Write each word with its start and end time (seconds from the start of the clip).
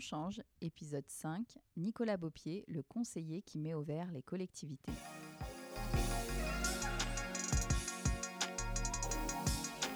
On 0.00 0.02
change, 0.02 0.40
épisode 0.62 1.06
5, 1.10 1.58
Nicolas 1.76 2.16
Beaupier, 2.16 2.64
le 2.68 2.82
conseiller 2.82 3.42
qui 3.42 3.58
met 3.58 3.74
au 3.74 3.82
vert 3.82 4.10
les 4.12 4.22
collectivités. 4.22 4.92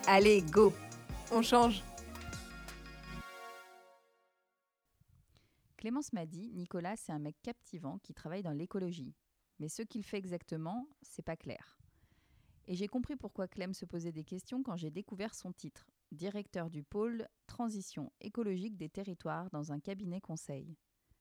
Allez, 0.07 0.43
go 0.43 0.75
On 1.33 1.41
change 1.41 1.83
Clémence 5.79 6.13
m'a 6.13 6.27
dit, 6.27 6.51
Nicolas, 6.53 6.97
c'est 6.97 7.13
un 7.13 7.19
mec 7.19 7.37
captivant 7.43 7.97
qui 7.97 8.13
travaille 8.13 8.43
dans 8.43 8.53
l'écologie. 8.53 9.15
Mais 9.59 9.71
ce 9.71 9.81
qu'il 9.81 10.05
fait 10.05 10.19
exactement, 10.19 10.87
c'est 11.01 11.25
pas 11.25 11.39
clair. 11.39 11.79
Et 12.67 12.75
j'ai 12.75 12.89
compris 12.89 13.17
pourquoi 13.17 13.49
Clem 13.49 13.73
se 13.73 13.87
posait 13.87 14.13
des 14.13 14.25
questions 14.25 14.63
quand 14.63 14.77
j'ai 14.77 14.91
découvert 14.91 15.35
son 15.35 15.51
titre, 15.53 15.87
directeur 16.13 16.71
du 16.71 16.83
pôle 16.83 17.29
Transition 17.47 18.13
écologique 18.21 18.77
des 18.77 18.89
territoires 18.89 19.51
dans 19.51 19.73
un 19.73 19.81
cabinet 19.81 20.21
conseil. 20.21 20.77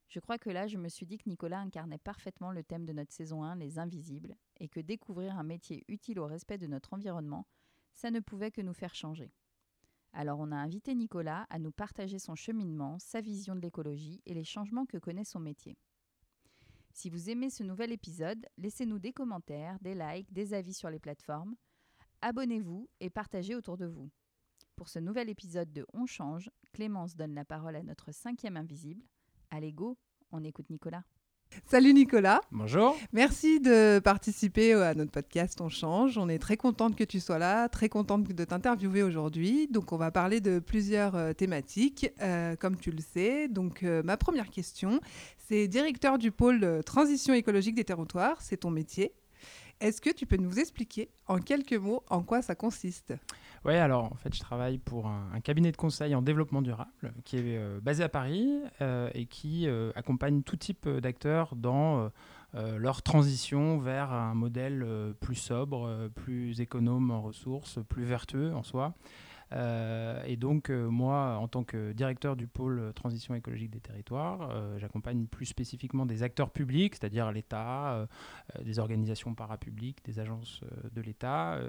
Je 0.07 0.19
crois 0.19 0.37
que 0.37 0.49
là, 0.49 0.67
je 0.67 0.77
me 0.77 0.89
suis 0.89 1.05
dit 1.05 1.17
que 1.17 1.27
Nicolas 1.27 1.59
incarnait 1.59 1.97
parfaitement 1.97 2.51
le 2.51 2.63
thème 2.63 2.85
de 2.85 2.93
notre 2.93 3.13
saison 3.13 3.43
1, 3.43 3.55
les 3.55 3.79
invisibles, 3.79 4.35
et 4.59 4.69
que 4.69 4.79
découvrir 4.79 5.37
un 5.37 5.43
métier 5.43 5.83
utile 5.87 6.19
au 6.19 6.27
respect 6.27 6.57
de 6.57 6.67
notre 6.67 6.93
environnement, 6.93 7.47
ça 7.93 8.11
ne 8.11 8.19
pouvait 8.19 8.51
que 8.51 8.61
nous 8.61 8.73
faire 8.73 8.95
changer. 8.95 9.33
Alors 10.13 10.39
on 10.39 10.51
a 10.51 10.55
invité 10.55 10.93
Nicolas 10.93 11.47
à 11.49 11.57
nous 11.57 11.71
partager 11.71 12.19
son 12.19 12.35
cheminement, 12.35 12.99
sa 12.99 13.21
vision 13.21 13.55
de 13.55 13.61
l'écologie 13.61 14.21
et 14.25 14.35
les 14.35 14.43
changements 14.43 14.85
que 14.85 14.97
connaît 14.97 15.23
son 15.23 15.39
métier. 15.39 15.77
Si 16.93 17.09
vous 17.09 17.31
aimez 17.31 17.49
ce 17.49 17.63
nouvel 17.63 17.91
épisode, 17.91 18.45
laissez-nous 18.57 18.99
des 18.99 19.13
commentaires, 19.13 19.79
des 19.79 19.95
likes, 19.95 20.31
des 20.31 20.53
avis 20.53 20.75
sur 20.75 20.91
les 20.91 20.99
plateformes. 20.99 21.55
Abonnez-vous 22.21 22.87
et 22.99 23.09
partagez 23.09 23.55
autour 23.55 23.77
de 23.77 23.87
vous. 23.87 24.11
Pour 24.75 24.89
ce 24.89 24.97
nouvel 24.97 25.29
épisode 25.29 25.71
de 25.71 25.85
On 25.93 26.07
change, 26.07 26.49
Clémence 26.73 27.15
donne 27.15 27.35
la 27.35 27.45
parole 27.45 27.75
à 27.75 27.83
notre 27.83 28.11
cinquième 28.11 28.57
invisible. 28.57 29.03
Allez 29.51 29.71
go, 29.71 29.97
on 30.31 30.43
écoute 30.43 30.69
Nicolas. 30.71 31.03
Salut 31.67 31.93
Nicolas. 31.93 32.41
Bonjour. 32.51 32.97
Merci 33.11 33.59
de 33.59 33.99
participer 33.99 34.73
à 34.73 34.95
notre 34.95 35.11
podcast 35.11 35.61
On 35.61 35.69
change. 35.69 36.17
On 36.17 36.27
est 36.27 36.39
très 36.39 36.57
contente 36.57 36.95
que 36.95 37.03
tu 37.03 37.19
sois 37.19 37.37
là, 37.37 37.69
très 37.69 37.87
contente 37.87 38.23
de 38.23 38.43
t'interviewer 38.43 39.03
aujourd'hui. 39.03 39.67
Donc 39.67 39.91
on 39.91 39.97
va 39.97 40.09
parler 40.09 40.41
de 40.41 40.57
plusieurs 40.57 41.15
euh, 41.15 41.33
thématiques, 41.33 42.09
euh, 42.21 42.55
comme 42.55 42.75
tu 42.75 42.89
le 42.89 43.01
sais. 43.01 43.47
Donc 43.47 43.83
euh, 43.83 44.01
ma 44.01 44.17
première 44.17 44.49
question, 44.49 44.99
c'est 45.47 45.67
directeur 45.67 46.17
du 46.17 46.31
pôle 46.31 46.81
transition 46.83 47.35
écologique 47.35 47.75
des 47.75 47.85
territoires, 47.85 48.41
c'est 48.41 48.57
ton 48.57 48.71
métier. 48.71 49.13
Est-ce 49.79 50.01
que 50.01 50.09
tu 50.09 50.25
peux 50.25 50.37
nous 50.37 50.59
expliquer 50.59 51.09
en 51.27 51.39
quelques 51.39 51.73
mots 51.73 52.03
en 52.09 52.23
quoi 52.23 52.41
ça 52.41 52.55
consiste? 52.55 53.13
Oui, 53.65 53.75
alors 53.75 54.11
en 54.11 54.15
fait, 54.15 54.35
je 54.35 54.41
travaille 54.41 54.77
pour 54.77 55.07
un, 55.07 55.39
cabinet 55.41 55.71
de 55.71 55.77
conseil 55.77 56.15
en 56.15 56.21
développement 56.21 56.61
durable 56.61 57.13
qui 57.23 57.37
est 57.37 57.57
euh, 57.57 57.79
basé 57.81 58.03
à 58.03 58.09
Paris 58.09 58.49
euh, 58.81 59.09
et 59.13 59.25
qui 59.25 59.67
euh, 59.67 59.91
accompagne 59.95 60.43
tout 60.43 60.57
type 60.57 60.87
d'acteurs 60.89 61.55
dans 61.55 62.09
leur 62.55 63.01
transition 63.01 63.79
vers 63.79 64.11
un 64.13 64.35
modèle 64.35 64.85
plus 65.19 65.35
sobre, 65.35 66.09
plus 66.13 66.61
économe 66.61 67.09
en 67.09 67.19
ressources, 67.19 67.79
plus 67.89 68.03
vertueux 68.03 68.53
en 68.53 68.61
soi. 68.61 68.93
Euh, 69.53 70.21
et 70.25 70.35
donc, 70.35 70.69
euh, 70.69 70.89
moi, 70.89 71.37
en 71.39 71.47
tant 71.47 71.63
que 71.63 71.91
directeur 71.93 72.35
du 72.35 72.47
pôle 72.47 72.91
transition 72.93 73.35
écologique 73.35 73.69
des 73.69 73.79
territoires, 73.79 74.49
euh, 74.51 74.77
j'accompagne 74.79 75.25
plus 75.25 75.45
spécifiquement 75.45 76.05
des 76.05 76.23
acteurs 76.23 76.49
publics, 76.49 76.95
c'est-à-dire 76.95 77.31
l'État, 77.31 78.07
des 78.63 78.79
organisations 78.79 79.33
parapubliques, 79.35 80.03
des 80.05 80.19
agences 80.19 80.61
de 80.91 81.01
l'État, 81.01 81.59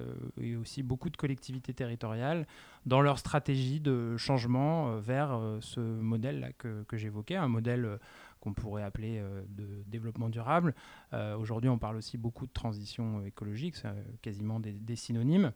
et 0.40 0.56
aussi 0.56 0.82
beaucoup 0.82 1.10
de 1.10 1.16
collectivités 1.16 1.74
territoriales 1.74 2.46
dans 2.86 3.00
leur 3.00 3.18
stratégie 3.18 3.80
de 3.80 4.16
changement 4.16 4.98
vers 4.98 5.38
ce 5.60 5.80
modèle-là 5.80 6.52
que, 6.52 6.84
j'évoquais, 6.96 7.36
un 7.36 7.48
modèle 7.48 7.98
qu'on 8.40 8.52
pourrait 8.52 8.82
appeler 8.82 9.22
de 9.48 9.82
développement 9.86 10.28
durable. 10.28 10.74
Aujourd'hui, 11.38 11.70
on 11.70 11.78
parle 11.78 11.96
aussi 11.96 12.18
beaucoup 12.18 12.46
de 12.46 12.52
transition 12.52 13.24
écologique, 13.24 13.76
c'est 13.76 13.88
quasiment 14.22 14.60
des 14.60 14.96
synonymes. 14.96 15.52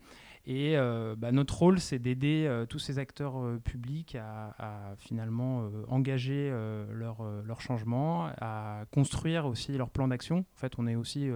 Et 0.50 0.78
euh, 0.78 1.14
bah, 1.14 1.30
notre 1.30 1.58
rôle, 1.58 1.78
c'est 1.78 1.98
d'aider 1.98 2.46
euh, 2.48 2.64
tous 2.64 2.78
ces 2.78 2.98
acteurs 2.98 3.38
euh, 3.38 3.58
publics 3.58 4.16
à, 4.16 4.94
finalement 4.96 5.68
engager 5.88 6.50
leur, 6.90 7.60
changement, 7.60 8.30
à 8.40 8.84
construire 8.90 9.44
aussi 9.44 9.72
leur 9.72 9.90
plan 9.90 10.08
d'action. 10.08 10.38
En 10.38 10.56
fait, 10.56 10.72
on 10.78 10.86
est 10.86 10.96
aussi 10.96 11.28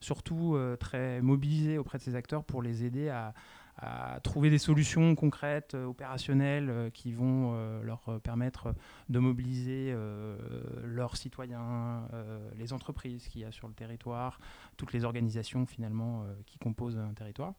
surtout 0.00 0.58
très 0.80 1.20
mobilisé 1.22 1.78
auprès 1.78 1.98
de 1.98 2.02
ces 2.02 2.14
acteurs 2.14 2.44
pour 2.44 2.62
les 2.62 2.84
aider 2.84 3.08
à 3.08 4.20
trouver 4.22 4.50
des 4.50 4.58
solutions 4.58 5.14
concrètes, 5.14 5.74
opérationnelles, 5.74 6.90
qui 6.92 7.12
vont 7.12 7.80
leur 7.82 8.20
permettre 8.22 8.74
de 9.08 9.18
mobiliser 9.18 9.94
leurs 10.84 11.16
citoyens, 11.16 12.08
les 12.56 12.72
entreprises 12.72 13.28
qu'il 13.28 13.42
y 13.42 13.44
a 13.44 13.52
sur 13.52 13.68
le 13.68 13.74
territoire, 13.74 14.40
toutes 14.76 14.92
les 14.92 15.04
organisations 15.04 15.66
finalement 15.66 16.24
qui 16.46 16.58
composent 16.58 16.98
un 16.98 17.14
territoire. 17.14 17.54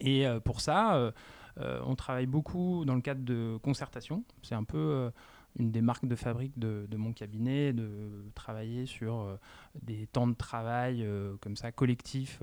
Et 0.00 0.26
euh, 0.26 0.40
pour 0.40 0.60
ça, 0.60 0.96
euh, 0.96 1.12
euh, 1.58 1.80
on 1.84 1.94
travaille 1.94 2.26
beaucoup 2.26 2.84
dans 2.84 2.94
le 2.94 3.00
cadre 3.00 3.22
de 3.22 3.58
concertation. 3.62 4.24
C'est 4.42 4.54
un 4.54 4.64
peu 4.64 5.10
une 5.58 5.70
des 5.70 5.82
marques 5.82 6.06
de 6.06 6.16
fabrique 6.16 6.58
de, 6.58 6.96
mon 6.96 7.12
cabinet, 7.12 7.72
de 7.72 8.24
travailler 8.34 8.86
sur 8.86 9.38
des 9.82 10.06
temps 10.06 10.26
de 10.26 10.34
travail 10.34 11.06
comme 11.42 11.56
ça 11.56 11.70
collectifs 11.72 12.40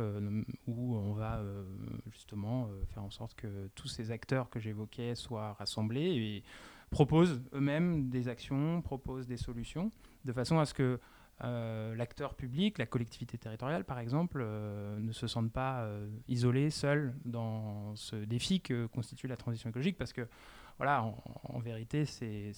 où 0.68 0.96
on 0.96 1.14
va 1.14 1.42
justement 2.12 2.70
faire 2.94 3.04
en 3.04 3.10
sorte 3.10 3.34
que 3.34 3.68
tous 3.74 3.88
ces 3.88 4.12
acteurs 4.12 4.52
que 4.52 4.60
j'évoquais 4.60 5.16
soient 5.16 5.54
rassemblés 5.54 6.16
et 6.18 6.44
proposent 6.92 7.42
eux-mêmes 7.54 8.10
des 8.10 8.28
actions, 8.28 8.84
proposent 8.84 9.28
des 9.28 9.38
solutions, 9.38 9.92
de 10.26 10.32
façon 10.32 10.60
à 10.60 10.66
ce 10.66 10.76
que 10.76 11.00
euh, 11.44 11.96
l'acteur 11.96 12.36
public, 12.36 12.78
la 12.78 12.86
collectivité 12.86 13.38
territoriale 13.38 13.86
par 13.86 14.00
exemple, 14.00 14.42
euh, 14.42 15.00
ne 15.00 15.12
se 15.14 15.26
sentent 15.26 15.52
pas 15.52 15.82
euh, 15.82 16.10
isolés, 16.28 16.70
seuls 16.70 17.14
dans 17.24 17.96
ce 17.96 18.18
défi 18.18 18.60
que 18.60 18.88
constitue 18.88 19.28
la 19.28 19.38
transition 19.38 19.70
écologique 19.70 19.98
parce 19.98 20.12
que 20.12 20.28
voilà, 20.78 21.04
en, 21.04 21.60
vérité, 21.60 22.06
c'est 22.06 22.54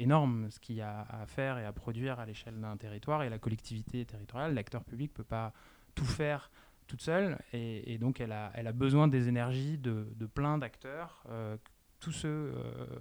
énorme 0.00 0.50
ce 0.50 0.58
qu'il 0.58 0.74
y 0.74 0.80
a 0.80 1.02
à 1.02 1.26
faire 1.26 1.56
et 1.56 1.64
à 1.64 1.72
produire 1.72 2.18
à 2.18 2.26
l'échelle 2.26 2.60
d'un 2.60 2.76
territoire 2.76 3.22
et 3.22 3.30
la 3.30 3.38
collectivité 3.38 4.04
territoriale, 4.04 4.54
l'acteur 4.54 4.82
public 4.82 5.12
ne 5.12 5.16
peut 5.16 5.22
pas 5.22 5.52
tout 5.94 6.04
faire 6.04 6.50
toute 6.88 7.00
seule 7.00 7.38
et, 7.52 7.96
donc 7.98 8.20
elle 8.20 8.32
a, 8.32 8.72
besoin 8.72 9.06
des 9.06 9.28
énergies 9.28 9.78
de, 9.78 10.08
de 10.16 10.26
plein 10.26 10.58
d'acteurs 10.58 11.24
tous 12.00 12.12
ceux, 12.12 12.52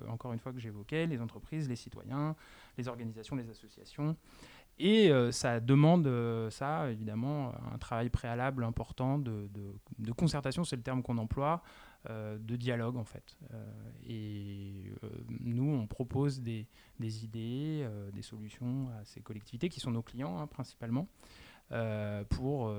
encore 0.08 0.34
une 0.34 0.40
fois, 0.40 0.52
que 0.52 0.60
j'évoquais, 0.60 1.08
les 1.08 1.22
entreprises, 1.22 1.68
les 1.68 1.78
citoyens, 1.78 2.36
les 2.78 2.88
organisations, 2.88 3.36
les 3.36 3.50
associations. 3.50 4.16
Et 4.80 5.12
euh, 5.12 5.32
ça 5.32 5.60
demande, 5.60 6.08
euh, 6.08 6.50
ça, 6.50 6.90
évidemment, 6.90 7.54
un 7.74 7.78
travail 7.78 8.10
préalable 8.10 8.64
important 8.64 9.20
de, 9.20 9.50
concertation, 10.16 10.64
c'est 10.64 10.78
le 10.78 10.82
terme 10.82 11.04
qu'on 11.04 11.18
emploie, 11.18 11.62
euh, 12.10 12.38
de 12.40 12.56
dialogue, 12.56 12.96
en 12.96 13.04
fait. 13.04 13.38
et 14.08 14.94
nous, 15.42 15.70
on 15.70 15.86
propose 15.86 16.42
des, 16.42 16.66
idées, 17.00 17.86
des 18.14 18.22
solutions 18.22 18.90
à 19.00 19.04
ces 19.04 19.20
collectivités, 19.20 19.68
qui 19.68 19.82
sont 19.82 19.92
nos 19.92 20.02
clients, 20.02 20.40
hein, 20.40 20.48
principalement, 20.48 21.10
pour 22.30 22.74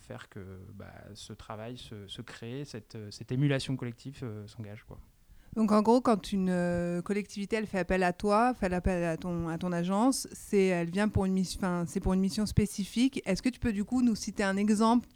faire 0.00 0.28
que 0.28 0.60
bah, 0.74 0.92
ce 1.14 1.32
travail 1.32 1.78
se, 1.78 2.20
crée, 2.20 2.66
cette, 2.66 2.98
cette 3.10 3.32
émulation 3.32 3.74
collective 3.76 4.22
s'engage, 4.46 4.84
quoi. 4.84 4.98
Donc 5.54 5.70
en 5.70 5.82
gros, 5.82 6.00
quand 6.00 6.32
une 6.32 6.48
euh, 6.50 7.02
collectivité 7.02 7.56
elle 7.56 7.66
fait 7.66 7.80
appel 7.80 8.02
à 8.02 8.12
toi, 8.12 8.54
fait 8.54 8.72
appel 8.72 9.04
à 9.04 9.16
ton, 9.16 9.48
à 9.48 9.58
ton 9.58 9.70
agence, 9.70 10.26
c'est 10.32 10.66
elle 10.66 10.90
vient 10.90 11.08
pour 11.08 11.26
une 11.26 11.34
mission, 11.34 11.84
c'est 11.86 12.00
pour 12.00 12.14
une 12.14 12.20
mission 12.20 12.46
spécifique. 12.46 13.20
Est-ce 13.26 13.42
que 13.42 13.50
tu 13.50 13.60
peux 13.60 13.72
du 13.72 13.84
coup 13.84 14.00
nous 14.00 14.14
citer 14.14 14.44
un 14.44 14.56
exemple, 14.56 15.06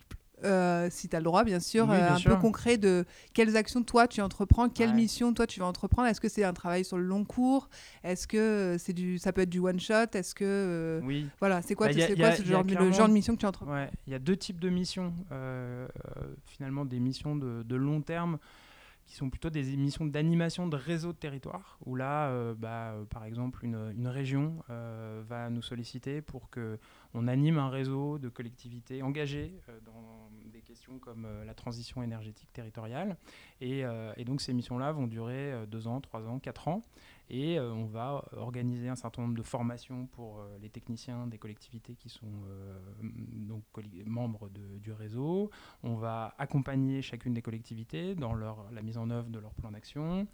euh, 0.45 0.89
si 0.91 1.09
tu 1.09 1.17
as 1.17 1.21
le 1.21 1.25
droit 1.25 1.43
bien 1.43 1.59
sûr, 1.59 1.91
euh, 1.91 2.11
un 2.11 2.21
peu 2.21 2.37
concret 2.37 2.77
de 2.77 3.07
quelles 3.33 3.57
actions 3.57 3.83
toi 3.83 4.07
tu 4.07 4.21
entreprends, 4.21 4.69
quelle 4.69 4.93
mission 4.93 5.33
toi 5.33 5.47
tu 5.47 5.59
vas 5.59 5.67
entreprendre? 5.67 6.07
Est-ce 6.09 6.21
que 6.21 6.29
c'est 6.29 6.45
un 6.45 6.53
travail 6.53 6.85
sur 6.85 6.99
le 6.99 7.05
long 7.05 7.25
cours? 7.25 7.71
Est-ce 8.05 8.29
que 8.29 8.77
c'est 8.79 8.93
du, 8.93 9.17
ça 9.17 9.33
peut 9.33 9.41
être 9.41 9.49
du 9.49 9.61
one 9.61 9.81
shot? 9.81 10.13
Est-ce 10.13 10.35
que 10.35 11.01
oui. 11.03 11.27
voilà, 11.41 11.63
c'est 11.63 11.75
quoi, 11.75 11.89
bah, 11.89 11.95
quoi 12.15 12.33
ce 12.33 12.45
genre, 12.45 12.63
le 12.63 12.93
genre 12.93 13.09
de 13.09 13.15
mission 13.15 13.35
que 13.35 13.41
tu 13.41 13.47
entreprends? 13.47 13.87
Il 14.07 14.13
y 14.13 14.17
a 14.17 14.19
deux 14.19 14.37
types 14.37 14.61
de 14.61 14.69
missions, 14.69 15.15
finalement 16.45 16.85
des 16.85 17.01
missions 17.01 17.37
de, 17.37 17.63
de 17.63 17.75
long 17.75 18.03
terme 18.03 18.37
qui 19.07 19.15
sont 19.15 19.31
plutôt 19.31 19.51
des 19.51 19.73
émissions 19.73 20.05
d'animation 20.05 20.67
de 20.67 20.77
réseau 20.77 21.13
de 21.13 21.19
territoire, 21.19 21.79
où 21.87 21.95
là, 21.95 22.29
euh, 22.29 22.55
bah, 22.55 22.91
euh, 22.91 23.05
par 23.05 23.25
exemple, 23.25 23.65
une, 23.65 23.93
une 23.97 24.09
région 24.09 24.65
euh, 24.69 25.23
va 25.27 25.49
nous 25.49 25.63
solliciter 25.63 26.21
pour 26.21 26.51
qu'on 26.51 27.29
anime 27.29 27.59
un 27.59 27.71
réseau 27.71 28.19
de 28.19 28.29
collectivités 28.29 29.03
engagées 29.03 29.61
dans 29.85 30.29
des 30.53 30.61
questions 30.61 30.99
comme 30.99 31.27
la 31.47 31.55
transition 31.55 32.03
énergétique 32.03 32.53
territoriale. 32.53 33.17
Et, 33.61 33.83
et 34.17 34.25
donc 34.25 34.41
ces 34.41 34.53
missions-là 34.53 34.93
vont 34.93 35.07
durer 35.07 35.67
deux 35.69 35.87
ans, 35.87 36.01
trois 36.01 36.27
ans, 36.27 36.39
quatre 36.39 36.69
ans. 36.69 36.83
Et 37.29 37.59
euh, 37.59 37.73
on 37.73 37.87
va 37.87 38.25
organiser 38.37 38.89
un 38.89 38.95
certain 38.95 39.23
nombre 39.23 39.37
de 39.37 39.43
formations 39.43 40.07
pour 40.07 40.39
euh, 40.39 40.59
les 40.61 40.71
techniciens 40.71 41.27
des 41.27 41.39
collectivités 41.39 41.97
qui 41.97 42.09
sont 42.09 42.27
euh, 42.49 42.79
donc 43.03 43.65
membres 44.07 44.49
du 44.49 44.93
réseau. 44.93 45.51
On 45.83 45.95
va 45.97 46.35
accompagner 46.39 47.03
chacune 47.03 47.35
des 47.35 47.43
collectivités 47.43 48.15
dans 48.15 48.35
leur, 48.35 48.71
la 48.71 48.83
mise 48.83 48.97
en 48.97 49.11
œuvre 49.11 49.29
de 49.29 49.39
leur 49.39 49.55
plan 49.55 49.71
d'action. 49.71 50.27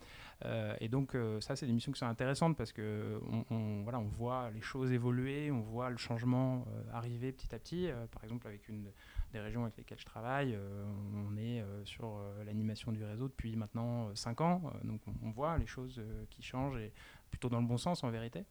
et 0.81 0.89
donc 0.89 1.17
ça, 1.41 1.57
c'est 1.57 1.67
des 1.67 1.73
missions 1.73 1.93
qui 1.93 1.99
sont 1.99 2.07
intéressantes 2.07 2.57
parce 2.57 2.73
que 2.73 3.21
on, 3.51 3.83
voilà, 3.83 3.99
on 3.99 4.09
voit 4.09 4.51
les 4.51 4.61
choses 4.61 4.93
évoluer, 4.93 5.51
on 5.51 5.61
voit 5.61 5.91
le 5.91 5.97
changement 5.97 6.65
arriver 6.93 7.33
petit 7.33 7.55
à 7.55 7.59
petit. 7.59 7.89
par 8.11 8.25
exemple, 8.25 8.47
avec 8.47 8.69
une 8.69 8.91
des 9.33 9.41
régions 9.41 9.63
avec 9.63 9.77
lesquelles 9.77 9.99
je 9.99 10.05
travaille, 10.05 10.59
on 11.27 11.37
est 11.37 11.65
sur 11.85 12.19
l'animation 12.45 12.93
du 12.93 13.05
réseau 13.05 13.29
depuis 13.29 13.57
maintenant 13.57 14.15
5 14.15 14.41
ans. 14.41 14.63
donc 14.85 15.01
on, 15.23 15.31
voit 15.31 15.59
les 15.59 15.67
choses 15.67 16.01
qui 16.31 16.43
changent 16.43 16.79
plutôt 17.33 17.49
dans 17.49 17.61
le 17.61 17.67
bon 17.67 17.79
sens 17.79 18.05
en 18.05 18.11
vérité. 18.11 18.45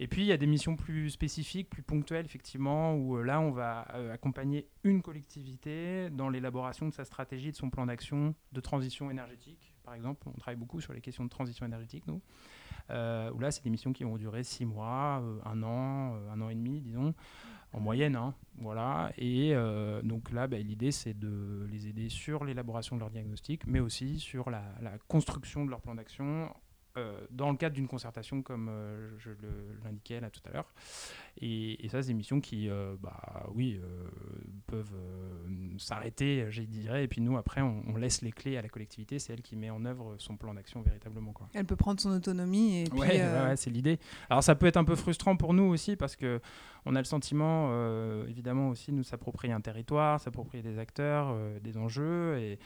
Et 0.00 0.06
puis 0.06 0.22
il 0.22 0.26
y 0.26 0.32
a 0.32 0.36
des 0.36 0.46
missions 0.46 0.76
plus 0.76 1.10
spécifiques, 1.10 1.68
plus 1.68 1.82
ponctuelles 1.82 2.24
effectivement, 2.24 2.94
où 2.94 3.16
euh, 3.16 3.24
là 3.24 3.40
on 3.40 3.50
va 3.50 3.88
euh, 3.94 4.12
accompagner 4.12 4.68
une 4.84 5.02
collectivité 5.02 6.08
dans 6.10 6.28
l'élaboration 6.28 6.86
de 6.86 6.92
sa 6.92 7.04
stratégie, 7.04 7.50
de 7.50 7.56
son 7.56 7.70
plan 7.70 7.86
d'action 7.86 8.34
de 8.52 8.60
transition 8.60 9.10
énergétique. 9.10 9.74
Par 9.82 9.94
exemple, 9.94 10.28
on 10.28 10.38
travaille 10.38 10.58
beaucoup 10.58 10.80
sur 10.80 10.92
les 10.92 11.00
questions 11.00 11.24
de 11.24 11.30
transition 11.30 11.66
énergétique, 11.66 12.06
nous. 12.06 12.20
Euh, 12.90 13.30
où 13.32 13.38
là, 13.38 13.50
c'est 13.50 13.64
des 13.64 13.70
missions 13.70 13.92
qui 13.92 14.04
vont 14.04 14.16
durer 14.16 14.44
six 14.44 14.64
mois, 14.64 15.22
un 15.44 15.62
an, 15.62 16.14
un 16.30 16.40
an 16.40 16.48
et 16.48 16.54
demi, 16.54 16.80
disons, 16.80 17.14
en 17.72 17.80
moyenne. 17.80 18.16
Hein, 18.16 18.34
voilà. 18.58 19.12
Et 19.18 19.54
donc 20.02 20.30
là, 20.32 20.46
bah, 20.46 20.58
l'idée, 20.58 20.92
c'est 20.92 21.18
de 21.18 21.66
les 21.70 21.86
aider 21.86 22.08
sur 22.08 22.44
l'élaboration 22.44 22.96
de 22.96 23.00
leur 23.00 23.10
diagnostic, 23.10 23.66
mais 23.66 23.80
aussi 23.80 24.18
sur 24.18 24.50
la 24.50 24.62
construction 25.08 25.64
de 25.64 25.70
leur 25.70 25.80
plan 25.80 25.94
d'action 25.94 26.50
euh, 26.98 27.12
dans 27.30 27.50
le 27.50 27.56
cadre 27.56 27.74
d'une 27.74 27.86
concertation, 27.86 28.42
comme 28.42 28.68
euh, 28.68 29.10
je 29.18 29.30
l'indiquais 29.84 30.20
là 30.20 30.30
tout 30.30 30.40
à 30.48 30.52
l'heure. 30.52 30.72
Et, 31.40 31.88
ça, 31.88 32.02
c'est 32.02 32.08
des 32.08 32.14
missions 32.14 32.40
qui, 32.40 32.68
euh, 32.68 32.96
bah, 33.00 33.46
oui, 33.54 33.80
peuvent 34.66 34.94
s'arrêter, 35.78 36.46
je 36.50 36.62
dirais. 36.62 37.04
Et 37.04 37.08
puis 37.08 37.20
nous, 37.20 37.36
après, 37.36 37.62
on, 37.62 37.96
laisse 37.96 38.22
les 38.22 38.32
clés 38.32 38.56
à 38.56 38.62
la 38.62 38.68
collectivité. 38.68 39.18
C'est 39.18 39.32
elle 39.32 39.42
qui 39.42 39.56
met 39.56 39.70
en 39.70 39.84
œuvre 39.84 40.16
son 40.18 40.36
plan 40.36 40.54
d'action 40.54 40.82
véritablement. 40.82 41.32
Quoi. 41.32 41.48
Elle 41.54 41.64
peut 41.64 41.76
prendre 41.76 42.00
son 42.00 42.10
autonomie. 42.10 42.82
Et 42.82 42.92
ouais, 42.92 43.56
c'est 43.56 43.70
l'idée. 43.70 43.98
Alors 44.28 44.42
ça 44.42 44.54
peut 44.54 44.66
être 44.66 44.76
un 44.76 44.84
peu 44.84 44.96
frustrant 44.96 45.36
pour 45.36 45.54
nous 45.54 45.64
aussi 45.64 45.96
parce 45.96 46.16
que 46.16 46.40
on 46.84 46.94
a 46.94 46.98
le 46.98 47.04
sentiment, 47.04 47.70
évidemment 48.26 48.70
aussi, 48.70 48.90
de 48.90 48.96
nous 48.96 49.04
s'approprier 49.04 49.52
un 49.52 49.60
territoire, 49.60 50.20
s'approprier 50.20 50.62
des 50.62 50.78
acteurs, 50.78 51.36
des 51.60 51.76
enjeux. 51.76 52.38
Et 52.38 52.58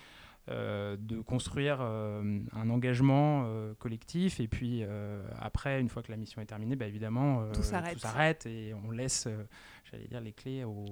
de 0.48 1.20
construire 1.20 1.78
euh, 1.80 2.40
un 2.52 2.68
engagement 2.70 3.44
euh, 3.46 3.74
collectif. 3.74 4.40
Et 4.40 4.48
puis 4.48 4.82
après 5.38 5.80
une 5.80 5.88
fois 5.88 6.02
que 6.02 6.10
la 6.10 6.16
mission 6.16 6.42
est 6.42 6.46
terminée 6.46 6.76
bah, 6.76 6.86
évidemment 6.86 7.48
tout 7.52 7.62
s'arrête. 7.62 8.46
et 8.46 8.74
on 8.86 8.90
laisse 8.90 9.28
j'allais 9.90 10.06
dire 10.06 10.20
les 10.20 10.32
clés 10.32 10.64
au, 10.64 10.84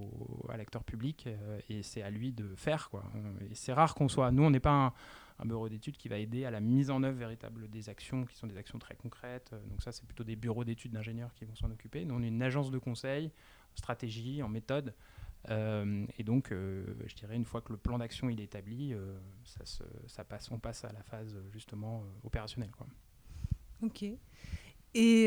à 0.48 0.56
l'acteur 0.56 0.84
public 0.84 1.28
et 1.68 1.82
c'est 1.82 2.02
à 2.02 2.10
lui 2.10 2.32
de 2.32 2.54
faire 2.54 2.90
quoi. 2.90 3.04
Et 3.50 3.54
c'est 3.54 3.72
rare 3.72 3.94
qu'on 3.94 4.08
soit 4.08 4.30
nous 4.30 4.44
on 4.44 4.50
n'est 4.50 4.60
pas 4.60 4.92
un, 5.38 5.46
bureau 5.46 5.68
d'études 5.68 5.96
qui 5.96 6.08
va 6.08 6.18
aider 6.18 6.44
à 6.44 6.50
la 6.50 6.60
mise 6.60 6.90
en 6.90 7.02
œuvre 7.02 7.18
véritable 7.18 7.68
des 7.70 7.88
actions 7.88 8.26
qui 8.26 8.36
sont 8.36 8.46
des 8.46 8.56
actions 8.56 8.78
très 8.78 8.94
concrètes. 8.94 9.52
Donc 9.68 9.82
ça 9.82 9.90
c'est 9.90 10.04
plutôt 10.04 10.24
des 10.24 10.36
bureaux 10.36 10.64
d'études 10.64 10.92
d'ingénieurs 10.92 11.34
qui 11.34 11.44
vont 11.44 11.56
s'en 11.56 11.70
occuper. 11.70 12.04
Nous 12.04 12.14
on 12.14 12.22
est 12.22 12.28
une 12.28 12.42
agence 12.42 12.70
de 12.70 12.78
conseil 12.78 13.32
en 13.72 13.76
stratégie 13.76 14.42
en 14.42 14.48
méthode 14.48 14.88
euh, 14.88 14.92
et 15.48 16.24
donc, 16.24 16.52
euh, 16.52 16.84
je 17.06 17.14
dirais, 17.14 17.34
une 17.34 17.44
fois 17.44 17.60
que 17.60 17.72
le 17.72 17.78
plan 17.78 17.98
d'action 17.98 18.28
est 18.28 18.38
établi, 18.38 18.92
euh, 18.92 19.18
ça, 19.44 19.82
ça, 20.06 20.24
passe, 20.24 20.50
on 20.50 20.58
passe 20.58 20.84
à 20.84 20.92
la 20.92 21.02
phase 21.02 21.36
justement 21.52 22.04
opérationnelle. 22.24 22.70
Ok. 23.82 24.04
Et 24.92 25.26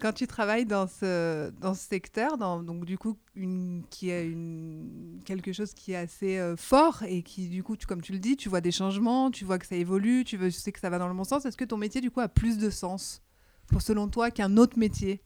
quand 0.00 0.12
tu 0.12 0.26
travailles 0.26 0.64
dans 0.64 0.86
ce, 0.86 1.50
dans 1.60 1.74
ce 1.74 1.82
secteur, 1.82 2.38
dans, 2.38 2.62
donc 2.62 2.84
du 2.84 2.96
coup, 2.96 3.18
qui 3.90 4.10
a 4.12 4.22
une, 4.22 5.20
quelque 5.24 5.52
chose 5.52 5.74
qui 5.74 5.92
est 5.92 5.96
assez 5.96 6.54
fort 6.56 7.02
et 7.02 7.22
qui, 7.22 7.48
du 7.48 7.62
coup, 7.62 7.76
comme 7.86 8.00
tu 8.00 8.12
le 8.12 8.18
dis, 8.18 8.36
tu 8.36 8.48
vois 8.48 8.60
des 8.60 8.70
changements, 8.70 9.30
tu 9.30 9.44
vois 9.44 9.58
que 9.58 9.66
ça 9.66 9.76
évolue, 9.76 10.24
tu, 10.24 10.36
veux, 10.36 10.50
tu 10.50 10.58
sais 10.58 10.72
que 10.72 10.80
ça 10.80 10.88
va 10.88 10.98
dans 10.98 11.08
le 11.08 11.14
bon 11.14 11.24
sens, 11.24 11.44
est-ce 11.44 11.56
que 11.56 11.64
ton 11.64 11.76
métier, 11.76 12.00
du 12.00 12.10
coup, 12.10 12.20
a 12.20 12.28
plus 12.28 12.58
de 12.58 12.70
sens, 12.70 13.22
pour 13.66 13.82
selon 13.82 14.08
toi, 14.08 14.30
qu'un 14.30 14.56
autre 14.56 14.78
métier? 14.78 15.20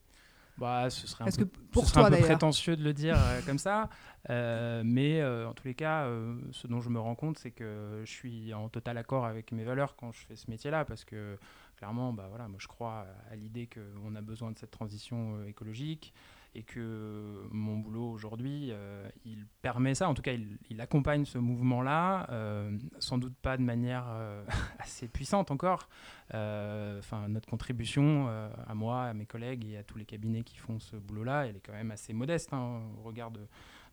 Bah, 0.60 0.90
ce 0.90 1.06
serait 1.06 1.24
un, 1.24 1.30
peu, 1.30 1.46
pour 1.72 1.88
ce 1.88 1.94
toi, 1.94 2.06
un 2.06 2.10
peu 2.10 2.18
prétentieux 2.18 2.76
de 2.76 2.84
le 2.84 2.92
dire 2.92 3.16
euh, 3.18 3.40
comme 3.46 3.58
ça, 3.58 3.88
euh, 4.28 4.82
mais 4.84 5.22
euh, 5.22 5.48
en 5.48 5.54
tous 5.54 5.66
les 5.66 5.74
cas, 5.74 6.06
ce 6.52 6.66
dont 6.66 6.82
je 6.82 6.90
me 6.90 7.00
rends 7.00 7.14
compte, 7.14 7.38
c'est 7.38 7.50
que 7.50 8.02
je 8.04 8.10
suis 8.10 8.52
en 8.52 8.68
total 8.68 8.98
accord 8.98 9.24
avec 9.24 9.52
mes 9.52 9.64
valeurs 9.64 9.96
quand 9.96 10.12
je 10.12 10.20
fais 10.26 10.36
ce 10.36 10.50
métier-là, 10.50 10.84
parce 10.84 11.04
que 11.04 11.38
clairement, 11.78 12.12
bah, 12.12 12.26
voilà, 12.28 12.46
moi, 12.46 12.58
je 12.60 12.68
crois 12.68 13.06
à 13.30 13.36
l'idée 13.36 13.68
qu'on 13.68 14.14
a 14.14 14.20
besoin 14.20 14.50
de 14.50 14.58
cette 14.58 14.70
transition 14.70 15.42
écologique 15.46 16.12
et 16.54 16.62
que 16.62 17.46
mon 17.50 17.76
boulot 17.78 18.10
aujourd'hui, 18.10 18.68
euh, 18.70 19.08
il 19.24 19.46
permet 19.62 19.94
ça, 19.94 20.08
en 20.08 20.14
tout 20.14 20.22
cas 20.22 20.32
il, 20.32 20.80
accompagne 20.80 21.24
ce 21.24 21.38
mouvement-là, 21.38 22.26
euh, 22.30 22.76
sans 22.98 23.18
doute 23.18 23.34
pas 23.42 23.56
de 23.56 23.62
manière 23.62 24.06
euh, 24.08 24.44
assez 24.78 25.08
puissante 25.08 25.50
encore. 25.50 25.88
Enfin, 26.32 27.28
notre 27.28 27.48
contribution 27.48 28.28
à 28.68 28.74
moi, 28.74 29.04
à 29.04 29.14
mes 29.14 29.26
collègues 29.26 29.64
et 29.64 29.78
à 29.78 29.82
tous 29.82 29.98
les 29.98 30.04
cabinets 30.04 30.42
qui 30.42 30.56
font 30.58 30.78
ce 30.78 30.94
boulot-là, 30.94 31.46
elle 31.46 31.56
est 31.56 31.60
quand 31.60 31.72
même 31.72 31.90
assez 31.90 32.12
modeste 32.12 32.52
hein, 32.52 32.82
au 32.98 33.02
regard 33.02 33.32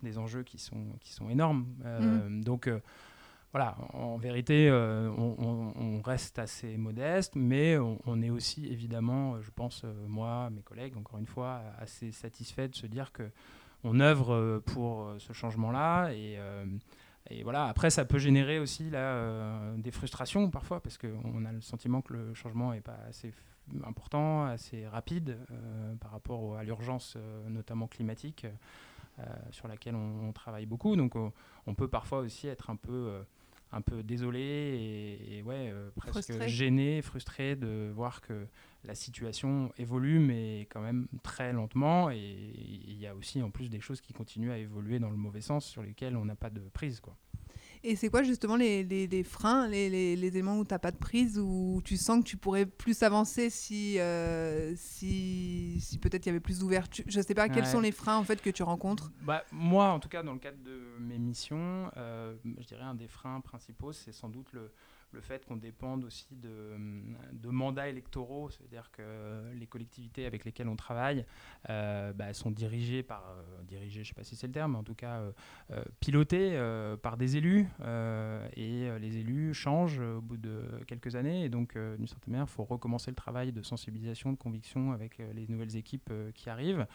des 0.03 0.17
enjeux 0.19 0.43
qui 0.43 0.59
sont, 0.59 0.85
qui 0.99 1.11
sont 1.11 1.31
énormes. 1.31 1.65
Mmh. 1.83 2.43
Donc 2.43 2.69
voilà, 3.53 3.77
en 3.93 4.17
vérité, 4.17 4.67
euh, 4.69 5.09
on, 5.09 6.01
reste 6.01 6.37
assez 6.37 6.77
modeste, 6.77 7.33
mais 7.35 7.77
on, 7.77 8.21
est 8.21 8.29
aussi 8.29 8.67
évidemment, 8.67 9.35
euh, 9.35 9.41
je 9.41 9.51
pense, 9.51 9.81
euh, 9.83 9.93
moi, 10.07 10.49
mes 10.51 10.61
collègues, 10.61 10.95
encore 10.97 11.17
une 11.17 11.25
fois, 11.25 11.61
assez 11.79 12.11
satisfaits 12.11 12.67
de 12.67 12.75
se 12.75 12.87
dire 12.87 13.11
que 13.11 13.29
on 13.83 13.99
œuvre 13.99 14.59
pour 14.65 15.13
ce 15.19 15.33
changement-là. 15.33 16.11
Et, 16.11 16.39
voilà, 17.43 17.65
après, 17.65 17.89
ça 17.89 18.05
peut 18.05 18.17
générer 18.17 18.59
aussi 18.59 18.89
là, 18.89 19.73
des 19.77 19.91
frustrations 19.91 20.49
parfois, 20.49 20.81
parce 20.81 20.97
qu'on 20.97 21.45
a 21.45 21.51
le 21.51 21.61
sentiment 21.61 22.01
que 22.01 22.13
le 22.13 22.33
changement 22.33 22.73
n'est 22.73 22.81
pas 22.81 22.97
assez 23.07 23.33
important, 23.83 24.45
assez 24.45 24.87
rapide 24.87 25.37
par 26.01 26.11
rapport 26.11 26.57
à 26.57 26.63
l'urgence, 26.63 27.17
notamment 27.47 27.87
climatique. 27.87 28.47
sur 29.51 29.67
laquelle 29.67 29.95
on, 29.95 30.33
travaille 30.33 30.65
beaucoup. 30.65 30.95
Donc 30.95 31.15
on, 31.15 31.73
peut 31.75 31.87
parfois 31.87 32.19
aussi 32.19 32.47
être 32.47 32.71
un 32.71 32.75
peu 32.75 33.21
un 33.71 33.81
peu 33.81 34.03
désolé 34.03 35.19
et, 35.29 35.41
ouais, 35.43 35.71
euh, 35.71 35.89
presque 35.95 36.41
gêné, 36.47 37.01
frustré 37.01 37.55
de 37.55 37.91
voir 37.93 38.21
que 38.21 38.47
la 38.83 38.95
situation 38.95 39.71
évolue, 39.77 40.19
mais 40.19 40.61
quand 40.69 40.81
même 40.81 41.07
très 41.23 41.51
lentement. 41.51 42.09
Et 42.09 42.17
il 42.17 42.97
y 42.97 43.07
a 43.07 43.15
aussi 43.15 43.41
en 43.41 43.49
plus 43.49 43.69
des 43.69 43.81
choses 43.81 44.01
qui 44.01 44.13
continuent 44.13 44.51
à 44.51 44.57
évoluer 44.57 44.99
dans 44.99 45.09
le 45.09 45.17
mauvais 45.17 45.41
sens 45.41 45.65
sur 45.65 45.83
lesquelles 45.83 46.15
on 46.15 46.25
n'a 46.25 46.35
pas 46.35 46.49
de 46.49 46.61
prise. 46.69 46.99
Quoi. 46.99 47.17
Et 47.89 47.95
c'est 47.95 48.09
quoi 48.09 48.21
justement 48.21 48.57
les, 48.57 48.83
les, 48.83 49.23
freins, 49.23 49.69
les, 49.69 49.89
les, 49.89 50.27
éléments 50.27 50.57
où 50.57 50.65
tu 50.65 50.73
n'as 50.73 50.79
pas 50.79 50.91
de 50.91 50.97
prise, 50.97 51.39
où 51.39 51.81
tu 51.85 51.95
sens 51.95 52.19
que 52.19 52.25
tu 52.25 52.35
pourrais 52.35 52.65
plus 52.65 53.01
avancer 53.01 53.49
si, 53.49 53.97
euh, 53.97 54.73
si, 54.75 55.77
si 55.79 55.97
peut-être 55.97 56.25
il 56.25 56.29
y 56.29 56.31
avait 56.31 56.41
plus 56.41 56.59
d'ouverture? 56.59 57.05
Je 57.07 57.17
ne 57.17 57.23
sais 57.23 57.33
pas, 57.33 57.47
quels 57.47 57.65
sont 57.65 57.79
les 57.79 57.93
freins 57.93 58.17
en 58.17 58.25
fait 58.25 58.41
que 58.41 58.49
tu 58.49 58.61
rencontres? 58.61 59.13
Bah, 59.21 59.45
Moi, 59.53 59.87
en 59.87 60.01
tout 60.01 60.09
cas, 60.09 60.21
dans 60.21 60.33
le 60.33 60.39
cadre 60.39 60.61
de 60.65 60.81
mes 60.99 61.17
missions, 61.17 61.89
euh, 61.95 62.35
je 62.43 62.67
dirais 62.67 62.83
un 62.83 62.93
des 62.93 63.07
freins 63.07 63.39
principaux, 63.39 63.93
c'est 63.93 64.11
sans 64.11 64.27
doute 64.27 64.51
le, 64.51 64.69
le 65.11 65.21
fait 65.21 65.45
qu'on 65.45 65.55
dépende 65.55 66.03
aussi 66.03 66.27
de, 66.35 66.77
mandats 67.49 67.87
électoraux, 67.87 68.49
c'est-à-dire 68.49 68.91
que 68.91 69.51
les 69.53 69.67
collectivités 69.67 70.25
avec 70.25 70.45
lesquelles 70.45 70.67
on 70.67 70.75
travaille 70.75 71.25
euh, 71.69 72.13
bah, 72.13 72.33
sont 72.33 72.51
dirigées 72.51 73.03
par, 73.03 73.23
euh, 73.29 73.63
dirigées, 73.63 74.03
je 74.03 74.09
ne 74.09 74.13
sais 74.13 74.13
pas 74.13 74.23
si 74.23 74.35
c'est 74.35 74.47
le 74.47 74.53
terme, 74.53 74.73
mais 74.73 74.77
en 74.77 74.83
tout 74.83 74.95
cas 74.95 75.21
euh, 75.71 75.83
pilotées 75.99 76.57
par 77.01 77.17
des 77.17 77.37
élus, 77.37 77.67
et 78.55 78.89
les 78.99 79.17
élus 79.17 79.53
changent 79.53 79.99
au 79.99 80.21
bout 80.21 80.37
de 80.37 80.63
quelques 80.87 81.15
années, 81.15 81.45
et 81.45 81.49
donc 81.49 81.77
d'une 81.77 82.07
certaine 82.07 82.33
manière, 82.33 82.47
il 82.47 82.53
faut 82.53 82.65
recommencer 82.65 83.11
le 83.11 83.15
travail 83.15 83.51
de 83.51 83.61
sensibilisation, 83.61 84.33
de 84.33 84.37
conviction 84.37 84.91
avec 84.91 85.17
les 85.17 85.47
nouvelles 85.47 85.75
équipes 85.75 86.11
qui 86.33 86.49
arrivent. 86.49 86.85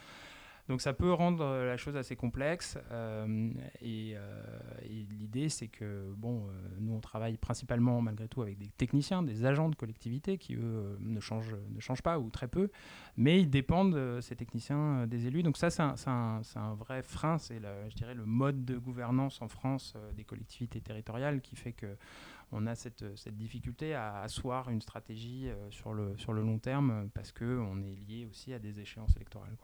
Donc 0.69 0.81
ça 0.81 0.92
peut 0.92 1.12
rendre 1.12 1.45
euh, 1.45 1.66
la 1.66 1.76
chose 1.76 1.97
assez 1.97 2.14
complexe. 2.14 2.78
Euh, 2.92 3.50
euh, 3.83 4.59
et, 4.83 5.07
l'idée, 5.11 5.49
c'est 5.49 5.69
que 5.69 6.12
bon, 6.16 6.47
nous, 6.78 6.95
on 6.95 7.00
travaille 7.00 7.37
principalement, 7.37 8.00
malgré 8.00 8.28
tout, 8.28 8.42
avec 8.42 8.59
des 8.59 8.69
techniciens, 8.69 9.23
des 9.23 9.45
agents 9.45 9.69
de 9.69 9.75
collectivité 9.75 10.38
qui, 10.38 10.54
eux, 10.54 10.97
ne, 11.00 11.21
changent, 11.21 11.54
ne 11.54 12.02
pas 12.02 12.19
ou 12.19 12.31
très 12.31 12.49
peu. 12.49 12.71
Mais 13.16 13.40
ils 13.40 13.50
dépendent, 13.50 14.21
ces 14.21 14.37
techniciens, 14.37 15.07
des 15.07 15.26
élus. 15.26 15.42
Donc 15.42 15.57
ça, 15.57 15.71
c'est 15.71 15.83
un, 15.83 16.75
vrai 16.75 17.02
frein. 17.02 17.38
C'est, 17.38 17.61
je 17.88 17.95
dirais, 17.95 18.14
le 18.14 18.25
mode 18.25 18.64
de 18.64 18.76
gouvernance 18.78 19.42
en 19.42 19.49
France 19.49 19.95
des 20.14 20.25
collectivités 20.25 20.81
territoriales 20.81 21.40
qui 21.40 21.57
fait 21.57 21.73
que 21.73 21.97
on 22.54 22.66
a 22.66 22.75
cette, 22.75 23.04
difficulté 23.35 23.95
à 23.95 24.21
asseoir 24.21 24.69
une 24.69 24.83
stratégie 24.83 25.49
sur, 25.71 25.95
le, 25.95 26.16
sur 26.19 26.35
le 26.35 26.42
long 26.42 26.59
terme 26.59 27.09
parce 27.14 27.33
qu'on 27.33 27.83
est 27.83 27.95
lié 27.95 28.26
aussi 28.31 28.52
à 28.52 28.59
des 28.59 28.78
échéances 28.78 29.16
électorales. 29.16 29.57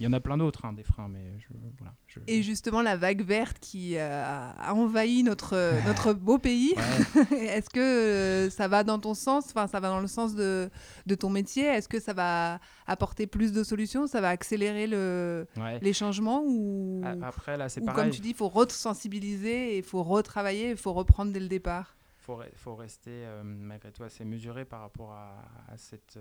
Il 0.00 0.04
y 0.04 0.06
en 0.06 0.14
a 0.14 0.20
plein 0.20 0.38
d'autres, 0.38 0.64
hein, 0.64 0.72
des 0.72 0.82
freins, 0.82 1.08
mais 1.08 1.38
je, 1.38 1.48
voilà. 1.78 1.94
Et 2.26 2.42
justement, 2.42 2.80
la 2.80 2.96
vague 2.96 3.22
verte 3.22 3.58
qui 3.60 3.98
a 3.98 4.72
envahi 4.72 5.22
notre, 5.22 5.54
notre 5.86 6.14
beau 6.14 6.38
pays, 6.38 6.74
est-ce 7.32 7.68
que 7.68 8.48
ça 8.50 8.66
va 8.66 8.82
dans 8.82 8.98
ton 8.98 9.12
sens 9.12 9.44
Enfin, 9.50 9.66
ça 9.66 9.78
va 9.78 9.88
dans 9.88 10.00
le 10.00 10.06
sens 10.06 10.34
de, 10.34 10.70
de 11.04 11.14
ton 11.14 11.28
métier? 11.28 11.64
Est-ce 11.64 11.86
que 11.86 12.00
ça 12.00 12.14
va 12.14 12.60
apporter 12.86 13.26
plus 13.26 13.52
de 13.52 13.62
solutions? 13.62 14.06
Ça 14.06 14.22
va 14.22 14.30
accélérer 14.30 14.86
le, 14.86 15.46
les 15.82 15.92
changements 15.92 16.42
ou, 16.46 17.02
Après, 17.22 17.58
là, 17.58 17.68
c'est 17.68 17.84
comme 17.84 18.08
tu 18.08 18.20
dis, 18.22 18.30
il 18.30 18.34
faut 18.34 18.48
resensibiliser, 18.48 19.76
il 19.76 19.82
faut 19.82 20.02
retravailler, 20.02 20.70
il 20.70 20.76
faut 20.76 20.94
reprendre 20.94 21.32
dès 21.32 21.40
le 21.40 21.48
départ? 21.48 21.96
Il 22.28 22.58
faut, 22.58 22.74
rester 22.74 23.10
euh, 23.10 23.42
malgré 23.42 23.90
tout 23.92 24.02
assez 24.02 24.24
mesuré 24.24 24.64
par 24.64 24.80
rapport 24.80 25.12
à, 25.12 25.76
cette, 25.76 26.18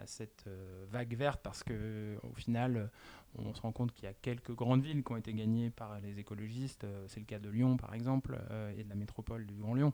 à 0.00 0.06
cette 0.06 0.44
euh, 0.46 0.50
euh, 0.50 0.86
vague 0.90 1.14
verte 1.14 1.40
parce 1.42 1.62
que 1.62 2.16
au 2.22 2.34
final, 2.34 2.90
on 3.38 3.52
se 3.54 3.60
rend 3.60 3.72
compte 3.72 3.92
qu'il 3.92 4.04
y 4.04 4.08
a 4.08 4.14
quelques 4.14 4.52
grandes 4.52 4.82
villes 4.82 5.02
qui 5.02 5.12
ont 5.12 5.16
été 5.16 5.32
gagnées 5.32 5.70
par 5.70 6.00
les 6.00 6.18
écologistes. 6.18 6.86
C'est 7.08 7.20
le 7.20 7.26
cas 7.26 7.38
de 7.38 7.48
Lyon, 7.48 7.76
par 7.76 7.94
exemple, 7.94 8.38
et 8.76 8.82
de 8.82 8.88
la 8.88 8.96
métropole 8.96 9.46
du 9.46 9.54
Grand 9.54 9.74
Lyon. 9.74 9.92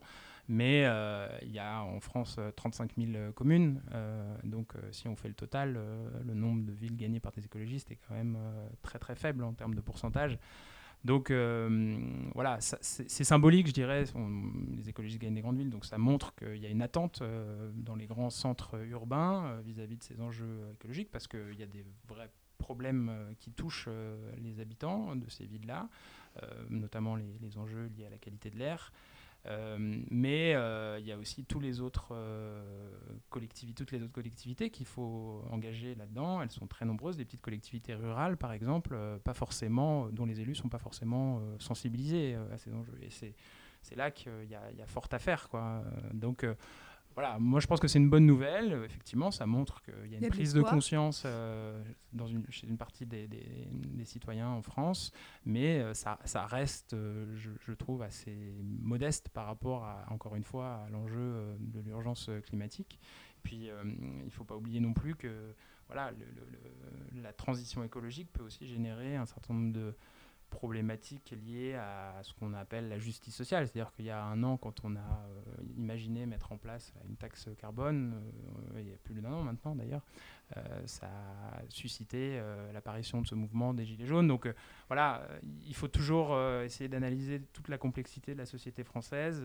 Mais 0.49 0.87
il 1.43 1.51
y 1.51 1.59
a 1.59 1.83
en 1.83 2.01
France 2.01 2.39
35 2.57 2.93
000 2.97 3.33
communes. 3.33 3.83
donc, 4.45 4.73
si 4.91 5.07
on 5.07 5.17
fait 5.17 5.29
le 5.29 5.35
total, 5.35 5.79
le 6.25 6.35
nombre 6.35 6.65
de 6.65 6.73
villes 6.73 6.97
gagnées 6.97 7.21
par 7.21 7.33
des 7.33 7.45
écologistes 7.45 7.91
est 7.91 7.99
quand 8.09 8.15
même 8.15 8.39
très 8.81 8.99
très 8.99 9.17
faible 9.17 9.45
en 9.45 9.53
termes 9.53 9.75
de 9.75 9.83
pourcentage. 9.83 10.39
Donc 11.05 11.31
euh, 11.31 11.97
voilà, 12.35 12.59
c'est 12.61 13.25
symbolique, 13.25 13.69
je 13.69 13.73
dirais. 13.73 14.05
les 14.77 14.89
écologistes 14.89 15.21
gagnent 15.21 15.35
des 15.35 15.41
grandes 15.41 15.59
villes, 15.59 15.71
donc 15.71 15.85
ça 15.85 15.99
montre 15.99 16.35
qu'il 16.35 16.57
y 16.57 16.67
a 16.67 16.69
une 16.69 16.83
attente 16.83 17.21
euh, 17.23 17.71
dans 17.75 17.95
les 17.95 18.07
grands 18.07 18.31
centres 18.31 18.77
urbains 18.87 19.47
euh, 19.47 19.61
vis-à-vis 19.65 19.97
de 19.97 20.03
ces 20.03 20.21
enjeux 20.21 20.69
écologiques, 20.75 21.11
parce 21.13 21.29
qu'il 21.29 21.55
y 21.57 21.63
a 21.63 21.67
des 21.67 21.85
vrais 22.09 22.31
problèmes 22.59 23.13
qui 23.39 23.53
touchent 23.53 23.89
les 24.39 24.59
habitants 24.61 25.15
de 25.15 25.29
ces 25.29 25.45
villes-là, 25.45 25.89
notamment 26.71 27.15
les, 27.15 27.37
les, 27.41 27.59
enjeux 27.59 27.89
liés 27.97 28.07
à 28.07 28.11
la 28.11 28.17
qualité 28.17 28.51
de 28.51 28.57
l'air. 28.59 28.93
Euh, 29.49 29.77
mais 30.11 30.55
euh, 30.55 30.99
il 30.99 31.07
y 31.07 31.13
a 31.13 31.17
aussi 31.17 31.45
tous 31.45 31.61
les 31.61 31.81
autres, 31.81 32.09
euh, 32.13 32.91
collectivités, 33.31 33.75
toutes 33.75 33.93
les 33.93 34.03
autres 34.03 34.13
collectivités 34.13 34.71
qu'il 34.71 34.87
faut 34.87 35.45
engager 35.51 35.95
là-dedans. 35.95 36.43
Elles 36.43 36.51
sont 36.51 36.67
très 36.67 36.85
nombreuses, 36.85 37.17
des 37.17 37.25
petites 37.25 37.43
collectivités 37.43 37.95
rurales 37.95 38.37
par 38.37 38.53
exemple, 38.53 38.97
pas 39.25 39.35
forcément, 39.35 40.09
dont 40.09 40.25
les 40.25 40.41
élus 40.41 40.55
sont 40.55 40.69
pas 40.69 40.79
forcément 40.79 41.41
sensibilisés 41.59 42.37
à 42.53 42.59
ces 42.59 42.73
enjeux. 42.73 42.99
Et 43.03 43.11
c'est 43.11 43.97
là 43.97 44.11
qu'il 44.11 44.33
y, 44.45 44.53
y, 44.53 44.83
a 44.83 44.87
fort 44.87 45.09
à 45.13 45.19
faire. 45.19 45.49
Quoi. 45.49 45.85
Donc 46.13 46.45
voilà, 47.17 47.39
moi 47.39 47.61
je 47.61 47.67
pense 47.67 47.81
que 47.81 47.89
c'est 47.89 47.99
une 47.99 48.11
bonne 48.11 48.27
nouvelle. 48.27 48.79
Effectivement, 48.85 49.31
ça 49.31 49.47
montre 49.47 49.83
qu'il 49.83 50.13
y 50.13 50.17
a 50.17 50.19
une 50.19 50.29
prise 50.29 50.53
de 50.53 50.61
conscience 50.61 51.23
euh, 51.25 51.83
dans 52.13 52.27
une, 52.27 52.45
chez 52.51 52.67
une 52.67 52.77
partie 52.77 53.07
des, 53.07 53.27
des, 53.27 54.05
citoyens 54.05 54.51
en 54.51 54.61
France, 54.61 55.13
mais 55.47 55.81
euh, 55.81 55.95
ça, 55.95 56.19
ça, 56.27 56.45
reste, 56.45 56.93
euh, 56.93 57.35
je, 57.35 57.51
je, 57.59 57.73
trouve, 57.73 58.03
assez 58.03 58.55
modeste 58.83 59.31
par 59.31 59.47
rapport, 59.47 59.85
à, 59.85 60.05
encore 60.11 60.37
une 60.37 60.45
fois, 60.45 60.85
à 60.87 60.91
l'enjeu 60.91 61.57
de 61.59 61.81
l'urgence 61.81 62.31
climatique. 62.45 63.01
Puis, 63.43 63.71
il 63.73 64.25
ne 64.27 64.31
faut 64.31 64.45
pas 64.45 64.57
oublier 64.57 64.81
non 64.81 64.93
plus 64.93 65.15
que 65.15 65.55
voilà, 65.87 66.11
le, 66.11 67.23
la 67.23 67.33
transition 67.33 67.83
écologique 67.83 68.31
peut 68.31 68.43
aussi 68.43 68.67
générer 68.67 69.17
un 69.17 69.27
certain 69.27 69.55
nombre 69.55 69.73
de 69.73 69.95
problématiques 70.51 71.35
liées 71.45 71.75
à 71.75 72.19
ce 72.23 72.33
qu'on 72.35 72.55
appelle 72.55 72.89
la 72.89 72.99
justice 72.99 73.35
sociale. 73.35 73.67
C'est-à-dire 73.67 73.93
qu'il 73.93 74.05
y 74.05 74.11
a 74.11 74.23
un 74.23 74.43
an, 74.43 74.57
quand 74.57 74.85
on 74.85 74.97
a 74.97 74.99
euh, 74.99 75.43
imaginé 75.77 76.27
mettre 76.27 76.53
en 76.53 76.57
place 76.57 76.93
une 77.09 77.17
taxe 77.17 77.49
carbone, 77.59 78.15
euh, 78.75 78.81
il 78.81 78.89
y 78.89 78.93
a 78.93 78.97
plus 78.97 79.15
d'un 79.15 79.33
an 79.33 79.43
maintenant 79.43 79.75
d'ailleurs, 79.75 80.03
euh, 80.57 80.87
ça 80.87 81.07
a 81.07 81.63
suscité 81.69 82.41
l'apparition 82.73 83.21
de 83.21 83.27
ce 83.27 83.35
mouvement 83.35 83.75
des 83.75 83.85
Gilets 83.85 84.07
jaunes. 84.07 84.29
Donc 84.29 84.49
voilà, 84.89 85.27
il 85.67 85.75
faut 85.75 85.89
toujours 85.89 86.39
essayer 86.63 86.89
d'analyser 86.89 87.43
toute 87.53 87.69
la 87.69 87.79
complexité 87.79 88.33
de 88.33 88.39
la 88.39 88.47
société 88.47 88.85
française 88.85 89.43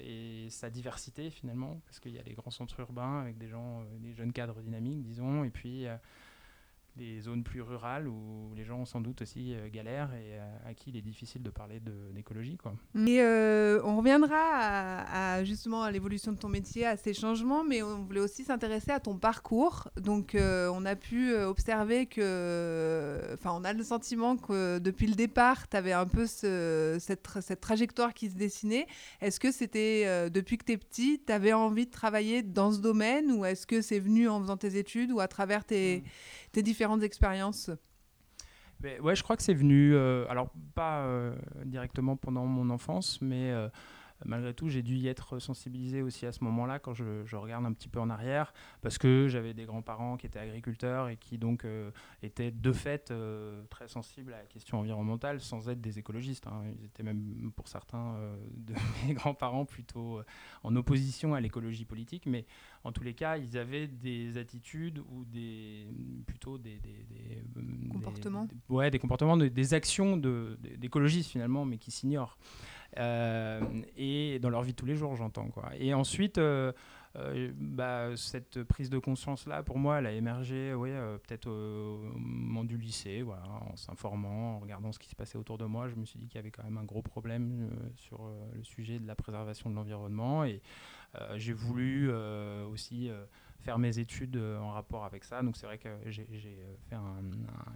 et 0.00 0.48
sa 0.50 0.70
diversité 0.70 1.30
finalement, 1.30 1.80
parce 1.86 2.00
qu'il 2.00 2.12
y 2.12 2.18
a 2.18 2.22
les 2.22 2.34
grands 2.34 2.50
centres 2.50 2.80
urbains 2.80 3.20
avec 3.20 3.38
des 3.38 3.48
gens, 3.48 3.84
des 4.00 4.14
jeunes 4.14 4.32
cadres 4.32 4.60
dynamiques, 4.60 5.02
disons, 5.02 5.44
et 5.44 5.50
puis 5.50 5.86
des 6.98 7.20
zones 7.20 7.44
plus 7.44 7.62
rurales 7.62 8.08
où 8.08 8.52
les 8.56 8.64
gens 8.64 8.84
sans 8.84 9.00
doute 9.00 9.22
aussi 9.22 9.54
euh, 9.54 9.68
galèrent 9.70 10.12
et 10.14 10.34
euh, 10.34 10.70
à 10.70 10.74
qui 10.74 10.90
il 10.90 10.96
est 10.96 11.02
difficile 11.02 11.42
de 11.42 11.50
parler 11.50 11.80
d'écologie. 12.12 12.58
Et 13.06 13.20
euh, 13.20 13.80
on 13.84 13.96
reviendra 13.96 14.36
à, 14.36 15.44
justement 15.44 15.82
à 15.82 15.90
l'évolution 15.90 16.32
de 16.32 16.38
ton 16.38 16.48
métier, 16.48 16.84
à 16.84 16.96
ces 16.96 17.14
changements, 17.14 17.62
mais 17.62 17.82
on 17.82 18.02
voulait 18.02 18.20
aussi 18.20 18.42
s'intéresser 18.44 18.90
à 18.90 19.00
ton 19.00 19.16
parcours. 19.16 19.88
Donc 19.96 20.36
on 20.36 20.84
a 20.84 20.96
pu 20.96 21.34
observer 21.36 22.06
que, 22.06 23.20
enfin 23.34 23.52
on 23.54 23.64
a 23.64 23.72
le 23.72 23.84
sentiment 23.84 24.36
que 24.36 24.78
depuis 24.78 25.06
le 25.06 25.14
départ, 25.14 25.68
tu 25.68 25.76
avais 25.76 25.92
un 25.92 26.06
peu 26.06 26.26
cette, 26.26 27.00
cette, 27.00 27.60
trajectoire 27.60 28.12
qui 28.12 28.30
se 28.30 28.34
dessinait. 28.34 28.86
Est-ce 29.20 29.38
que 29.38 29.52
c'était 29.52 30.30
depuis 30.30 30.58
que 30.58 30.64
tu 30.64 30.72
es 30.72 30.76
petit, 30.76 31.22
tu 31.24 31.32
avais 31.32 31.52
envie 31.52 31.86
de 31.86 31.90
travailler 31.90 32.42
dans 32.42 32.72
ce 32.72 32.80
domaine 32.80 33.30
ou 33.30 33.44
est-ce 33.44 33.66
que 33.66 33.82
c'est 33.82 34.00
venu 34.00 34.28
en 34.28 34.40
faisant 34.40 34.56
tes 34.56 34.76
études 34.76 35.12
ou 35.12 35.20
à 35.20 35.28
travers 35.28 35.64
tes... 35.64 35.98
Mmh 35.98 36.08
tes 36.52 36.62
expériences. 37.00 37.70
Ouais, 38.82 39.16
je 39.16 39.22
crois 39.22 39.36
que 39.36 39.42
c'est 39.42 39.54
venu, 39.54 39.94
euh, 39.94 40.24
alors 40.28 40.50
pas 40.74 41.00
euh, 41.00 41.34
directement 41.64 42.16
pendant 42.16 42.46
mon 42.46 42.70
enfance, 42.70 43.20
mais 43.20 43.50
euh, 43.50 43.68
malgré 44.24 44.52
tout, 44.54 44.68
j'ai 44.68 44.82
dû 44.82 44.96
y 44.96 45.08
être 45.08 45.38
sensibilisé 45.38 46.02
aussi 46.02 46.26
à 46.26 46.32
ce 46.32 46.42
moment-là, 46.44 46.78
quand 46.78 46.94
je, 46.94 47.36
regarde 47.36 47.64
un 47.64 47.72
petit 47.72 47.88
peu 47.88 48.00
en 48.00 48.10
arrière, 48.10 48.52
parce 48.82 48.98
que 48.98 49.28
j'avais 49.28 49.54
des 49.54 49.64
grands-parents 49.64 50.16
qui 50.16 50.26
étaient 50.26 50.38
agriculteurs 50.38 51.08
et 51.08 51.16
qui 51.16 51.38
donc 51.38 51.64
euh, 51.64 51.90
étaient 52.22 52.50
de 52.50 52.72
fait 52.72 53.10
euh, 53.10 53.62
très 53.70 53.88
sensibles 53.88 54.32
à 54.32 54.38
la 54.38 54.44
question 54.44 54.80
environnementale 54.80 55.40
sans 55.40 55.68
être 55.68 55.80
des 55.80 55.98
écologistes. 55.98 56.46
Hein. 56.46 56.64
Ils 56.78 56.86
étaient 56.86 57.02
même, 57.02 57.52
pour 57.54 57.68
certains 57.68 58.14
euh, 58.16 58.36
de 58.56 58.74
mes 59.06 59.14
grands-parents, 59.14 59.64
plutôt 59.64 60.20
en 60.64 60.74
opposition 60.76 61.34
à 61.34 61.40
l'écologie 61.40 61.84
politique, 61.84 62.26
mais 62.26 62.46
en 62.84 62.92
tous 62.92 63.04
les 63.04 63.14
cas, 63.14 63.36
ils 63.36 63.56
avaient 63.56 63.86
des 63.86 64.38
attitudes 64.38 64.98
ou 65.10 65.24
des, 65.24 65.86
plutôt 66.26 66.58
des, 66.58 66.80
comportements. 67.90 68.48
ouais, 68.68 68.90
des 68.90 68.98
comportements, 68.98 69.36
des 69.36 69.74
actions 69.74 70.16
d'écologistes 70.16 71.30
finalement, 71.30 71.64
mais 71.64 71.78
qui 71.78 71.90
s'ignorent. 71.90 72.38
Euh, 72.96 73.60
et 73.96 74.38
dans 74.38 74.50
leur 74.50 74.62
vie 74.62 74.72
de 74.72 74.76
tous 74.76 74.86
les 74.86 74.96
jours, 74.96 75.14
j'entends. 75.16 75.48
Quoi. 75.48 75.70
Et 75.78 75.92
ensuite, 75.94 76.38
euh, 76.38 76.72
euh, 77.16 77.52
bah, 77.54 78.16
cette 78.16 78.62
prise 78.64 78.90
de 78.90 78.98
conscience-là, 78.98 79.62
pour 79.62 79.78
moi, 79.78 79.98
elle 79.98 80.06
a 80.06 80.12
émergé 80.12 80.74
ouais, 80.74 80.96
peut-être 81.26 81.48
au 81.48 82.18
moment 82.18 82.64
du 82.64 82.78
lycée, 82.78 83.22
voilà, 83.22 83.44
en 83.70 83.76
s'informant, 83.76 84.56
en 84.56 84.58
regardant 84.60 84.92
ce 84.92 84.98
qui 84.98 85.08
se 85.08 85.16
passait 85.16 85.38
autour 85.38 85.58
de 85.58 85.64
moi. 85.64 85.88
Je 85.88 85.96
me 85.96 86.04
suis 86.04 86.18
dit 86.18 86.26
qu'il 86.26 86.36
y 86.36 86.40
avait 86.40 86.50
quand 86.50 86.64
même 86.64 86.78
un 86.78 86.84
gros 86.84 87.02
problème 87.02 87.70
sur 87.96 88.28
le 88.54 88.62
sujet 88.62 88.98
de 88.98 89.06
la 89.06 89.14
préservation 89.14 89.70
de 89.70 89.74
l'environnement. 89.74 90.44
Et 90.44 90.62
j'ai 91.36 91.52
voulu 91.52 92.10
aussi 92.72 93.10
faire 93.68 93.78
mes 93.78 93.98
études 93.98 94.36
euh, 94.36 94.58
en 94.60 94.70
rapport 94.70 95.04
avec 95.04 95.24
ça. 95.24 95.42
Donc 95.42 95.58
c'est 95.58 95.66
vrai 95.66 95.76
que 95.76 95.90
j'ai 96.06 96.22
euh, 96.22 96.74
fait 96.88 96.96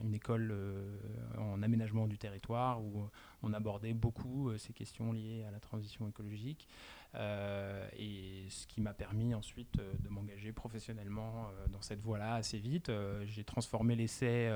une 0.02 0.14
école 0.14 0.50
euh, 0.50 0.96
en 1.36 1.62
aménagement 1.62 2.06
du 2.06 2.16
territoire 2.16 2.80
où 2.80 3.10
on 3.42 3.52
abordait 3.52 3.92
beaucoup 3.92 4.56
ces 4.56 4.72
questions 4.72 5.12
liées 5.12 5.44
à 5.46 5.50
la 5.50 5.60
transition 5.60 6.08
écologique. 6.08 6.66
et 7.14 8.46
ce 8.48 8.66
qui 8.68 8.80
m'a 8.80 8.94
permis 8.94 9.34
ensuite 9.34 9.76
de 9.76 10.08
m'engager 10.08 10.52
professionnellement 10.52 11.50
dans 11.70 11.82
cette 11.82 12.00
voie-là 12.00 12.36
assez 12.36 12.58
vite. 12.58 12.90
j'ai 13.26 13.44
transformé 13.44 13.94
l'essai, 13.94 14.50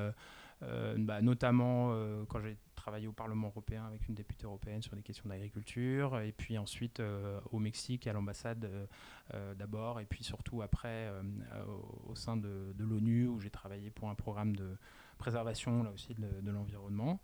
bah, 0.63 1.21
notamment 1.21 1.93
quand 2.29 2.41
j'ai 2.41 2.57
travaillé 2.87 3.09
au 3.09 3.13
Parlement 3.13 3.49
européen 3.49 3.85
avec 3.85 4.07
une 4.07 4.15
députée 4.15 4.45
européenne 4.45 4.81
sur 4.81 4.95
des 4.95 5.03
questions 5.03 5.29
d'agriculture, 5.29 6.21
et 6.21 6.31
puis 6.31 6.57
ensuite 6.57 7.01
euh, 7.01 7.41
au 7.51 7.59
Mexique, 7.59 8.07
à 8.07 8.13
l'ambassade 8.13 8.65
euh, 8.65 8.87
euh, 9.35 9.55
d'abord, 9.55 9.99
et 9.99 10.05
puis 10.05 10.23
surtout 10.23 10.63
après 10.63 11.11
au, 12.09 12.15
sein 12.15 12.37
de, 12.37 12.73
l'ONU, 12.79 13.27
où 13.27 13.41
j'ai 13.41 13.51
travaillé 13.51 13.91
pour 13.91 14.09
un 14.09 14.15
programme 14.15 14.55
de 14.55 14.77
préservation 15.19 15.83
là 15.83 15.91
aussi 15.91 16.15
de, 16.15 16.49
l'environnement. 16.49 17.19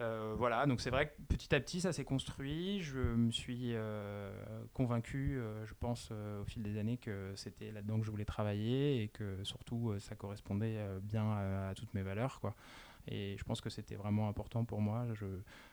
voilà, 0.00 0.66
donc 0.66 0.80
c'est 0.80 0.90
vrai 0.90 1.06
que 1.10 1.22
petit 1.28 1.54
à 1.54 1.60
petit 1.60 1.80
ça 1.80 1.92
s'est 1.92 2.04
construit. 2.04 2.80
Je 2.80 2.98
me 2.98 3.30
suis 3.30 3.74
convaincu, 4.74 5.40
je 5.64 5.74
pense, 5.78 6.10
au 6.10 6.44
fil 6.44 6.64
des 6.64 6.76
années 6.76 6.96
que 6.96 7.32
c'était 7.36 7.70
là-dedans 7.70 8.00
que 8.00 8.04
je 8.04 8.10
voulais 8.10 8.24
travailler 8.24 9.04
et 9.04 9.08
que 9.08 9.44
surtout 9.44 9.94
ça 10.00 10.16
correspondait 10.16 10.84
bien 11.02 11.30
à, 11.30 11.68
à, 11.68 11.74
toutes 11.74 11.94
mes 11.94 12.02
valeurs. 12.02 12.40
Quoi. 12.40 12.56
Et 13.06 13.36
je 13.38 13.44
pense 13.44 13.60
que 13.60 13.70
c'était 13.70 13.94
vraiment 13.94 14.28
important 14.28 14.64
pour 14.64 14.80
moi. 14.80 15.06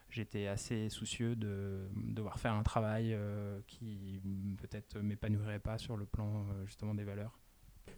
J'étais 0.09 0.47
assez 0.47 0.89
soucieux 0.89 1.35
de, 1.35 1.89
devoir 1.95 2.39
faire 2.39 2.53
un 2.53 2.63
travail 2.63 3.13
euh, 3.13 3.59
qui 3.67 4.21
peut-être 4.61 4.99
m'épanouirait 4.99 5.59
pas 5.59 5.77
sur 5.77 5.97
le 5.97 6.05
plan 6.05 6.45
euh, 6.51 6.65
justement 6.65 6.93
des 6.93 7.03
valeurs. 7.03 7.37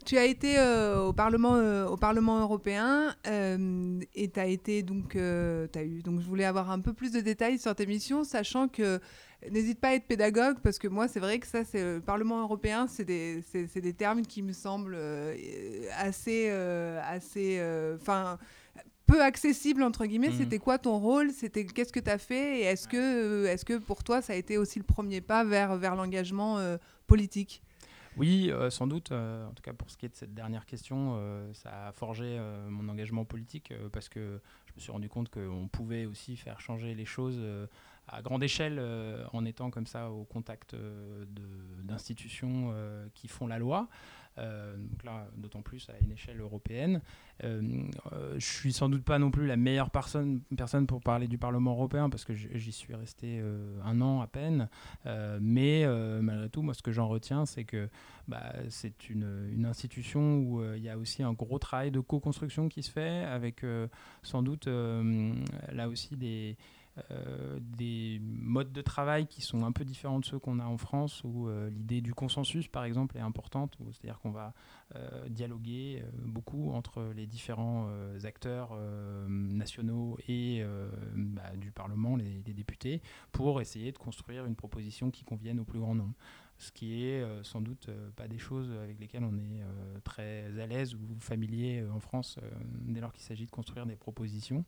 Tu 0.06 0.18
as 0.18 0.26
été 0.26 0.58
euh, 0.58 1.00
au, 1.02 1.14
Parlement, 1.14 1.86
au 1.86 1.98
Parlement 1.98 2.40
européen 2.40 3.16
et 3.26 4.32
tu 4.32 4.40
as 4.40 4.46
été 4.46 4.84
donc, 4.84 5.16
as 5.16 5.84
eu, 5.84 6.02
donc 6.02 6.22
je 6.22 6.26
voulais 6.26 6.46
avoir 6.46 6.72
un 6.72 6.80
peu 6.80 6.94
plus 6.94 7.12
de 7.12 7.20
détails 7.20 7.60
sur 7.60 7.76
tes 7.76 7.86
missions, 7.86 8.24
sachant 8.24 8.68
que 8.68 9.00
n'hésite 9.52 9.80
pas 9.80 9.90
à 9.90 9.94
être 9.94 10.06
pédagogue 10.06 10.60
parce 10.62 10.78
que 10.78 10.88
moi 10.88 11.08
c'est 11.08 11.20
vrai 11.20 11.40
que 11.40 11.48
ça 11.48 11.64
c'est 11.64 11.84
le 11.84 12.02
Parlement 12.02 12.42
européen, 12.42 12.88
c'est 12.88 13.06
des, 13.06 13.44
des, 13.54 13.94
termes 13.94 14.24
qui 14.24 14.44
me 14.44 14.54
semblent 14.54 14.98
assez, 15.98 16.50
assez, 16.50 17.62
enfin 18.00 18.38
peu 19.08 19.24
accessible 19.24 19.82
entre 19.82 20.06
guillemets. 20.06 20.30
Mhm. 20.30 20.38
C'était 20.38 20.60
quoi 20.60 20.78
ton 20.78 21.00
rôle? 21.00 21.32
C'était 21.32 21.66
qu'est-ce 21.66 21.92
que 21.94 22.00
tu 22.00 22.10
as 22.12 22.18
fait? 22.20 22.60
Et 22.60 22.64
est-ce 22.64 22.88
que, 22.88 22.98
euh, 22.98 23.52
est-ce 23.52 23.66
que 23.66 23.78
pour 23.78 24.04
toi 24.04 24.22
ça 24.22 24.34
a 24.34 24.36
été 24.36 24.58
aussi 24.58 24.78
le 24.80 24.86
premier 24.86 25.22
pas 25.22 25.44
vers 25.44 25.76
vers 25.78 25.96
l'engagement 25.96 26.60
euh, 26.60 26.78
politique? 27.08 27.64
Oui, 28.18 28.50
euh, 28.50 28.72
sans 28.72 28.88
doute. 28.88 29.12
euh, 29.12 29.48
en 29.48 29.52
tout 29.54 29.62
cas, 29.62 29.74
pour 29.74 29.92
ce 29.92 29.96
qui 29.98 30.08
est 30.08 30.10
de 30.10 30.16
cette 30.16 30.34
dernière 30.34 30.66
question, 30.66 31.18
euh, 31.18 31.54
ça 31.54 31.88
a 31.88 31.92
forgé 31.92 32.40
mon 32.68 32.90
engagement 32.90 33.26
politique 33.26 33.72
parce 33.92 34.10
que 34.10 34.40
je 34.66 34.74
me 34.76 34.80
suis 34.82 34.92
rendu 34.92 35.08
compte 35.08 35.30
qu'on 35.30 35.68
pouvait 35.72 36.06
aussi 36.06 36.36
faire 36.36 36.60
changer 36.60 36.96
les 36.96 37.06
choses 37.06 37.40
à 38.08 38.22
grande 38.22 38.44
échelle 38.44 38.78
euh, 38.80 39.26
en 39.34 39.46
étant 39.46 39.70
comme 39.70 39.86
ça 39.86 40.10
au 40.10 40.24
contact 40.24 40.74
euh, 40.74 41.26
d'institutions 41.84 42.70
euh, 42.72 43.08
qui 43.14 43.28
font 43.28 43.48
la 43.48 43.60
loi. 43.60 43.88
Donc 44.38 45.04
là, 45.04 45.28
d'autant 45.36 45.64
plus 45.64 45.90
à 45.90 45.94
une 46.00 46.12
échelle 46.12 46.40
européenne. 46.40 47.02
Je 47.42 47.58
suis 48.38 48.72
sans 48.72 48.88
doute 48.88 49.04
pas 49.04 49.18
non 49.18 49.32
plus 49.32 49.48
la 49.48 49.58
meilleure 49.58 49.90
personne, 49.90 50.44
pour 50.88 51.02
parler 51.02 51.28
du 51.28 51.40
Parlement 51.40 51.72
européen 51.72 52.08
parce 52.12 52.24
que 52.24 52.36
j'y 52.36 52.72
suis 52.72 52.94
resté 52.94 53.44
un 53.84 54.00
an 54.00 54.22
à 54.22 54.28
peine. 54.28 54.70
Mais 55.42 55.88
malgré 56.22 56.50
tout, 56.52 56.62
moi, 56.62 56.76
ce 56.76 56.84
que 56.84 56.92
j'en 56.92 57.08
retiens, 57.08 57.48
c'est 57.48 57.64
que 57.64 57.90
bah, 58.28 58.54
c'est 58.70 59.10
une, 59.10 59.66
institution 59.66 60.38
où 60.38 60.64
il 60.76 60.84
y 60.84 60.90
a 60.90 61.00
aussi 61.00 61.24
un 61.24 61.34
gros 61.34 61.58
travail 61.58 61.90
de 61.90 62.00
co-construction 62.00 62.70
qui 62.70 62.84
se 62.84 62.92
fait 62.92 63.26
avec 63.26 63.66
sans 64.22 64.44
doute 64.44 64.68
là 64.68 65.90
aussi 65.90 66.16
des, 66.16 66.58
euh, 67.12 67.60
des 67.62 68.20
modes 68.22 68.72
de 68.72 68.82
travail 68.82 69.28
qui 69.28 69.42
sont 69.42 69.64
un 69.66 69.72
peu 69.72 69.86
différents 69.86 70.20
de 70.20 70.26
ceux 70.26 70.40
qu'on 70.40 70.60
a 70.60 70.66
en 70.66 70.78
France, 70.78 71.22
où 71.24 71.48
euh, 71.48 71.70
l'idée 71.70 72.02
du 72.02 72.14
consensus, 72.14 72.68
par 72.68 72.84
exemple, 72.86 73.18
est 73.18 73.22
importante, 73.22 73.78
c'est-à-dire 73.92 74.20
qu'on 74.20 74.32
va 74.32 74.54
euh, 74.96 75.30
dialoguer 75.30 76.04
beaucoup 76.26 76.72
entre 76.72 77.12
les 77.16 77.28
différents 77.28 77.90
acteurs 78.24 78.78
nationaux 79.28 80.18
et 80.28 80.64
bah, 81.16 81.56
du 81.56 81.72
Parlement, 81.72 82.16
les 82.16 82.54
députés, 82.54 83.02
pour 83.32 83.62
essayer 83.62 83.92
de 83.92 83.98
construire 83.98 84.46
une 84.46 84.56
proposition 84.56 85.12
qui 85.12 85.24
convienne 85.24 85.60
au 85.60 85.66
plus 85.66 85.80
grand 85.80 85.96
nombre 85.96 86.14
ce 86.60 86.72
qui 86.72 87.06
est 87.06 87.22
euh, 87.22 87.44
sans 87.44 87.62
doute 87.62 87.90
euh, 87.90 88.10
pas 88.16 88.28
des 88.28 88.40
choses 88.40 88.72
avec 88.72 89.00
lesquelles 89.00 89.24
on 89.24 89.38
est 89.38 89.62
euh, 89.62 90.00
très 90.04 90.60
à 90.60 90.66
l'aise 90.66 90.96
ou 90.96 91.00
familier 91.20 91.84
en 91.94 92.00
France 92.00 92.40
dès 92.82 93.00
lors 93.00 93.14
qu'il 93.14 93.24
s'agit 93.24 93.46
de 93.46 93.52
construire 93.52 93.86
des 93.86 93.96
propositions. 93.96 94.66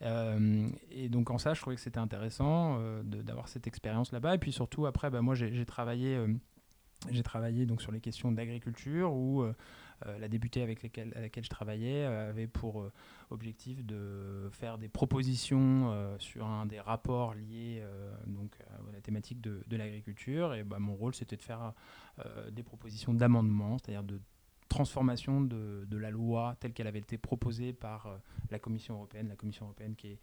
Et 0.00 1.08
donc 1.08 1.30
en 1.30 1.38
ça, 1.38 1.54
je 1.54 1.60
trouvais 1.60 1.76
que 1.76 1.82
c'était 1.82 1.98
intéressant 1.98 2.78
d'avoir 3.02 3.48
cette 3.48 3.66
expérience 3.66 4.12
là-bas. 4.12 4.34
Et 4.34 4.38
puis 4.38 4.52
surtout, 4.52 4.86
après, 4.86 5.10
bah, 5.10 5.22
moi, 5.22 5.34
j'ai 5.34 5.64
travaillé, 5.64 6.18
travaillé 7.24 7.66
donc, 7.66 7.80
sur 7.80 7.92
les 7.92 8.00
questions 8.00 8.30
d'agriculture 8.32 9.12
où 9.12 9.44
la 10.18 10.28
députée 10.28 10.62
avec 10.62 10.82
lesquelles- 10.82 11.12
à 11.16 11.20
laquelle 11.20 11.44
je 11.44 11.50
travaillais 11.50 12.04
euh, 12.04 12.30
avait 12.30 12.46
pour 12.46 12.82
euh, 12.82 12.92
objectif 13.30 13.84
de 13.84 14.48
faire 14.52 14.78
des 14.78 14.88
propositions 14.88 15.90
euh, 15.90 16.16
sur 16.18 16.46
un 16.46 16.66
des 16.66 16.80
rapports 16.80 17.34
liés 17.34 17.80
euh, 17.82 18.14
donc, 18.26 18.56
à 18.70 18.92
la 18.92 19.00
thématique 19.00 19.40
de, 19.40 19.76
l'agriculture. 19.76 20.54
Et 20.54 20.64
bah, 20.64 20.78
mon 20.78 20.94
rôle, 20.94 21.14
c'était 21.14 21.36
de 21.36 21.42
faire 21.42 21.72
euh, 22.24 22.50
des 22.50 22.62
propositions 22.62 23.14
d'amendement, 23.14 23.78
c'est-à-dire 23.78 24.04
de 24.04 24.20
transformation 24.68 25.40
de, 25.40 25.86
la 25.96 26.10
loi 26.10 26.56
telle 26.58 26.72
qu'elle 26.72 26.88
avait 26.88 26.98
été 26.98 27.16
proposée 27.18 27.72
par 27.72 28.06
euh, 28.06 28.16
la 28.50 28.58
Commission 28.58 28.94
européenne, 28.94 29.28
la 29.28 29.36
Commission 29.36 29.66
européenne 29.66 29.94
qui 29.94 30.08
est 30.08 30.18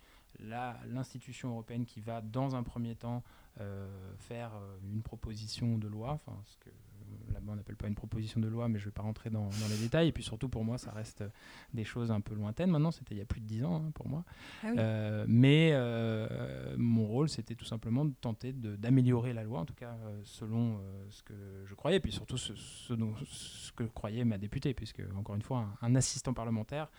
l'institution 0.87 1.49
européenne 1.51 1.85
qui 1.85 1.99
va 2.01 2.21
dans 2.21 2.55
un 2.55 2.63
premier 2.63 2.95
temps 2.95 3.23
euh, 3.59 3.87
faire 4.17 4.51
euh, 4.55 4.77
une 4.93 5.01
proposition 5.01 5.77
de 5.77 5.87
loi, 5.87 6.11
enfin 6.11 6.37
ce 6.45 6.57
que 6.57 6.69
euh, 6.69 6.90
là-bas 7.33 7.51
on 7.53 7.55
n'appelle 7.55 7.75
pas 7.75 7.87
une 7.87 7.95
proposition 7.95 8.39
de 8.39 8.47
loi, 8.47 8.67
mais 8.69 8.79
je 8.79 8.85
ne 8.85 8.89
vais 8.89 8.93
pas 8.93 9.01
rentrer 9.01 9.29
dans, 9.29 9.45
dans 9.45 9.67
les 9.69 9.77
détails. 9.77 10.07
Et 10.07 10.11
puis 10.11 10.23
surtout 10.23 10.49
pour 10.49 10.63
moi, 10.63 10.77
ça 10.77 10.91
reste 10.91 11.21
euh, 11.21 11.29
des 11.73 11.83
choses 11.83 12.11
un 12.11 12.21
peu 12.21 12.33
lointaines. 12.35 12.69
Maintenant, 12.71 12.91
c'était 12.91 13.15
il 13.15 13.17
y 13.17 13.21
a 13.21 13.25
plus 13.25 13.41
de 13.41 13.45
dix 13.45 13.63
ans 13.63 13.83
hein, 13.85 13.91
pour 13.93 14.07
moi. 14.07 14.23
Ah 14.63 14.67
oui. 14.69 14.75
Euh, 14.77 15.25
mais 15.27 15.71
euh, 15.73 16.75
mon 16.77 17.05
rôle, 17.05 17.29
c'était 17.29 17.55
tout 17.55 17.65
simplement 17.65 18.05
de 18.05 18.13
tenter 18.21 18.53
d'améliorer 18.53 19.33
la 19.33 19.43
loi, 19.43 19.59
en 19.59 19.65
tout 19.65 19.73
cas 19.73 19.95
selon 20.23 20.79
ce 21.09 21.23
que 21.23 21.33
je 21.65 21.75
croyais, 21.75 21.97
et 21.97 21.99
puis 21.99 22.11
surtout 22.11 22.37
ce, 22.37 22.55
ce 22.55 22.93
dont- 22.93 23.15
ce 23.25 23.71
que 23.73 23.83
croyait 23.83 24.25
ma 24.25 24.37
députée, 24.37 24.73
puisque, 24.73 25.01
encore 25.17 25.35
une 25.35 25.41
fois, 25.41 25.67
un, 25.81 25.87
un 25.87 25.95
assistant 25.95 26.33
parlementaire, 26.33 26.89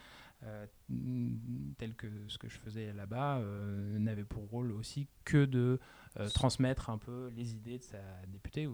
tel 1.78 1.94
que 1.94 2.06
ce 2.28 2.38
que 2.38 2.48
je 2.48 2.58
faisais 2.58 2.92
là-bas, 2.92 3.38
euh, 3.38 3.98
n'avait 3.98 4.24
pour 4.24 4.48
rôle 4.48 4.72
aussi 4.72 5.06
que 5.24 5.44
de 5.44 5.78
euh, 6.18 6.28
transmettre 6.30 6.90
un 6.90 6.98
peu 6.98 7.28
les 7.36 7.54
idées 7.54 7.78
de 7.78 7.84
sa 7.84 7.98
députée. 8.28 8.68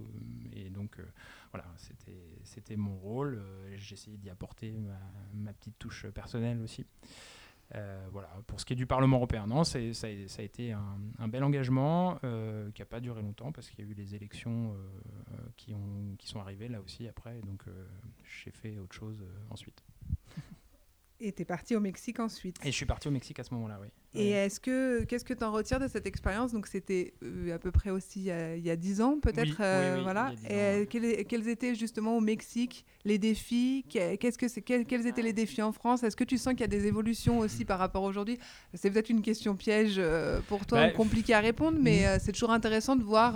Et 0.55 0.71
donc, 0.71 0.99
euh, 0.99 1.05
voilà, 1.53 1.67
c'était 2.45 2.77
mon 2.77 2.97
rôle. 2.97 3.39
euh, 3.39 3.75
J'essayais 3.77 4.17
d'y 4.17 4.31
apporter 4.31 4.75
ma, 5.35 5.53
petite 5.53 5.79
touche 5.79 6.07
personnelle 6.09 6.61
aussi. 6.61 6.85
Euh, 7.75 8.09
voilà, 8.13 8.29
pour 8.47 8.59
ce 8.61 8.65
qui 8.65 8.73
est 8.73 8.77
du 8.77 8.87
Parlement 8.87 9.19
européen, 9.19 9.47
non, 9.47 9.63
ça, 9.63 9.79
a- 9.79 9.93
ça 9.93 10.07
a 10.07 10.43
été 10.43 10.73
un, 10.73 11.29
bel 11.29 11.45
engagement 11.45 12.19
euh, 12.25 12.71
qui 12.71 12.81
n'a 12.81 12.87
pas 12.87 12.99
duré 12.99 13.21
longtemps 13.21 13.53
parce 13.53 13.69
qu'il 13.69 13.85
y 13.85 13.87
a 13.87 13.91
eu 13.91 13.95
les 13.95 14.15
élections 14.15 14.73
euh, 14.75 15.37
qui, 15.59 15.75
ont, 15.75 16.17
qui 16.19 16.29
sont 16.29 16.41
arrivées 16.41 16.69
là 16.69 16.81
aussi 16.81 17.07
après, 17.07 17.39
donc 17.43 17.63
euh, 17.69 17.87
j'ai 18.43 18.51
fait 18.53 18.79
autre 18.79 18.95
chose 18.95 19.21
euh, 19.21 19.27
ensuite. 19.51 19.83
Et 21.21 21.33
tu 21.33 21.43
es 21.43 21.45
parti 21.45 21.75
au 21.75 21.81
Mexique 21.81 22.21
ensuite. 22.21 22.57
Et 22.65 22.71
je 22.71 22.77
suis 22.77 22.87
parti 22.87 23.09
au 23.09 23.11
Mexique 23.11 23.39
à 23.41 23.45
ce 23.45 23.53
moment-là, 23.55 23.79
oui. 23.81 23.89
Et 24.15 24.31
est-ce 24.31 24.59
que 24.59 25.05
qu'est-ce 25.05 25.25
que 25.25 25.35
tu 25.35 25.45
en 25.45 25.53
retires 25.53 25.79
de 25.81 25.87
cette 25.87 26.07
expérience? 26.07 26.53
Donc 26.53 26.67
c'était 26.67 27.13
euh, 27.23 27.55
à 27.55 27.59
peu 27.59 27.71
près 27.71 27.91
aussi 27.91 28.21
il 28.21 28.25
y 28.25 28.31
a, 28.31 28.57
il 28.57 28.65
y 28.65 28.71
a 28.71 28.77
10 28.77 29.01
ans 29.03 29.19
peut-être 29.21 29.51
Oui, 29.51 29.57
euh, 29.61 29.91
oui, 29.93 29.97
oui, 29.99 30.03
voilà. 30.03 30.33
il 30.51 30.57
y 30.57 30.59
a 30.59 30.77
10 30.79 30.83
Et 30.83 31.25
quels, 31.27 31.49
étaient 31.49 31.75
justement 31.75 32.17
au 32.17 32.21
Mexique 32.21 32.85
les 33.05 33.19
défis? 33.19 33.85
Qu'est- 33.89 34.17
Qu'est-ce 34.17 34.39
que 34.39 34.49
c'est 34.49 34.63
quels, 34.63 34.87
quels 34.87 35.07
étaient 35.07 35.23
les 35.23 35.33
défis 35.35 35.63
en 35.63 35.73
France? 35.73 36.03
Est-ce 36.03 36.17
que 36.17 36.25
tu 36.25 36.39
sens 36.39 36.55
qu'il 36.55 36.63
y 36.63 36.65
a 36.65 36.69
des 36.69 36.87
évolutions 36.87 37.39
aussi 37.39 37.65
par 37.65 37.79
rapport 37.79 38.05
à 38.05 38.09
aujourd'hui? 38.09 38.39
C'est 38.75 38.91
peut-être 38.91 39.11
une 39.11 39.23
question 39.23 39.57
piège 39.57 39.97
euh, 39.99 40.41
pour 40.49 40.65
toi 40.67 40.87
Bah, 40.87 40.91
compliquée 40.91 41.35
à 41.35 41.41
répondre, 41.41 41.79
mais 41.81 42.07
euh, 42.07 42.17
c'est 42.19 42.33
toujours 42.33 42.51
intéressant 42.51 42.97
de 42.97 43.03
voir. 43.05 43.35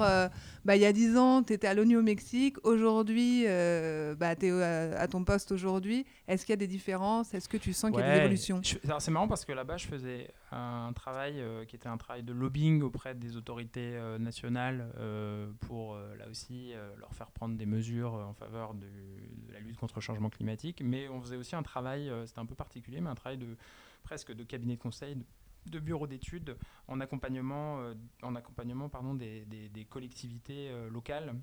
bah, 0.64 0.76
il 0.76 0.82
y 0.82 0.87
a 0.87 0.92
10 0.92 1.16
ans, 1.16 1.42
tu 1.42 1.52
étais 1.52 1.66
à 1.66 1.74
l'ONU 1.74 1.96
au 1.98 2.02
Mexique. 2.02 2.56
Aujourd'hui, 2.64 3.44
bah, 3.44 4.35
tu 4.37 4.46
es 4.46 4.62
à, 4.62 5.06
ton 5.06 5.22
poste 5.22 5.52
aujourd'hui. 5.52 6.06
Est-ce 6.28 6.46
qu'il 6.46 6.52
y 6.54 6.54
a 6.54 6.56
des 6.56 6.66
différences? 6.66 7.35
Est-ce 7.35 7.48
que 7.48 7.56
tu 7.58 7.72
sens 7.72 7.90
qu'il 7.90 8.00
y 8.00 8.02
a 8.02 8.14
des 8.14 8.20
évolutions? 8.20 8.61
Je- 8.62 8.76
alors, 8.85 9.02
C'est 9.02 9.11
marrant 9.11 9.28
parce 9.28 9.44
que 9.44 9.52
là-bas, 9.52 9.76
je 9.76 9.87
faisais 9.87 10.28
un 10.52 10.92
travail 10.92 11.40
euh, 11.40 11.64
qui 11.64 11.76
était 11.76 11.88
un 11.88 11.96
travail 11.96 12.22
de 12.22 12.32
lobbying 12.32 12.82
auprès 12.82 13.14
des 13.14 13.36
autorités 13.36 13.96
euh, 13.96 14.18
nationales 14.18 14.92
euh, 14.98 15.50
pour, 15.60 15.96
là 15.96 16.28
aussi, 16.28 16.72
leur 16.98 17.14
faire 17.14 17.30
prendre 17.30 17.56
des 17.56 17.66
mesures 17.66 18.14
en 18.14 18.34
faveur 18.34 18.74
du- 18.74 18.86
de 18.86 19.52
la 19.52 19.60
lutte 19.60 19.76
contre 19.78 19.94
le 19.96 20.00
changement 20.02 20.30
climatique. 20.30 20.82
Mais 20.84 21.08
on 21.08 21.20
faisait 21.20 21.36
aussi 21.36 21.56
un 21.56 21.62
travail, 21.62 22.10
c'était 22.26 22.40
un 22.40 22.46
peu 22.46 22.54
particulier, 22.54 23.00
mais 23.00 23.10
un 23.10 23.14
travail 23.14 23.38
de 23.38 23.56
presque 24.02 24.32
de 24.32 24.44
cabinet 24.44 24.76
de 24.76 24.80
conseil, 24.80 25.16
de, 25.16 25.24
de 25.66 25.78
bureau 25.78 26.06
d'études 26.06 26.56
en 26.88 27.00
accompagnement, 27.00 27.80
en 28.22 28.34
accompagnement 28.34 28.88
pardon, 28.88 29.14
des, 29.14 29.44
des- 29.44 29.84
collectivités 29.84 30.70
locales 30.90 31.34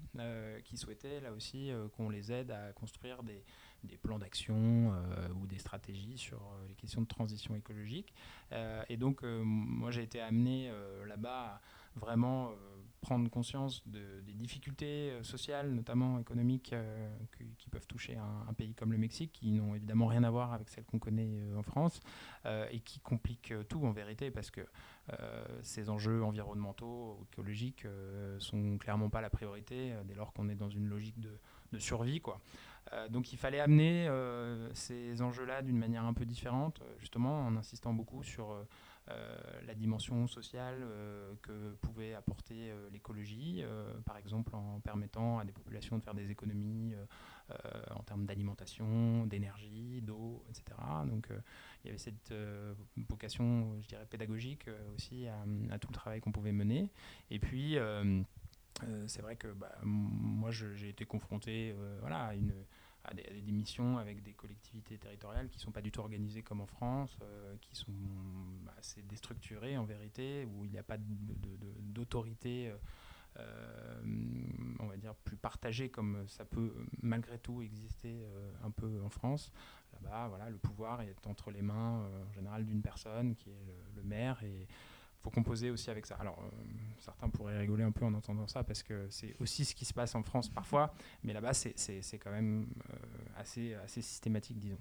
qui 0.65 0.76
souhaitaient 0.78 1.22
là 1.22 1.32
aussi 1.32 1.72
qu'on 1.95 2.10
les 2.10 2.32
aide 2.32 2.52
à 2.52 2.74
construire 2.74 3.24
des, 3.24 3.43
des 3.84 3.98
plans 3.98 4.20
d'action 4.20 4.94
euh, 4.94 5.30
ou 5.36 5.48
des 5.48 5.58
stratégies 5.58 6.18
sur 6.18 6.38
euh, 6.38 6.68
les 6.68 6.76
questions 6.76 7.02
de 7.02 7.08
transition 7.08 7.56
écologique. 7.56 8.13
Euh, 8.52 8.84
et 8.89 8.98
donc, 8.98 9.22
moi, 9.24 9.92
j'ai 9.92 10.04
été 10.04 10.20
amené 10.22 10.72
là-bas 11.08 11.62
à 11.96 12.00
vraiment 12.00 12.52
prendre 13.02 13.30
conscience 13.30 13.88
de- 13.88 14.22
des 14.22 14.34
difficultés 14.34 15.13
sociales, 15.24 15.72
notamment 15.72 16.20
économiques, 16.20 16.76
que- 17.32 17.44
qui 17.58 17.70
peuvent 17.70 17.88
toucher 17.88 18.18
un, 18.18 18.54
pays 18.54 18.74
comme 18.74 18.92
le 18.92 18.98
Mexique, 18.98 19.32
qui 19.32 19.52
n'ont 19.52 19.76
évidemment 19.76 20.08
rien 20.08 20.24
à 20.24 20.30
voir 20.30 20.54
avec 20.54 20.70
celles 20.70 20.86
qu'on 20.86 21.00
connaît 21.00 21.39
en 21.58 21.63
France, 21.63 22.00
et 22.72 22.80
qui 22.82 23.00
compliquent 23.00 23.54
tout 23.70 23.86
en 23.86 23.92
vérité, 23.92 24.32
parce 24.32 24.52
que 24.52 24.62
ces 25.62 25.89
enjeux 25.89 26.24
environnementaux, 26.24 27.26
écologiques, 27.32 27.86
sont 28.39 28.78
clairement 28.78 29.10
pas 29.10 29.22
la 29.22 29.30
priorité, 29.30 29.94
dès 30.06 30.15
lors 30.15 30.34
qu'on 30.34 30.50
est 30.50 30.56
dans 30.56 30.70
une 30.70 30.88
logique 30.88 31.20
de, 31.20 31.39
de 31.72 31.80
survie, 31.80 32.20
quoi. 32.20 32.42
Euh, 32.93 33.08
donc 33.10 33.32
il 33.34 33.38
fallait 33.38 33.60
amener 33.60 34.08
euh, 34.08 34.69
ces 34.73 35.21
enjeux-là 35.21 35.62
d'une 35.62 35.78
manière 35.78 36.06
un 36.06 36.13
peu 36.13 36.25
différente, 36.25 36.82
euh, 36.82 36.95
justement 36.99 37.45
en 37.45 37.56
insistant 37.56 37.93
beaucoup 37.93 38.23
sur 38.23 38.56
la 39.65 39.73
dimension 39.73 40.28
sociale 40.28 40.86
que 41.41 41.73
pouvait 41.82 42.13
apporter 42.13 42.71
l'écologie, 42.91 43.63
par 44.06 44.17
exemple 44.17 44.54
en 44.54 44.80
permettant 44.82 45.39
à 45.39 45.45
des 45.45 45.52
populations 45.52 45.97
de 45.97 46.04
faire 46.04 46.13
des 46.13 46.30
économies 46.30 46.93
en 47.89 48.04
termes 48.04 48.28
d'alimentation, 48.28 49.25
d'énergie, 49.25 50.04
d'eau, 50.04 50.43
etc. 50.47 50.78
Donc 51.08 51.28
il 51.84 51.88
y 51.88 51.89
avait 51.89 51.97
cette 51.97 52.32
vocation, 53.10 53.82
je 53.82 53.88
dirais, 53.88 54.06
pédagogique 54.08 54.69
aussi 54.95 55.25
à, 55.28 55.80
tout 55.80 55.88
le 55.88 55.95
travail 55.95 56.21
qu'on 56.21 56.32
pouvait 56.32 56.52
mener. 56.52 56.91
Et 57.32 57.39
puis 57.39 57.80
c'est 59.08 59.23
vrai 59.23 59.38
que 59.38 59.47
bah, 59.47 59.75
moi 59.82 60.52
j'ai 60.52 60.89
été 60.89 61.06
confronté 61.06 61.73
voilà, 62.02 62.25
à, 62.28 62.36
une, 62.36 62.54
à, 63.04 63.14
des, 63.14 63.52
missions 63.52 63.98
avec 63.98 64.22
des 64.24 64.34
collectivités 64.34 64.98
territoriales 64.98 65.50
qui 65.50 65.58
ne 65.58 65.62
sont 65.62 65.72
pas 65.72 65.82
du 65.82 65.92
tout 65.92 66.02
organisées 66.02 66.44
comme 66.44 66.62
en 66.62 66.66
France, 66.66 67.18
euh, 67.22 67.56
qui 67.62 67.76
sont 67.76 67.92
bah, 68.64 68.74
assez 68.78 69.02
déstructurées 69.04 69.78
en 69.78 69.86
vérité, 69.86 70.46
où 70.46 70.66
il 70.66 70.72
n'y 70.72 70.78
a 70.78 70.84
pas 70.84 70.98
d'autorité. 70.98 72.70
euh, 72.70 72.78
euh, 73.38 74.02
on 74.80 74.88
va 74.88 74.98
dire 74.98 75.14
plus 75.14 75.38
partagée 75.38 75.90
comme 75.90 76.28
ça 76.28 76.46
peut 76.46 76.74
malgré 77.04 77.38
tout 77.38 77.62
exister 77.62 78.26
un 78.64 78.72
peu 78.72 79.00
en 79.06 79.10
France 79.10 79.52
Là-bas, 79.94 80.28
voilà, 80.30 80.50
le 80.50 80.58
pouvoir 80.58 81.02
est 81.02 81.28
entre 81.28 81.52
les 81.52 81.62
mains 81.62 82.10
en 82.28 82.34
général 82.34 82.66
d'une 82.66 82.82
personne 82.82 83.36
qui 83.36 83.52
est 83.52 83.66
le, 83.96 84.04
maire 84.04 84.44
et 84.44 84.68
faut 85.22 85.30
composer 85.30 85.70
aussi 85.70 85.90
avec 85.90 86.06
ça. 86.06 86.16
Alors, 86.20 86.42
certains 87.00 87.30
pourraient 87.30 87.58
rigoler 87.58 87.84
un 87.84 87.92
peu 87.92 88.06
en 88.06 88.14
entendant 88.14 88.48
ça 88.48 88.64
parce 88.64 88.84
que 88.84 89.08
c'est 89.10 89.36
aussi 89.40 89.66
ce 89.66 89.76
qui 89.76 89.86
se 89.86 89.94
passe 89.94 90.16
en 90.16 90.24
France 90.24 90.50
parfois, 90.50 90.94
mais 91.24 91.34
là-bas, 91.34 91.54
c'est 91.54 92.20
quand 92.20 92.32
même 92.32 92.68
assez, 93.38 93.74
assez 93.76 94.02
systématique, 94.02 94.60
disons. 94.60 94.80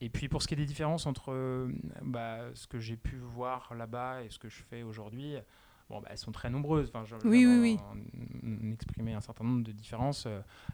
Et 0.00 0.08
puis 0.08 0.28
pour 0.28 0.42
ce 0.42 0.48
qui 0.48 0.54
est 0.54 0.56
des 0.56 0.66
différences 0.66 1.06
entre 1.06 1.70
bah, 2.02 2.52
ce 2.54 2.66
que 2.66 2.80
j'ai 2.80 2.96
pu 2.96 3.16
voir 3.18 3.72
là-bas 3.74 4.24
et 4.24 4.30
ce 4.30 4.38
que 4.38 4.48
je 4.48 4.60
fais 4.62 4.82
aujourd'hui, 4.82 5.36
bon, 5.92 6.00
bah, 6.00 6.08
elles 6.10 6.18
sont 6.18 6.32
très 6.32 6.50
nombreuses. 6.50 6.88
Enfin, 6.88 7.04
je, 7.04 7.14
oui, 7.26 7.46
oui, 7.46 7.58
oui. 7.60 7.78
En, 7.80 8.72
exprimer 8.72 9.12
un 9.12 9.20
certain 9.20 9.44
nombre 9.44 9.62
de 9.62 9.72
différences. 9.72 10.26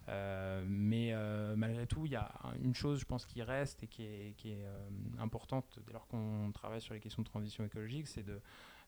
Euh, 0.08 0.64
mais 0.66 1.10
euh, 1.12 1.56
malgré 1.56 1.86
tout, 1.86 2.06
il 2.06 2.12
y 2.12 2.16
a 2.16 2.30
une 2.62 2.74
chose, 2.74 3.00
je 3.00 3.04
pense, 3.04 3.26
qui 3.26 3.42
reste 3.42 3.82
et 3.82 3.86
qui 3.86 4.04
est, 4.04 4.34
qui 4.36 4.52
est 4.52 4.64
euh, 4.64 4.88
importante 5.18 5.78
dès 5.86 5.92
lors 5.92 6.06
qu'on 6.06 6.50
travaille 6.54 6.80
sur 6.80 6.94
les 6.94 7.00
questions 7.00 7.22
de 7.22 7.28
transition 7.28 7.64
écologique, 7.64 8.06
c'est 8.06 8.24
de 8.24 8.40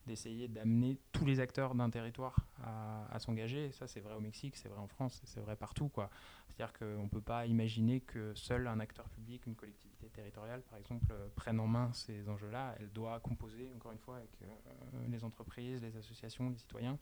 d'essayer 0.07 0.47
d'amener 0.47 0.97
tous 1.11 1.25
les 1.25 1.39
acteurs 1.39 1.75
d'un 1.75 1.91
territoire 1.91 2.35
à, 2.63 3.19
s'engager. 3.19 3.71
Ça, 3.71 3.85
c'est 3.85 3.99
vrai 3.99 4.15
au 4.15 4.19
Mexique, 4.19 4.55
c'est 4.55 4.67
vrai 4.67 4.79
en 4.79 4.87
France, 4.87 5.21
c'est 5.25 5.41
vrai 5.41 5.55
partout. 5.55 5.91
C'est-à-dire 6.47 6.73
qu'on 6.73 7.03
ne 7.03 7.07
peut 7.07 7.21
pas 7.21 7.45
imaginer 7.45 8.01
que 8.01 8.33
seul 8.33 8.65
un 8.65 8.79
acteur 8.79 9.07
public, 9.09 9.45
une 9.45 9.53
collectivité 9.53 9.90
territoriale, 10.09 10.61
par 10.63 10.77
exemple, 10.77 11.07
euh, 11.11 11.27
prenne 11.35 11.59
en 11.59 11.67
main 11.67 11.91
ces 11.93 12.27
enjeux-là. 12.29 12.75
Elle 12.79 12.91
doit 12.91 13.19
composer, 13.19 13.71
encore 13.75 13.91
une 13.91 13.99
fois, 13.99 14.17
avec 14.17 14.29
euh, 14.41 14.47
les 15.09 15.23
entreprises, 15.23 15.81
les 15.81 15.95
associations, 15.95 16.49
les 16.49 16.57
citoyens. 16.57 16.97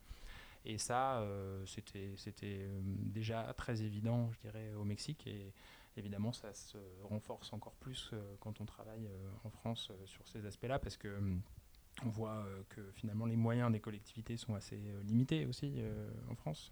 Et 0.66 0.78
ça, 0.78 1.20
euh, 1.20 1.66
c'était 1.66 2.70
déjà 2.86 3.54
très 3.54 3.82
évident, 3.82 4.30
je 4.32 4.40
dirais, 4.40 4.74
au 4.74 4.84
Mexique. 4.84 5.26
Et 5.28 5.54
évidemment, 5.96 6.34
ça 6.34 6.54
se 6.54 6.78
renforce 7.04 7.54
encore 7.54 7.76
plus 7.76 8.14
quand 8.40 8.60
on 8.60 8.66
travaille 8.66 9.10
en 9.44 9.50
France 9.50 9.92
sur 10.06 10.28
ces 10.28 10.46
aspects-là, 10.46 10.80
parce 10.80 10.98
que 10.98 11.18
on 12.06 12.10
voit 12.10 12.46
que 12.70 12.92
finalement 12.92 13.26
les 13.26 13.36
moyens 13.36 13.72
des 13.72 13.82
collectivités 13.82 14.38
sont 14.38 14.56
assez 14.56 14.80
limités 15.04 15.46
aussi 15.46 15.82
en 16.30 16.36
France. 16.36 16.72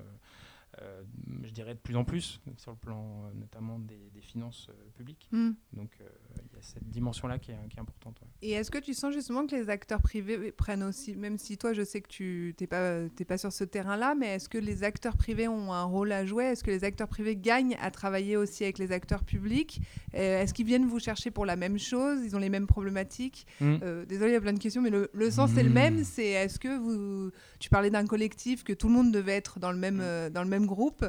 Euh, 0.81 1.01
je 1.43 1.49
dirais 1.51 1.73
de 1.73 1.79
plus 1.79 1.95
en 1.95 2.03
plus 2.03 2.39
sur 2.57 2.71
le 2.71 2.77
plan 2.77 3.23
euh, 3.25 3.33
notamment 3.33 3.79
des, 3.79 3.97
finances 4.21 4.67
euh, 4.69 4.73
publiques. 4.95 5.27
Hmm. 5.31 5.51
Donc 5.73 5.89
il 5.99 6.55
y 6.55 6.59
a 6.59 6.61
cette 6.61 6.87
dimension-là 6.89 7.39
qui, 7.39 7.51
qui, 7.69 7.77
est 7.77 7.79
importante. 7.79 8.19
Et 8.41 8.51
est-ce 8.51 8.69
que 8.69 8.77
tu 8.77 8.93
sens 8.93 9.13
justement 9.13 9.47
que 9.47 9.55
les 9.55 9.69
acteurs 9.69 10.01
privés 10.01 10.51
prennent 10.51 10.83
aussi, 10.83 11.15
même 11.15 11.37
si 11.37 11.57
toi 11.57 11.73
je 11.73 11.83
sais 11.83 12.01
que 12.01 12.09
tu 12.09 12.55
n'es 12.59 12.67
pas, 12.67 13.03
pas 13.27 13.37
sur 13.37 13.53
ce 13.53 13.63
terrain-là, 13.63 14.15
mais 14.15 14.35
est-ce 14.35 14.49
que 14.49 14.57
les 14.57 14.83
acteurs 14.83 15.15
privés 15.17 15.47
ont 15.47 15.71
un 15.71 15.83
rôle 15.83 16.11
à 16.11 16.25
jouer? 16.25 16.45
Est-ce 16.45 16.63
que 16.63 16.71
les 16.71 16.83
acteurs 16.83 17.07
privés 17.07 17.37
gagnent 17.37 17.77
à 17.79 17.89
travailler 17.89 18.35
aussi 18.37 18.63
avec 18.63 18.77
les 18.77 18.91
acteurs 18.91 19.23
publics? 19.23 19.81
Est-ce 20.13 20.53
qu'ils 20.53 20.65
viennent 20.65 20.87
vous 20.87 20.99
chercher 20.99 21.31
pour 21.31 21.45
la 21.45 21.55
même 21.55 21.79
chose? 21.79 22.19
Ils 22.23 22.35
ont 22.35 22.39
les 22.39 22.49
mêmes 22.49 22.67
problématiques? 22.67 23.47
Hmm. 23.61 23.77
Désolé, 24.07 24.31
il 24.31 24.33
y 24.33 24.37
a 24.37 24.41
plein 24.41 24.53
de 24.53 24.59
questions, 24.59 24.81
mais 24.81 24.89
le, 24.89 25.09
le 25.13 25.31
sens 25.31 25.55
est 25.57 25.63
le 25.63 25.69
hmm. 25.69 25.73
même. 25.73 26.03
C'est 26.03 26.27
est-ce 26.27 26.59
que 26.59 26.77
vous, 26.77 27.31
tu 27.59 27.69
parlais 27.69 27.89
d'un 27.89 28.05
collectif 28.05 28.63
que 28.63 28.73
tout 28.73 28.87
le 28.87 28.93
monde 28.93 29.11
devait 29.11 29.35
être 29.35 29.59
dans 29.59 29.71
le 29.71 29.77
même, 29.77 30.03
dans 30.31 30.43
le 30.43 30.49
même 30.49 30.56
groupe. 30.65 31.05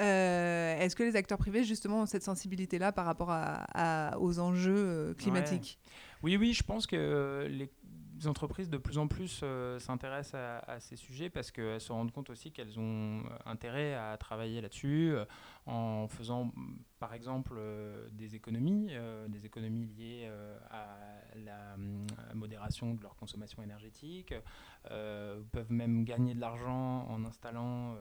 Euh, 0.00 0.78
est-ce 0.78 0.94
que 0.94 1.02
les 1.02 1.16
acteurs 1.16 1.38
privés, 1.38 1.64
justement, 1.64 2.02
ont 2.02 2.06
cette 2.06 2.22
sensibilité-là 2.22 2.92
par 2.92 3.04
rapport 3.04 3.30
à, 3.30 4.16
aux 4.18 4.38
enjeux 4.38 4.74
euh, 4.76 5.14
climatiques? 5.14 5.78
Oui, 6.22 6.36
oui, 6.36 6.52
je 6.52 6.62
pense 6.62 6.86
que 6.86 7.46
les 7.48 7.70
entreprises 8.26 8.68
de 8.68 8.78
plus 8.78 8.98
en 8.98 9.06
plus 9.06 9.40
euh, 9.42 9.78
s'intéressent 9.78 10.40
à, 10.66 10.80
ces 10.80 10.96
sujets 10.96 11.30
parce 11.30 11.52
qu'elles 11.52 11.80
se 11.80 11.92
rendent 11.92 12.10
compte 12.10 12.30
aussi 12.30 12.50
qu'elles 12.50 12.78
ont 12.78 13.22
intérêt 13.46 13.94
à 13.94 14.16
travailler 14.16 14.60
là-dessus 14.60 15.14
en 15.66 16.08
faisant 16.08 16.52
par 16.98 17.14
exemple 17.14 17.60
des 18.12 18.34
économies, 18.34 18.90
des 19.28 19.46
économies 19.46 19.86
liées 19.86 20.28
à 20.70 20.86
la 21.36 21.76
modération 22.34 22.94
de 22.94 23.02
leur 23.02 23.14
consommation 23.14 23.62
énergétique, 23.62 24.34
peuvent 24.82 25.70
même 25.70 26.04
gagner 26.04 26.34
de 26.34 26.40
l'argent 26.40 27.06
en 27.08 27.24
installant 27.24 27.96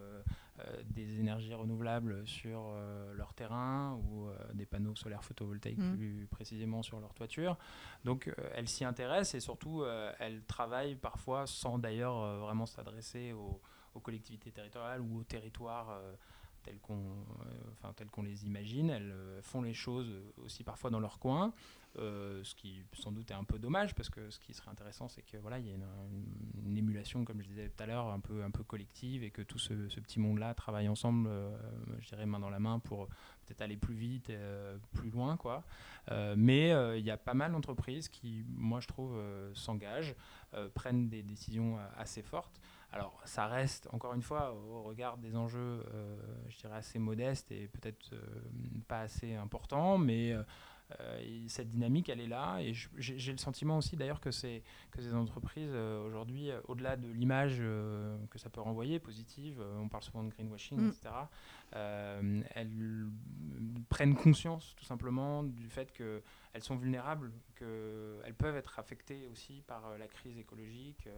des 0.89 1.19
énergies 1.19 1.53
renouvelables 1.53 2.25
sur 2.27 2.61
euh, 2.67 3.13
leur 3.13 3.33
terrain 3.33 3.99
ou 4.03 4.27
euh, 4.27 4.35
des 4.53 4.65
panneaux 4.65 4.95
solaires 4.95 5.23
photovoltaïques 5.23 5.77
mmh. 5.77 5.95
plus 5.95 6.27
précisément 6.31 6.81
sur 6.81 6.99
leur 6.99 7.13
toiture. 7.13 7.57
Donc 8.05 8.33
elles 8.55 8.67
s'y 8.67 8.85
intéressent 8.85 9.35
et 9.35 9.39
surtout 9.39 9.83
elles 10.19 10.43
travaillent 10.43 10.95
parfois 10.95 11.45
sans 11.47 11.77
d'ailleurs 11.77 12.39
vraiment 12.39 12.65
s'adresser 12.65 13.33
aux, 13.33 13.61
collectivités 14.01 14.51
territoriales 14.51 15.01
ou 15.01 15.19
aux 15.19 15.23
territoires 15.23 15.99
tels 16.61 16.79
qu'on 16.79 17.25
enfin, 17.73 17.93
qu'on 18.11 18.21
les 18.21 18.45
imagine. 18.45 18.91
Elles 18.91 19.13
font 19.41 19.63
les 19.63 19.73
choses 19.73 20.13
aussi 20.37 20.63
parfois 20.63 20.89
dans 20.91 20.99
leur 20.99 21.17
coin. 21.19 21.53
Euh, 21.99 22.43
ce 22.43 22.53
qui 22.53 22.83
sans 22.93 23.11
doute 23.11 23.31
est 23.31 23.33
un 23.33 23.43
peu 23.43 23.57
dommage 23.57 23.95
parce 23.95 24.09
que 24.09 24.29
ce 24.29 24.39
qui 24.39 24.53
serait 24.53 24.69
intéressant 24.69 25.07
c'est 25.07 25.23
que 25.23 25.37
voilà 25.37 25.57
il 25.57 25.65
y 25.65 25.71
a 25.71 25.73
une, 25.73 26.77
émulation 26.77 27.25
comme 27.25 27.41
je 27.41 27.47
disais 27.47 27.69
tout 27.69 27.81
à 27.81 27.87
l'heure 27.87 28.11
un 28.11 28.19
peu 28.19 28.43
un 28.43 28.51
peu 28.51 28.63
collective 28.63 29.23
et 29.23 29.31
que 29.31 29.41
tout 29.41 29.57
ce, 29.57 29.73
petit 29.73 30.19
monde 30.19 30.37
là 30.37 30.53
travaille 30.53 30.87
ensemble 30.89 31.27
euh, 31.27 31.57
je 31.99 32.09
dirais 32.09 32.27
main 32.27 32.39
dans 32.39 32.51
la 32.51 32.59
main 32.59 32.77
pour 32.77 33.07
peut-être 33.07 33.61
aller 33.61 33.77
plus 33.77 33.95
vite 33.95 34.29
euh, 34.29 34.77
plus 34.93 35.09
loin 35.09 35.37
quoi. 35.37 35.63
Mais 36.37 36.69
il 36.97 37.03
y 37.03 37.11
a 37.11 37.17
pas 37.17 37.33
mal 37.33 37.51
d'entreprises 37.51 38.07
qui 38.07 38.45
moi 38.47 38.79
je 38.79 38.87
trouve 38.87 39.19
s'engagent 39.53 40.15
prennent 40.73 41.09
des 41.09 41.23
décisions 41.23 41.77
assez 41.97 42.21
fortes. 42.21 42.61
Alors, 42.93 43.19
ça 43.25 43.47
reste, 43.47 43.89
encore 43.91 44.13
une 44.13 44.21
fois, 44.21 44.53
au 44.53 44.83
regard 44.83 45.17
des 45.17 45.35
enjeux, 45.35 45.83
je 46.47 46.57
dirais, 46.59 46.77
assez 46.77 46.97
modestes 46.97 47.51
et 47.51 47.67
peut-être 47.67 48.15
pas 48.87 49.01
assez 49.01 49.35
importants, 49.35 49.97
mais 49.97 50.33
euh, 50.99 51.47
cette 51.47 51.69
dynamique, 51.69 52.09
elle 52.09 52.21
est 52.21 52.27
là. 52.27 52.59
Et 52.61 52.73
j'ai 52.97 53.31
le 53.31 53.37
sentiment 53.37 53.77
aussi 53.77 53.97
d'ailleurs 53.97 54.21
que, 54.21 54.29
que 54.29 55.01
ces 55.01 55.13
entreprises, 55.13 55.71
euh, 55.73 56.05
aujourd'hui, 56.05 56.49
euh, 56.49 56.61
au-delà 56.67 56.95
de 56.95 57.09
l'image 57.09 57.57
que 57.57 58.37
ça 58.37 58.49
peut 58.49 58.61
renvoyer, 58.61 58.99
positive, 58.99 59.61
on 59.79 59.89
parle 59.89 60.03
souvent 60.03 60.23
de 60.23 60.29
greenwashing, 60.29 60.79
mm. 60.79 60.89
etc., 60.89 61.15
elles 61.71 63.07
prennent 63.89 64.15
conscience 64.15 64.73
tout 64.77 64.85
simplement 64.85 65.43
du 65.43 65.67
fait 65.67 65.91
qu'elles 65.91 66.63
sont 66.63 66.77
vulnérables, 66.77 67.31
qu'elles 67.55 68.35
peuvent 68.37 68.55
être 68.55 68.79
affectées 68.79 69.27
aussi 69.27 69.61
par 69.67 69.97
la 69.97 70.07
crise 70.07 70.37
écologique. 70.39 71.09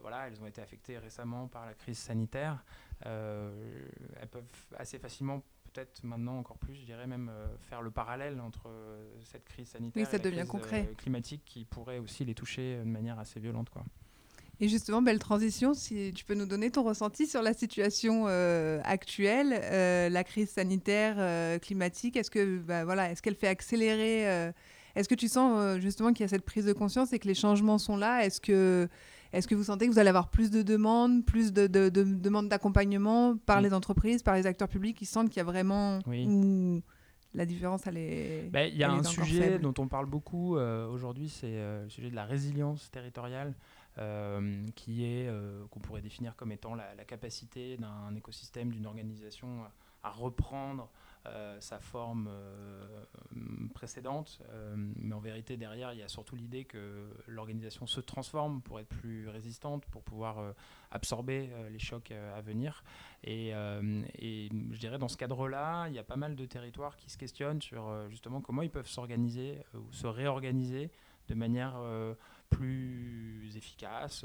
voilà, 0.00 0.28
elles 0.28 0.40
ont 0.40 0.46
été 0.46 0.62
affectées 0.62 0.98
récemment 0.98 1.48
par 1.48 1.66
la 1.66 1.74
crise 1.74 1.98
sanitaire. 1.98 2.64
elles 3.00 4.28
peuvent 4.30 4.44
assez 4.76 4.98
facilement 5.00 5.42
peut-être 5.76 6.04
maintenant 6.04 6.38
encore 6.38 6.58
plus, 6.58 6.74
je 6.74 6.84
dirais 6.84 7.06
même 7.06 7.30
euh, 7.30 7.46
faire 7.68 7.82
le 7.82 7.90
parallèle 7.90 8.40
entre 8.40 8.68
euh, 8.68 9.04
cette 9.24 9.44
crise 9.44 9.68
sanitaire 9.68 10.08
et 10.08 10.30
la 10.30 10.44
crise 10.46 10.60
euh, 10.72 10.94
climatique 10.96 11.42
qui 11.44 11.64
pourrait 11.64 11.98
aussi 11.98 12.24
les 12.24 12.34
toucher 12.34 12.78
de 12.78 12.84
manière 12.84 13.18
assez 13.18 13.40
violente. 13.40 13.68
Quoi. 13.70 13.84
Et 14.58 14.68
justement, 14.68 15.02
belle 15.02 15.18
transition, 15.18 15.74
si 15.74 16.12
tu 16.14 16.24
peux 16.24 16.34
nous 16.34 16.46
donner 16.46 16.70
ton 16.70 16.82
ressenti 16.82 17.26
sur 17.26 17.42
la 17.42 17.52
situation 17.52 18.26
actuelle, 18.84 19.50
la 20.10 20.24
crise 20.24 20.48
sanitaire, 20.48 21.60
climatique, 21.60 22.16
est-ce 22.16 22.30
que 22.30 22.58
bah, 22.60 22.86
voilà, 22.86 23.10
est-ce 23.10 23.20
qu'elle 23.20 23.34
fait 23.34 23.48
accélérer 23.48 24.22
Est-ce 24.94 25.10
que 25.10 25.14
tu 25.14 25.28
sens 25.28 25.78
justement 25.78 26.14
qu'il 26.14 26.24
y 26.24 26.24
a 26.24 26.28
cette 26.28 26.46
prise 26.46 26.64
de 26.64 26.72
conscience 26.72 27.12
et 27.12 27.18
que 27.18 27.28
les 27.28 27.34
changements 27.34 27.76
sont 27.76 27.98
là? 27.98 28.24
Est-ce 28.24 28.40
que 28.40 28.88
est-ce 29.32 29.48
que 29.48 29.54
vous 29.54 29.64
sentez 29.64 29.86
que 29.86 29.92
vous 29.92 29.98
allez 29.98 30.08
avoir 30.08 30.28
plus 30.28 30.50
de 30.50 30.62
demandes, 30.62 31.24
plus 31.24 31.52
de, 31.52 31.66
demandes 31.66 32.48
d'accompagnement 32.48 33.36
par 33.36 33.60
les 33.60 33.72
entreprises, 33.74 34.22
par 34.22 34.34
les 34.34 34.46
acteurs 34.46 34.68
publics 34.68 34.96
qui 34.96 35.06
sentent 35.06 35.28
qu'il 35.28 35.38
y 35.38 35.40
a 35.40 35.44
vraiment 35.44 36.00
la 37.36 37.44
différence, 37.44 37.86
elle 37.86 37.98
est. 37.98 38.48
Ben, 38.50 38.70
il 38.72 38.78
y 38.78 38.84
a 38.84 38.90
un 38.90 39.02
sujet 39.02 39.58
dont 39.58 39.74
on 39.78 39.88
parle 39.88 40.06
beaucoup 40.06 40.56
euh, 40.56 40.88
aujourd'hui, 40.88 41.28
c'est 41.28 41.52
euh, 41.52 41.84
le 41.84 41.90
sujet 41.90 42.10
de 42.10 42.14
la 42.14 42.24
résilience 42.24 42.90
territoriale. 42.90 43.54
Euh, 43.98 44.62
qui 44.74 45.06
est 45.06 45.26
qu'on 45.70 45.80
pourrait 45.80 46.02
définir 46.02 46.36
comme 46.36 46.52
étant 46.52 46.74
la, 46.74 46.94
la 46.94 47.04
capacité 47.06 47.78
d'un 47.78 48.14
écosystème, 48.14 48.68
d'une 48.70 48.84
organisation 48.84 49.62
à 50.02 50.10
reprendre 50.10 50.90
euh, 51.28 51.60
sa 51.60 51.78
forme 51.78 52.28
euh, 52.28 53.04
précédente. 53.74 54.40
Euh, 54.50 54.74
mais 54.76 55.14
en 55.14 55.20
vérité, 55.20 55.56
derrière, 55.56 55.92
il 55.92 55.98
y 55.98 56.02
a 56.02 56.08
surtout 56.08 56.36
l'idée 56.36 56.64
que 56.64 57.08
l'organisation 57.26 57.86
se 57.86 58.00
transforme 58.00 58.60
pour 58.62 58.80
être 58.80 58.88
plus 58.88 59.28
résistante, 59.28 59.84
pour 59.86 60.02
pouvoir 60.02 60.54
absorber 60.90 61.50
les 61.70 61.78
chocs 61.78 62.10
à 62.10 62.40
venir. 62.40 62.84
Et, 63.24 63.48
et, 64.18 64.48
je 64.70 64.78
dirais, 64.78 64.98
dans 64.98 65.08
ce 65.08 65.16
cadre-là, 65.16 65.88
il 65.88 65.94
y 65.94 65.98
a 65.98 66.04
pas 66.04 66.16
mal 66.16 66.36
de 66.36 66.46
territoires 66.46 66.96
qui 66.96 67.10
se 67.10 67.18
questionnent 67.18 67.62
sur 67.62 68.08
justement 68.08 68.40
comment 68.40 68.62
ils 68.62 68.70
peuvent 68.70 68.88
s'organiser 68.88 69.58
ou 69.74 69.92
se 69.92 70.06
réorganiser 70.06 70.90
de 71.28 71.34
manière 71.34 71.74
plus 72.50 73.56
efficace, 73.56 74.24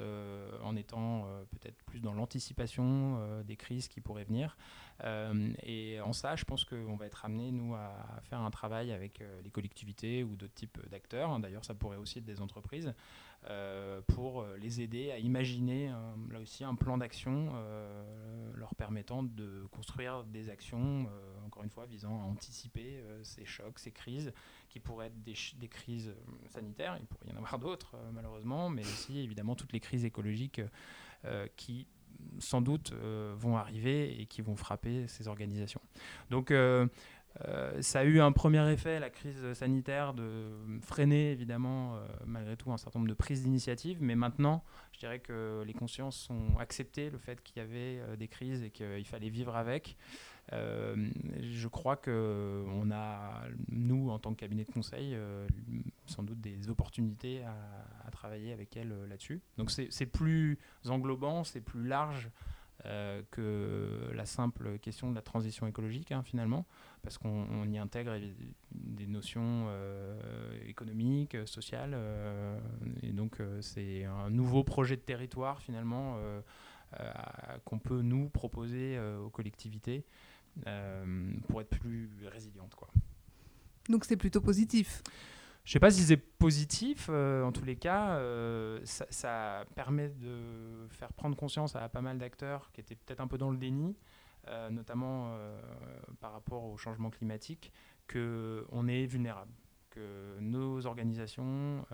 en 0.63 0.75
étant 0.75 1.25
peut-être 1.51 1.81
plus 1.85 1.99
dans 1.99 2.13
l'anticipation 2.13 3.41
des 3.43 3.55
crises 3.55 3.87
qui 3.87 4.01
pourraient 4.01 4.25
venir. 4.25 4.57
et 5.63 5.99
en 6.01 6.13
ça, 6.13 6.35
je 6.35 6.45
pense 6.45 6.65
qu'on 6.65 6.95
va 6.95 7.05
être 7.05 7.25
amené, 7.25 7.51
nous, 7.51 7.75
à 7.75 8.21
faire 8.23 8.41
un 8.41 8.51
travail 8.51 8.91
avec 8.91 9.23
les 9.43 9.49
collectivités 9.49 10.23
ou 10.23 10.35
d'autres 10.35 10.53
types 10.53 10.79
d'acteurs. 10.89 11.39
D'ailleurs, 11.39 11.65
ça 11.65 11.73
pourrait 11.73 11.97
aussi 11.97 12.19
être 12.19 12.25
des 12.25 12.41
entreprises 12.41 12.93
euh, 13.49 14.01
pour 14.13 14.41
euh, 14.41 14.55
les 14.57 14.81
aider 14.81 15.09
à 15.09 15.17
imaginer 15.17 15.91
là 16.29 16.39
aussi 16.39 16.63
un 16.63 16.75
plan 16.75 16.99
d'action 16.99 17.49
euh, 17.55 18.51
leur 18.53 18.75
permettant 18.75 19.23
de 19.23 19.65
construire 19.71 20.23
des 20.25 20.49
actions, 20.49 21.07
encore 21.47 21.63
une 21.63 21.71
fois, 21.71 21.85
visant 21.87 22.21
à 22.21 22.25
anticiper 22.25 23.03
ces 23.23 23.45
chocs, 23.45 23.79
ces 23.79 23.91
crises 23.91 24.31
qui 24.71 24.79
pourraient 24.79 25.07
être 25.07 25.23
des, 25.23 25.67
crises 25.67 26.13
sanitaires, 26.47 26.97
il 26.99 27.05
pourrait 27.05 27.27
y 27.29 27.33
en 27.33 27.37
avoir 27.37 27.59
d'autres 27.59 27.95
malheureusement, 28.13 28.69
mais 28.69 28.83
aussi 28.83 29.19
évidemment 29.19 29.55
toutes 29.55 29.73
les 29.73 29.79
crises 29.79 30.05
écologiques 30.05 30.61
qui 31.55 31.87
sans 32.39 32.61
doute 32.61 32.93
vont 33.35 33.57
arriver 33.57 34.21
et 34.21 34.25
qui 34.25 34.41
vont 34.41 34.55
frapper 34.55 35.07
ces 35.07 35.27
organisations. 35.27 35.81
Donc 36.29 36.51
euh, 37.45 37.81
ça 37.81 37.99
a 37.99 38.03
eu 38.03 38.19
un 38.19 38.31
premier 38.31 38.69
effet, 38.71 38.99
la 38.99 39.09
crise 39.09 39.53
sanitaire, 39.53 40.13
de 40.13 40.51
freiner 40.81 41.31
évidemment 41.31 41.95
euh, 41.95 42.07
malgré 42.25 42.57
tout 42.57 42.71
un 42.71 42.77
certain 42.77 42.99
nombre 42.99 43.09
de 43.09 43.15
prises 43.15 43.43
d'initiatives, 43.43 43.99
mais 44.01 44.15
maintenant, 44.15 44.63
je 44.91 44.99
dirais 44.99 45.19
que 45.19 45.63
les 45.65 45.73
consciences 45.73 46.29
ont 46.29 46.57
accepté 46.59 47.09
le 47.09 47.17
fait 47.17 47.41
qu'il 47.41 47.57
y 47.57 47.59
avait 47.61 47.99
euh, 47.99 48.15
des 48.15 48.27
crises 48.27 48.63
et 48.63 48.69
qu'il 48.69 49.05
fallait 49.05 49.29
vivre 49.29 49.55
avec. 49.55 49.97
Je 50.51 51.67
crois 51.67 51.95
que 51.95 52.65
on 52.67 52.91
a, 52.91 53.43
nous, 53.69 54.09
en 54.09 54.19
tant 54.19 54.33
que 54.33 54.39
cabinet 54.39 54.65
de 54.65 54.71
conseil, 54.71 55.17
sans 56.05 56.23
doute 56.23 56.41
des 56.41 56.69
opportunités 56.69 57.43
à, 57.43 58.11
travailler 58.11 58.51
avec 58.51 58.75
elles 58.75 58.93
là-dessus. 59.07 59.41
Donc 59.57 59.71
c'est 59.71 60.05
plus 60.05 60.59
englobant, 60.85 61.43
c'est 61.43 61.61
plus 61.61 61.87
large. 61.87 62.29
Euh, 62.85 63.21
que 63.29 64.11
la 64.15 64.25
simple 64.25 64.79
question 64.79 65.11
de 65.11 65.15
la 65.15 65.21
transition 65.21 65.67
écologique, 65.67 66.11
hein, 66.11 66.23
finalement, 66.23 66.65
parce 67.03 67.19
qu'on 67.19 67.69
y 67.69 67.77
intègre 67.77 68.17
des 68.71 69.05
notions 69.05 69.65
euh, 69.67 70.19
économiques, 70.65 71.37
sociales, 71.45 71.91
euh, 71.93 72.59
et 73.03 73.11
donc 73.11 73.37
c'est 73.61 74.05
un 74.05 74.31
nouveau 74.31 74.63
projet 74.63 74.95
de 74.95 75.01
territoire, 75.01 75.61
finalement, 75.61 76.17
qu'on 77.65 77.79
peut 77.79 78.01
nous 78.01 78.29
proposer 78.29 78.99
aux 78.99 79.29
collectivités 79.29 80.05
pour 81.47 81.61
être 81.61 81.69
plus 81.69 82.09
résilientes. 82.27 82.75
Quoi. 82.75 82.89
Donc 83.89 84.05
c'est 84.05 84.17
plutôt 84.17 84.41
positif 84.41 85.01
je 85.63 85.69
ne 85.69 85.73
sais 85.73 85.79
pas 85.79 85.91
si 85.91 86.01
c'est 86.01 86.17
positif, 86.17 87.07
euh, 87.09 87.43
en 87.43 87.51
tous 87.51 87.65
les 87.65 87.75
cas, 87.75 88.15
euh, 88.15 88.79
ça, 88.83 89.63
permet 89.75 90.09
de 90.09 90.87
faire 90.89 91.13
prendre 91.13 91.35
conscience 91.35 91.75
à 91.75 91.87
pas 91.87 92.01
mal 92.01 92.17
d'acteurs 92.17 92.71
qui 92.71 92.81
étaient 92.81 92.95
peut-être 92.95 93.21
un 93.21 93.27
peu 93.27 93.37
dans 93.37 93.51
le 93.51 93.57
déni, 93.57 93.95
euh, 94.47 94.69
notamment 94.71 95.37
par 96.19 96.33
rapport 96.33 96.63
au 96.63 96.77
changement 96.77 97.11
climatique, 97.11 97.71
qu'on 98.11 98.87
est 98.87 99.05
vulnérable, 99.05 99.53
que 99.91 100.39
nos 100.39 100.85
organisations, 100.87 101.85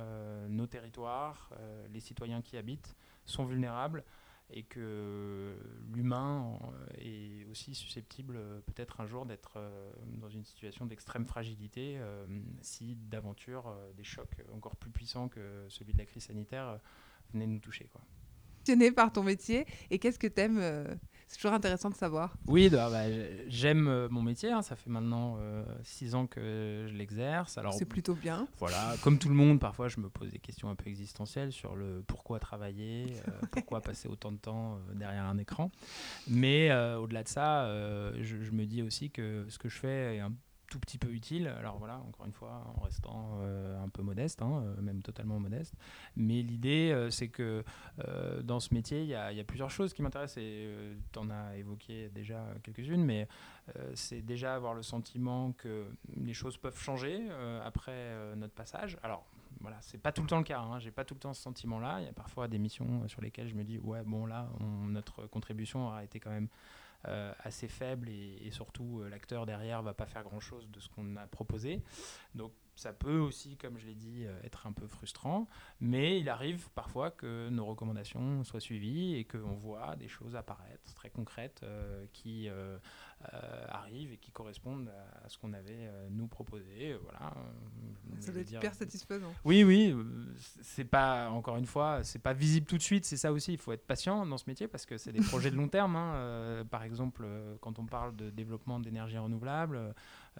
nos 0.47 0.67
territoires, 0.67 1.51
les 1.91 1.99
citoyens 1.99 2.41
qui 2.41 2.55
habitent 2.55 2.95
sont 3.25 3.45
vulnérables 3.45 4.03
et 4.49 4.63
que 4.63 5.55
l'humain 5.93 6.57
est 6.99 7.45
aussi 7.51 7.75
susceptible 7.75 8.35
euh, 8.37 8.59
peut-être 8.61 9.01
un 9.01 9.05
jour 9.05 9.25
d'être 9.25 9.53
euh, 9.57 9.91
dans 10.19 10.29
une 10.29 10.45
situation 10.45 10.85
d'extrême 10.85 11.25
fragilité 11.25 11.97
euh, 11.97 12.25
si 12.61 12.95
d'aventure 12.95 13.75
des 13.95 14.03
chocs 14.03 14.37
encore 14.53 14.75
plus 14.75 14.89
puissants 14.89 15.27
que 15.27 15.65
celui 15.69 15.93
de 15.93 15.97
la 15.97 16.05
crise 16.05 16.23
sanitaire 16.23 16.79
venaient 17.33 17.47
nous 17.47 17.59
toucher. 17.59 17.89
Quoi 17.91 18.01
par 18.93 19.13
ton 19.13 19.23
métier 19.23 19.65
et 19.89 19.97
qu'est-ce 19.97 20.19
que 20.19 20.27
tu 20.27 20.41
aimes 20.41 20.99
C'est 21.27 21.35
toujours 21.35 21.53
intéressant 21.53 21.89
de 21.89 21.95
savoir. 21.95 22.33
Oui, 22.47 22.69
bah, 22.69 22.89
bah, 22.89 23.03
j'aime 23.47 23.89
euh, 23.89 24.07
mon 24.09 24.21
métier. 24.21 24.49
Hein. 24.49 24.61
Ça 24.61 24.77
fait 24.77 24.89
maintenant 24.89 25.37
euh, 25.39 25.65
six 25.83 26.15
ans 26.15 26.25
que 26.25 26.85
je 26.87 26.93
l'exerce. 26.93 27.59
C'est 27.77 27.85
plutôt 27.85 28.13
bien. 28.13 28.47
Voilà, 28.59 28.95
comme 29.03 29.19
tout 29.19 29.27
le 29.27 29.35
monde, 29.35 29.59
parfois 29.59 29.89
je 29.89 29.99
me 29.99 30.09
pose 30.09 30.31
des 30.31 30.39
questions 30.39 30.69
un 30.69 30.75
peu 30.75 30.87
existentielles 30.87 31.51
sur 31.51 31.75
le 31.75 32.01
pourquoi 32.07 32.39
travailler, 32.39 33.13
euh, 33.27 33.31
pourquoi 33.51 33.81
passer 33.81 34.07
autant 34.07 34.31
de 34.31 34.37
temps 34.37 34.79
derrière 34.95 35.25
un 35.25 35.37
écran. 35.37 35.69
Mais 36.29 36.71
au-delà 36.95 37.23
de 37.23 37.27
ça, 37.27 37.67
je, 38.21 38.41
je, 38.41 38.51
me 38.51 38.65
dis 38.65 38.81
aussi 38.81 39.11
que 39.11 39.45
ce 39.49 39.59
que 39.59 39.67
je 39.67 39.77
fais 39.77 40.15
est 40.15 40.19
un 40.19 40.31
tout 40.69 40.79
petit 40.79 40.97
peu 40.97 41.09
utile. 41.09 41.47
Alors 41.47 41.77
voilà, 41.77 41.97
encore 42.07 42.25
une 42.25 42.33
fois, 42.33 42.63
en 42.75 42.81
restant 42.81 43.39
euh, 43.41 43.81
un 43.81 43.89
peu 43.89 44.01
modeste, 44.01 44.41
hein, 44.41 44.63
euh, 44.63 44.81
même 44.81 45.01
totalement 45.01 45.39
modeste. 45.39 45.73
Mais 46.15 46.41
l'idée, 46.41 46.91
euh, 46.93 47.09
c'est 47.09 47.29
que 47.29 47.63
dans 48.43 48.59
ce 48.59 48.73
métier, 48.73 49.01
il 49.01 49.09
y, 49.09 49.15
a 49.15 49.43
plusieurs 49.43 49.71
choses 49.71 49.93
qui 49.93 50.01
m'intéressent 50.01 50.37
et 50.37 50.69
tu 51.11 51.19
en 51.19 51.29
as 51.29 51.57
évoqué 51.57 52.09
déjà 52.09 52.45
quelques-unes, 52.63 53.03
mais 53.03 53.27
c'est 53.95 54.21
déjà 54.21 54.55
avoir 54.55 54.73
le 54.73 54.83
sentiment 54.83 55.51
que 55.53 55.85
les 56.15 56.33
choses 56.33 56.57
peuvent 56.57 56.79
changer 56.79 57.27
après 57.63 58.35
notre 58.35 58.53
passage. 58.53 58.97
Alors 59.03 59.25
voilà, 59.61 59.77
c'est 59.81 59.97
pas 59.97 60.11
tout 60.11 60.21
le 60.21 60.27
temps 60.27 60.37
le 60.37 60.43
cas. 60.43 60.59
Hein. 60.59 60.79
J'ai 60.79 60.91
pas 60.91 61.03
tout 61.03 61.15
le 61.15 61.19
temps 61.19 61.33
ce 61.33 61.41
sentiment-là. 61.41 61.99
Il 62.01 62.05
y 62.05 62.09
a 62.09 62.13
parfois 62.13 62.47
des 62.47 62.59
missions 62.59 63.07
sur 63.07 63.21
lesquelles 63.21 63.47
je 63.47 63.55
me 63.55 63.63
dis 63.63 63.79
ouais 63.79 64.03
bon 64.05 64.25
là, 64.25 64.47
notre 64.87 65.25
contribution 65.27 65.87
aura 65.87 66.03
été 66.03 66.19
quand 66.19 66.31
même 66.31 66.49
euh, 67.07 67.33
assez 67.39 67.67
faible 67.67 68.09
et, 68.09 68.49
surtout 68.51 69.01
euh, 69.01 69.09
l'acteur 69.09 69.45
derrière 69.45 69.81
va 69.81 69.93
pas 69.93 70.05
faire 70.05 70.23
grand 70.23 70.39
chose 70.39 70.69
de 70.69 70.79
ce 70.79 70.89
qu'on 70.89 71.15
a 71.15 71.27
proposé. 71.27 71.81
Donc 72.35 72.51
ça 72.77 72.93
peut 72.93 73.17
aussi, 73.17 73.57
comme 73.57 73.77
je 73.77 73.85
l'ai 73.85 73.95
dit, 73.95 74.23
euh, 74.25 74.39
être 74.43 74.67
un 74.67 74.71
peu 74.71 74.87
frustrant, 74.87 75.47
mais 75.81 76.19
il 76.19 76.29
arrive 76.29 76.69
parfois 76.75 77.11
que 77.11 77.49
nos 77.49 77.65
recommandations 77.65 78.43
soient 78.43 78.59
suivies 78.59 79.15
et 79.15 79.25
qu'on 79.25 79.55
voit 79.55 79.95
des 79.95 80.07
choses 80.07 80.35
apparaître 80.35 80.93
très 80.93 81.09
concrètes 81.09 81.65
qui 82.13 82.49
arrivent 83.69 84.13
et 84.13 84.17
qui 84.17 84.31
correspondent 84.31 84.91
à, 85.23 85.29
ce 85.29 85.37
qu'on 85.37 85.53
avait 85.53 85.91
nous 86.09 86.27
proposé. 86.27 86.95
Voilà. 87.03 87.33
Ça 88.19 88.31
doit 88.31 88.41
être 88.41 88.51
hyper 88.51 88.73
satisfaisant. 88.73 89.33
Oui, 89.43 89.63
oui. 89.63 89.95
C'est 90.61 90.85
pas, 90.85 91.29
encore 91.29 91.57
une 91.57 91.65
fois, 91.65 92.03
c'est 92.03 92.21
pas 92.21 92.33
visible 92.33 92.65
tout 92.65 92.77
de 92.77 92.83
suite. 92.83 93.05
C'est 93.05 93.17
ça 93.17 93.31
aussi. 93.31 93.53
Il 93.53 93.59
faut 93.59 93.71
être 93.71 93.85
patient 93.85 94.25
dans 94.25 94.37
ce 94.37 94.45
métier 94.47 94.67
parce 94.67 94.85
que 94.85 94.97
c'est 94.97 95.11
des 95.11 95.21
projets 95.21 95.51
de 95.51 95.55
long 95.55 95.67
terme. 95.67 95.95
Hein. 95.95 96.65
par 96.69 96.83
exemple, 96.83 97.25
quand 97.61 97.79
on 97.79 97.85
parle 97.85 98.15
de 98.15 98.29
développement 98.29 98.79
d'énergie 98.79 99.17
renouvelable, 99.17 99.77
euh, 99.77 99.93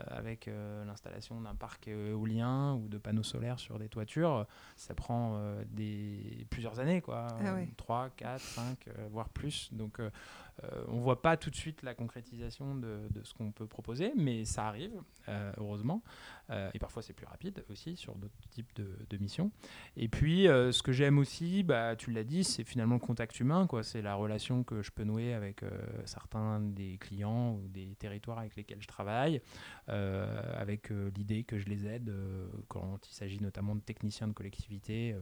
avec 0.07 0.47
euh, 0.47 0.85
l'installation 0.85 1.41
d'un 1.41 1.55
parc 1.55 1.87
éolien 1.87 2.75
ou 2.75 2.87
de 2.87 2.97
panneaux 2.97 3.23
solaires 3.23 3.59
sur 3.59 3.79
des 3.79 3.89
toitures, 3.89 4.45
ça 4.75 4.93
prend 4.93 5.35
euh, 5.35 5.63
des, 5.69 6.45
plusieurs 6.49 6.79
années, 6.79 7.01
quoi. 7.01 7.27
3, 7.77 8.09
4, 8.15 8.39
5, 8.39 8.89
voire 9.11 9.29
plus. 9.29 9.69
Donc 9.73 9.99
on 10.87 10.99
voit 10.99 11.21
pas 11.21 11.37
tout 11.37 11.49
de 11.49 11.55
suite 11.55 11.83
la 11.83 11.93
concrétisation 11.93 12.75
de, 12.75 12.99
ce 13.23 13.33
qu'on 13.33 13.51
peut 13.51 13.67
proposer, 13.67 14.13
mais 14.15 14.45
ça 14.45 14.67
arrive, 14.67 15.01
heureusement. 15.57 16.01
et 16.73 16.79
parfois 16.79 17.01
c'est 17.01 17.13
plus 17.13 17.25
rapide 17.25 17.63
aussi 17.69 17.95
sur 17.95 18.15
d'autres 18.15 18.33
types 18.49 18.71
de, 18.75 19.17
missions. 19.17 19.51
Et 19.95 20.07
puis 20.07 20.45
ce 20.45 20.81
que 20.81 20.91
j'aime 20.91 21.17
aussi, 21.17 21.63
bah, 21.63 21.95
tu 21.95 22.11
l'as 22.11 22.23
dit, 22.23 22.43
c'est 22.43 22.63
finalement 22.63 22.95
le 22.95 23.01
contact 23.01 23.39
humain. 23.39 23.67
C'est 23.83 24.01
la 24.01 24.15
relation 24.15 24.63
que 24.63 24.81
je 24.81 24.91
peux 24.91 25.03
nouer 25.03 25.33
avec 25.33 25.61
certains 26.05 26.59
des 26.59 26.97
clients 26.99 27.53
ou 27.53 27.67
des 27.67 27.95
territoires 27.95 28.39
avec 28.39 28.55
lesquels 28.55 28.81
je 28.81 28.87
travaille. 28.87 29.41
Euh, 29.89 30.41
avec 30.57 30.91
euh, 30.91 31.11
l'idée 31.15 31.43
que 31.43 31.57
je 31.57 31.65
les 31.65 31.87
aide 31.87 32.09
euh, 32.09 32.47
quand 32.67 32.99
il 33.09 33.13
s'agit 33.13 33.41
notamment 33.41 33.73
de 33.73 33.79
techniciens 33.79 34.27
de 34.27 34.33
collectivité 34.33 35.15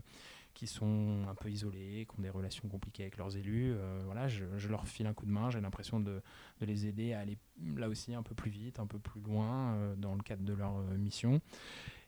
qui 0.56 0.65
sont 0.65 1.24
un 1.30 1.36
peu 1.36 1.52
isolés, 1.52 2.08
qui 2.10 2.20
ont 2.20 2.24
des 2.24 2.32
relations 2.32 2.68
compliquées 2.68 3.04
avec 3.04 3.18
leurs 3.18 3.38
élus. 3.38 3.76
voilà, 4.06 4.28
je, 4.28 4.68
leur 4.68 4.88
file 4.88 5.06
un 5.06 5.13
coup 5.13 5.28
de 5.28 5.32
main, 5.32 5.52
j'ai 5.52 5.62
l'impression 5.62 6.00
de, 6.00 6.22
de, 6.60 6.65
les 6.65 6.88
aider 6.88 7.13
à 7.13 7.20
aller 7.20 7.38
là 7.76 7.88
aussi 7.88 8.15
un 8.15 8.24
peu 8.24 8.34
plus 8.34 8.50
vite, 8.50 8.80
un 8.80 8.88
peu 8.88 8.98
plus 8.98 9.22
loin 9.22 9.78
dans 9.98 10.15
le 10.15 10.24
cadre 10.24 10.44
de 10.44 10.54
leur 10.54 10.78
mission. 10.98 11.41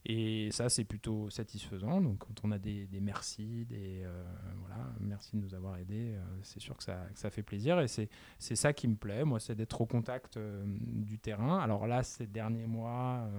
Et 0.10 0.50
ça, 0.52 0.70
c'est 0.70 0.86
plutôt 0.86 1.30
satisfaisant. 1.30 2.00
Donc, 2.00 2.20
quand 2.20 2.46
on 2.46 2.52
a 2.54 2.58
des, 2.58 2.88
des 2.88 3.02
merci, 3.02 3.66
des 3.66 4.04
euh, 4.06 4.24
voilà, 4.62 4.90
merci 5.02 5.36
de 5.36 5.42
nous 5.42 5.54
avoir 5.54 5.78
aidés, 5.78 6.14
euh, 6.16 6.22
c'est 6.44 6.62
sûr 6.62 6.78
que 6.78 6.84
ça, 6.84 7.08
que 7.14 7.20
ça, 7.20 7.30
fait 7.30 7.44
plaisir. 7.44 7.78
Et 7.82 7.88
c'est 7.90 8.56
ça 8.56 8.72
qui 8.72 8.88
me 8.88 8.96
plaît, 8.96 9.26
moi, 9.26 9.42
c'est 9.42 9.54
d'être 9.54 9.82
au 9.82 9.86
contact 9.86 10.38
euh, 10.38 10.64
du 10.80 11.20
terrain. 11.20 11.60
Alors 11.60 11.88
là, 11.88 12.04
ces 12.04 12.26
derniers 12.26 12.68
mois, 12.68 13.30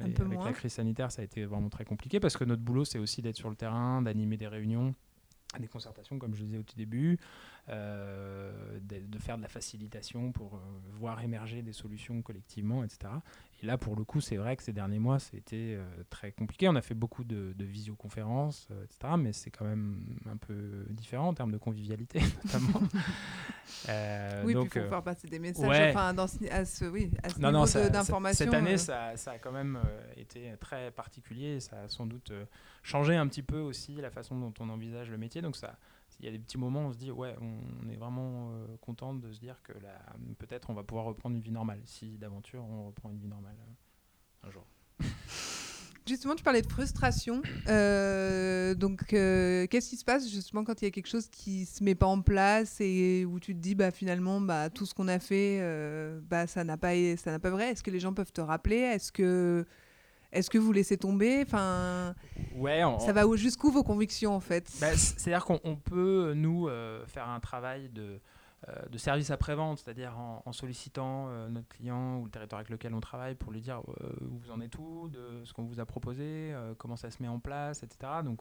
avec 0.00 0.16
la 0.18 0.52
crise 0.52 0.74
sanitaire, 0.74 1.10
ça 1.10 1.22
a 1.22 1.24
été 1.24 1.44
vraiment 1.46 1.68
très 1.68 1.84
compliqué 1.84 2.20
parce 2.20 2.36
que 2.36 2.44
notre 2.44 2.62
boulot, 2.62 2.84
c'est 2.84 3.00
aussi 3.00 3.20
d'être 3.20 3.36
sur 3.36 3.50
le 3.50 3.56
terrain, 3.56 4.00
d'animer 4.00 4.36
des 4.36 4.46
réunions 4.46 4.94
des 5.60 5.68
concertations, 5.68 6.18
comme 6.18 6.34
je 6.34 6.40
le 6.40 6.46
disais 6.46 6.58
au 6.58 6.62
tout 6.62 6.76
début, 6.76 7.18
de, 7.68 8.80
de, 8.80 9.18
faire 9.18 9.36
de 9.36 9.42
la 9.42 9.48
facilitation 9.48 10.32
pour 10.32 10.60
voir 10.92 11.22
émerger 11.22 11.62
des 11.62 11.72
solutions 11.72 12.22
collectivement, 12.22 12.84
etc. 12.84 13.08
Et 13.62 13.66
là, 13.66 13.78
pour 13.78 13.96
le 13.96 14.04
coup, 14.04 14.20
c'est 14.20 14.36
vrai 14.36 14.56
que 14.56 14.62
ces 14.62 14.72
derniers 14.72 14.98
mois, 14.98 15.18
c'était 15.18 15.76
euh, 15.76 15.84
très 16.10 16.32
compliqué. 16.32 16.68
On 16.68 16.74
a 16.74 16.82
fait 16.82 16.94
beaucoup 16.94 17.24
de, 17.24 17.54
visioconférences, 17.58 18.68
euh, 18.70 18.84
etc. 18.84 19.14
Mais 19.18 19.32
c'est 19.32 19.50
quand 19.50 19.64
même 19.64 20.18
un 20.30 20.36
peu 20.36 20.84
différent 20.90 21.28
en 21.28 21.34
termes 21.34 21.52
de 21.52 21.58
convivialité, 21.58 22.20
notamment. 22.44 22.82
Euh, 23.88 24.42
oui, 24.44 24.52
donc, 24.52 24.72
il 24.74 24.82
faut 24.82 24.88
faire 24.88 25.02
passer 25.02 25.26
des 25.26 25.38
messages 25.38 25.94
enfin, 25.94 26.12
dans 26.12 26.26
à 26.50 26.64
ce, 26.66 26.84
oui, 26.84 27.10
à 27.22 27.30
ce 27.30 27.38
niveau 27.38 27.88
d'information. 27.88 28.44
Cette 28.44 28.52
année, 28.52 28.76
ça, 28.76 29.16
ça, 29.16 29.32
a 29.32 29.38
quand 29.38 29.52
même 29.52 29.80
été 30.18 30.52
très 30.60 30.90
particulier. 30.90 31.60
Ça 31.60 31.80
a 31.80 31.88
sans 31.88 32.04
doute 32.04 32.30
changé 32.82 33.16
un 33.16 33.26
petit 33.26 33.42
peu 33.42 33.58
aussi 33.58 33.94
la 33.94 34.10
façon 34.10 34.38
dont 34.38 34.52
on 34.60 34.68
envisage 34.68 35.10
le 35.10 35.16
métier. 35.16 35.40
Donc 35.40 35.56
ça, 35.56 35.78
il 36.20 36.26
y 36.26 36.28
a 36.28 36.32
des 36.32 36.38
petits 36.38 36.58
moments 36.58 36.84
où 36.84 36.88
on 36.88 36.92
se 36.92 36.98
dit 36.98 37.10
ouais, 37.10 37.34
on 37.40 37.88
est 37.88 37.96
vraiment 37.96 38.52
content 38.80 39.14
de 39.14 39.32
se 39.32 39.40
dire 39.40 39.60
que 39.62 39.72
peut-être 40.38 40.70
on 40.70 40.74
va 40.74 40.82
pouvoir 40.82 41.06
reprendre 41.06 41.36
une 41.36 41.42
vie 41.42 41.50
normale. 41.50 41.80
Si 41.84 42.18
d'aventure 42.18 42.64
on 42.64 42.86
reprend 42.86 43.10
une 43.10 43.18
vie 43.18 43.28
normale 43.28 43.56
un 44.42 44.50
jour. 44.50 44.66
Justement, 46.06 46.34
tu 46.34 46.44
parlais 46.44 46.60
de 46.60 46.70
frustration. 46.70 47.40
Euh, 47.66 48.74
donc, 48.74 49.14
euh, 49.14 49.66
qu'est-ce 49.66 49.88
qui 49.88 49.96
se 49.96 50.04
passe 50.04 50.30
justement 50.30 50.62
quand 50.62 50.82
il 50.82 50.84
y 50.84 50.88
a 50.88 50.90
quelque 50.90 51.08
chose 51.08 51.28
qui 51.28 51.64
se 51.64 51.82
met 51.82 51.94
pas 51.94 52.06
en 52.06 52.20
place 52.20 52.78
et 52.80 53.24
où 53.24 53.40
tu 53.40 53.54
te 53.54 53.60
dis, 53.60 53.74
bah 53.74 53.90
finalement, 53.90 54.38
bah 54.38 54.68
tout 54.68 54.84
ce 54.84 54.92
qu'on 54.92 55.08
a 55.08 55.18
fait, 55.18 55.60
euh, 55.62 56.20
bah 56.22 56.46
ça 56.46 56.62
n'a 56.62 56.76
pas, 56.76 56.92
ça 57.16 57.30
n'a 57.30 57.38
pas 57.38 57.48
vrai? 57.48 57.70
Est-ce 57.70 57.82
que 57.82 57.90
les 57.90 58.00
gens 58.00 58.12
peuvent 58.12 58.32
te 58.32 58.42
rappeler? 58.42 58.76
Est-ce 58.76 59.12
que, 59.12 59.64
est-ce 60.34 60.50
que 60.50 60.58
vous 60.58 60.72
laissez 60.72 60.96
tomber? 60.96 61.42
Enfin, 61.46 62.14
ouais, 62.56 62.82
ça 62.98 63.12
va 63.12 63.24
jusqu'où 63.36 63.70
vos 63.70 63.82
convictions 63.82 64.34
en 64.34 64.40
fait? 64.40 64.70
Bah, 64.80 64.94
C'est-à-dire 64.94 65.44
qu'on 65.44 65.76
peut 65.76 66.32
nous 66.34 66.68
faire 67.06 67.28
un 67.28 67.40
travail 67.40 67.88
de 67.88 68.20
euh, 68.68 68.72
de 68.90 68.96
service 68.96 69.30
après-vente, 69.30 69.80
c'est-à-dire 69.80 70.16
en, 70.18 70.52
sollicitant 70.52 71.26
euh, 71.28 71.48
notre 71.48 71.68
client 71.68 72.20
ou 72.20 72.24
le 72.24 72.30
territoire 72.30 72.60
avec 72.60 72.70
lequel 72.70 72.94
on 72.94 73.00
travaille 73.00 73.34
pour 73.34 73.52
lui 73.52 73.60
dire 73.60 73.80
euh, 73.80 74.08
où 74.22 74.38
vous 74.38 74.50
en 74.50 74.60
êtes 74.60 74.78
où, 74.78 75.08
de 75.08 75.44
ce 75.44 75.52
qu'on 75.52 75.64
vous 75.64 75.80
a 75.80 75.84
proposé, 75.84 76.54
comment 76.78 76.96
ça 76.96 77.10
se 77.10 77.22
met 77.22 77.28
en 77.28 77.40
place, 77.40 77.82
etc. 77.82 78.12
Donc 78.24 78.40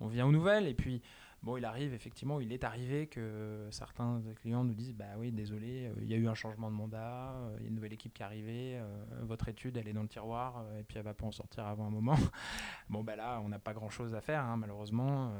on 0.00 0.06
vient 0.06 0.26
aux 0.26 0.32
nouvelles. 0.32 0.68
Et 0.68 0.74
puis 0.74 1.02
Bon, 1.44 1.58
il 1.58 1.64
arrive, 1.66 1.92
effectivement, 1.92 2.40
il 2.40 2.54
est 2.54 2.64
arrivé 2.64 3.06
que 3.06 3.68
certains 3.70 4.22
clients 4.40 4.64
nous 4.64 4.72
disent 4.72 4.94
Bah 4.94 5.04
oui, 5.18 5.30
désolé, 5.30 5.88
euh, 5.88 5.94
il 6.00 6.08
y 6.08 6.14
a 6.14 6.16
eu 6.16 6.26
un 6.26 6.32
changement 6.32 6.70
de 6.70 6.74
mandat, 6.74 7.34
euh, 7.34 7.56
il 7.58 7.64
y 7.64 7.66
a 7.66 7.68
une 7.68 7.74
nouvelle 7.74 7.92
équipe 7.92 8.14
qui 8.14 8.22
est 8.22 8.24
arrivée, 8.24 8.78
euh, 8.78 9.04
votre 9.20 9.46
étude, 9.50 9.76
elle 9.76 9.86
est 9.86 9.92
dans 9.92 10.00
le 10.00 10.08
tiroir, 10.08 10.64
et 10.78 10.82
puis 10.84 10.96
elle 10.96 11.04
va 11.04 11.12
pas 11.12 11.26
en 11.26 11.32
sortir 11.32 11.66
avant 11.66 11.86
un 11.86 11.90
moment. 11.90 12.16
bon, 12.88 13.04
bah 13.04 13.14
là, 13.14 13.42
on 13.44 13.50
n'a 13.50 13.58
pas 13.58 13.74
grand 13.74 13.90
chose 13.90 14.14
à 14.14 14.22
faire, 14.22 14.42
hein, 14.42 14.56
malheureusement. 14.56 15.34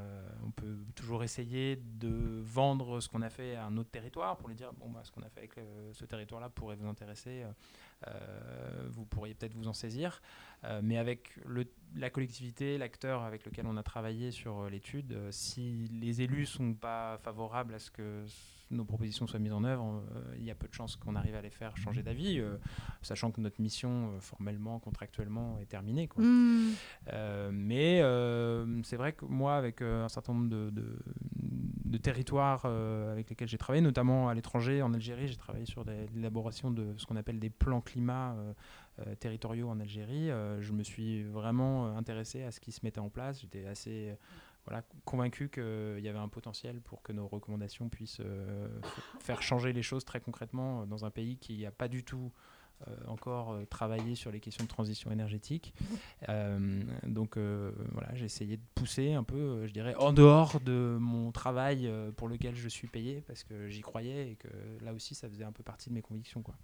on 0.45 0.51
peut 0.51 0.77
toujours 0.93 1.23
essayer 1.23 1.75
de 1.75 2.39
vendre 2.43 2.99
ce 2.99 3.09
qu'on 3.09 3.23
a 3.23 3.31
fait 3.31 3.55
à 3.55 3.65
un 3.65 3.75
autre 3.77 3.89
territoire 3.89 4.37
pour 4.37 4.47
lui 4.47 4.55
dire 4.55 4.73
Bon, 4.73 4.91
bah, 4.91 5.01
ce 5.03 5.11
qu'on 5.11 5.23
a 5.23 5.29
fait 5.29 5.39
avec 5.39 5.55
ce 5.91 6.05
territoire-là 6.05 6.49
pourrait 6.49 6.75
vous 6.75 6.87
intéresser, 6.87 7.45
vous 8.89 9.05
pourriez 9.05 9.33
peut-être 9.33 9.55
vous 9.55 9.67
en 9.67 9.73
saisir. 9.73 10.21
mais 10.81 10.97
avec 10.97 11.37
le 11.45 11.65
la 11.97 12.09
collectivité, 12.09 12.77
l'acteur 12.77 13.23
avec 13.23 13.45
lequel 13.45 13.65
on 13.67 13.77
a 13.77 13.83
travaillé 13.83 14.31
sur 14.31 14.61
euh, 14.61 14.69
l'étude, 14.69 15.13
euh, 15.13 15.29
si 15.31 15.89
les 16.01 16.21
élus 16.21 16.45
sont 16.45 16.73
pas 16.73 17.17
favorables 17.23 17.73
à 17.73 17.79
ce 17.79 17.89
que 17.91 18.23
nos 18.71 18.83
propositions 18.83 19.27
soient 19.27 19.39
mises 19.39 19.53
en 19.53 19.63
œuvre, 19.63 20.03
euh, 20.15 20.35
il 20.37 20.43
y 20.43 20.51
a 20.51 20.55
peu 20.55 20.67
de 20.67 20.73
chances 20.73 20.95
qu'on 20.95 21.15
arrive 21.15 21.35
à 21.35 21.41
les 21.41 21.51
faire 21.51 21.77
changer 21.77 22.01
d'avis, 22.01 22.41
sachant 23.01 23.31
que 23.31 23.39
notre 23.39 23.61
mission 23.61 24.11
formellement, 24.19 24.79
contractuellement 24.79 25.59
est 25.59 25.67
terminée. 25.67 26.09
Mmh. 26.17 26.71
mais 27.51 28.01
c'est 28.83 28.97
vrai 28.97 29.13
que 29.13 29.25
moi, 29.25 29.55
avec 29.55 29.81
un 29.81 30.09
certain 30.09 30.33
nombre 30.33 30.49
de, 30.49 30.71
de, 30.71 30.97
territoires 31.97 32.65
avec 32.65 33.29
lesquels 33.29 33.47
j'ai 33.47 33.57
travaillé, 33.57 33.81
notamment 33.81 34.29
à 34.29 34.33
l'étranger, 34.33 34.81
en 34.81 34.93
Algérie, 34.93 35.27
j'ai 35.27 35.35
travaillé 35.35 35.65
sur 35.65 35.83
l'élaboration 35.83 36.71
de 36.71 36.93
ce 36.97 37.05
qu'on 37.05 37.15
appelle 37.15 37.39
des 37.39 37.49
plans 37.49 37.81
climat 37.81 38.35
euh, 38.99 39.13
territoriaux 39.15 39.67
en 39.67 39.81
Algérie, 39.81 40.31
euh, 40.31 40.61
je 40.61 40.71
me 40.71 40.81
suis 40.81 41.23
vraiment 41.23 41.87
euh, 41.87 41.97
intéressé 41.97 42.43
à 42.43 42.51
ce 42.51 42.61
qui 42.61 42.71
se 42.71 42.79
mettait 42.83 43.01
en 43.01 43.09
place. 43.09 43.41
J'étais 43.41 43.65
assez 43.65 44.15
convaincu 45.03 45.49
qu'il 45.49 45.99
y 45.99 46.07
avait 46.07 46.17
un 46.17 46.29
potentiel 46.29 46.79
pour 46.79 47.03
que 47.03 47.11
nos 47.11 47.27
recommandations 47.27 47.87
puissent 47.87 48.21
faire 49.19 49.41
changer 49.43 49.73
les 49.73 49.83
choses 49.83 50.05
très 50.05 50.19
concrètement 50.19 50.87
dans 50.87 51.05
un 51.05 51.11
pays 51.11 51.37
qui 51.37 51.61
n'a 51.61 51.71
pas 51.71 51.87
du 51.87 52.03
tout 52.03 52.31
encore 53.07 53.57
travaillé 53.69 54.15
sur 54.15 54.31
les 54.31 54.39
questions 54.39 54.63
de 54.63 54.69
transition 54.69 55.11
énergétique. 55.11 55.73
donc 57.07 57.37
voilà, 57.37 58.13
j'ai 58.13 58.25
essayé 58.25 58.57
de 58.57 58.61
pousser 58.75 59.13
un 59.13 59.23
peu, 59.23 59.65
je 59.67 59.73
dirais, 59.73 59.95
en 59.95 60.13
dehors 60.13 60.59
de 60.59 60.97
mon 60.99 61.31
travail 61.31 61.91
pour 62.17 62.27
lequel 62.27 62.55
je 62.55 62.67
suis 62.67 62.87
payé, 62.87 63.23
parce 63.27 63.43
que 63.43 63.69
j'y 63.69 63.81
croyais 63.81 64.31
et 64.31 64.35
que 64.35 64.47
là 64.83 64.93
aussi, 64.93 65.15
ça 65.15 65.29
faisait 65.29 65.43
un 65.43 65.51
peu 65.51 65.63
partie 65.63 65.89
de 65.89 65.95
mes 65.95 66.01
convictions. 66.01 66.41
Quoi. 66.41 66.55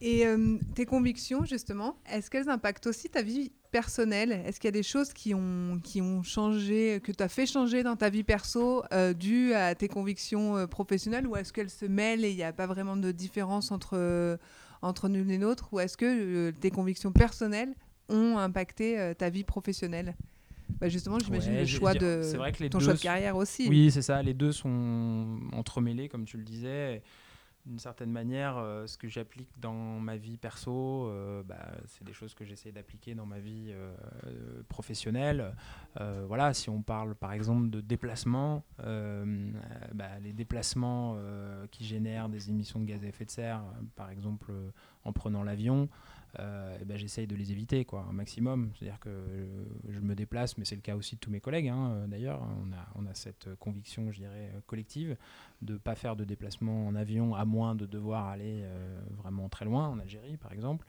Et 0.00 0.26
euh, 0.26 0.58
tes 0.74 0.84
convictions, 0.84 1.44
justement, 1.44 1.96
est-ce 2.10 2.30
qu'elles 2.30 2.50
impactent 2.50 2.86
aussi 2.86 3.08
ta 3.08 3.22
vie 3.22 3.52
personnelle 3.76 4.32
Est-ce 4.46 4.58
qu'il 4.58 4.68
y 4.68 4.74
a 4.76 4.78
des 4.82 4.82
choses 4.82 5.12
qui 5.12 5.34
ont, 5.34 5.78
qui 5.84 6.00
ont 6.00 6.22
changé, 6.22 6.98
que 7.04 7.12
tu 7.12 7.22
as 7.22 7.28
fait 7.28 7.44
changer 7.44 7.82
dans 7.82 7.94
ta 7.94 8.08
vie 8.08 8.24
perso 8.24 8.82
euh, 8.94 9.12
dues 9.12 9.52
à 9.52 9.74
tes 9.74 9.86
convictions 9.86 10.56
euh, 10.56 10.66
professionnelles 10.66 11.26
Ou 11.26 11.36
est-ce 11.36 11.52
qu'elles 11.52 11.68
se 11.68 11.84
mêlent 11.84 12.24
et 12.24 12.30
il 12.30 12.36
n'y 12.36 12.42
a 12.42 12.54
pas 12.54 12.66
vraiment 12.66 12.96
de 12.96 13.12
différence 13.12 13.70
entre, 13.72 14.38
entre 14.80 15.08
l'une 15.08 15.30
et 15.30 15.36
l'autre 15.36 15.68
Ou 15.72 15.80
est-ce 15.80 15.98
que 15.98 16.52
tes 16.52 16.70
convictions 16.70 17.12
personnelles 17.12 17.74
ont 18.08 18.38
impacté 18.38 19.12
ta 19.18 19.28
vie 19.28 19.44
professionnelle? 19.44 20.16
Bah 20.80 20.88
justement, 20.88 21.18
j'imagine 21.18 21.58
le 21.58 21.66
choix 21.66 21.92
de 21.92 22.22
ton 22.70 22.80
choix 22.80 22.94
de 22.94 22.98
carrière 22.98 23.36
aussi. 23.36 23.68
Oui, 23.68 23.90
c'est 23.90 24.02
ça. 24.02 24.22
Les 24.22 24.34
deux 24.34 24.52
sont 24.52 25.38
entremêlés, 25.52 26.08
comme 26.08 26.24
tu 26.24 26.38
le 26.38 26.44
disais 26.44 27.02
d'une 27.66 27.78
certaine 27.80 28.12
manière, 28.12 28.56
euh, 28.58 28.86
ce 28.86 28.96
que 28.96 29.08
j'applique 29.08 29.50
dans 29.58 29.74
ma 29.74 30.16
vie 30.16 30.36
perso, 30.36 31.08
euh, 31.08 31.42
bah, 31.42 31.72
c'est 31.86 32.04
des 32.04 32.12
choses 32.12 32.32
que 32.34 32.44
j'essaie 32.44 32.70
d'appliquer 32.70 33.14
dans 33.14 33.26
ma 33.26 33.40
vie 33.40 33.70
euh, 33.70 33.92
professionnelle. 34.68 35.54
voilà, 36.26 36.54
si 36.54 36.70
on 36.70 36.82
parle 36.82 37.14
par 37.14 37.32
exemple 37.32 37.70
de 37.70 37.80
déplacement, 37.80 38.64
bah, 38.78 40.18
les 40.22 40.32
déplacements 40.32 41.16
qui 41.70 41.84
génèrent 41.84 42.28
des 42.28 42.50
émissions 42.50 42.80
de 42.80 42.84
gaz 42.84 43.02
à 43.02 43.08
effet 43.08 43.24
de 43.24 43.30
serre, 43.30 43.62
par 43.96 44.10
exemple 44.10 44.52
en 45.04 45.12
prenant 45.12 45.42
l'avion, 45.42 45.88
euh, 46.38 46.76
ben, 46.84 46.96
j'essaye 46.96 47.26
de 47.26 47.34
les 47.34 47.52
éviter 47.52 47.84
quoi, 47.84 48.06
un 48.08 48.12
maximum. 48.12 48.70
C'est-à-dire 48.74 49.00
que 49.00 49.10
je 49.88 50.00
me 50.00 50.14
déplace, 50.14 50.58
mais 50.58 50.64
c'est 50.64 50.74
le 50.74 50.82
cas 50.82 50.96
aussi 50.96 51.16
de 51.16 51.20
tous 51.20 51.30
mes 51.30 51.40
collègues 51.40 51.68
hein, 51.68 51.90
euh, 51.90 52.06
d'ailleurs. 52.06 52.40
On 52.42 52.72
a, 52.72 52.86
on 52.94 53.06
a 53.06 53.14
cette 53.14 53.54
conviction, 53.56 54.10
je 54.12 54.18
dirais, 54.18 54.52
collective 54.66 55.16
de 55.62 55.74
ne 55.74 55.78
pas 55.78 55.94
faire 55.94 56.16
de 56.16 56.24
déplacement 56.24 56.86
en 56.86 56.94
avion 56.94 57.34
à 57.34 57.44
moins 57.44 57.74
de 57.74 57.86
devoir 57.86 58.26
aller 58.28 58.62
euh, 58.64 59.00
vraiment 59.16 59.48
très 59.48 59.64
loin, 59.64 59.88
en 59.88 59.98
Algérie 59.98 60.36
par 60.36 60.52
exemple. 60.52 60.86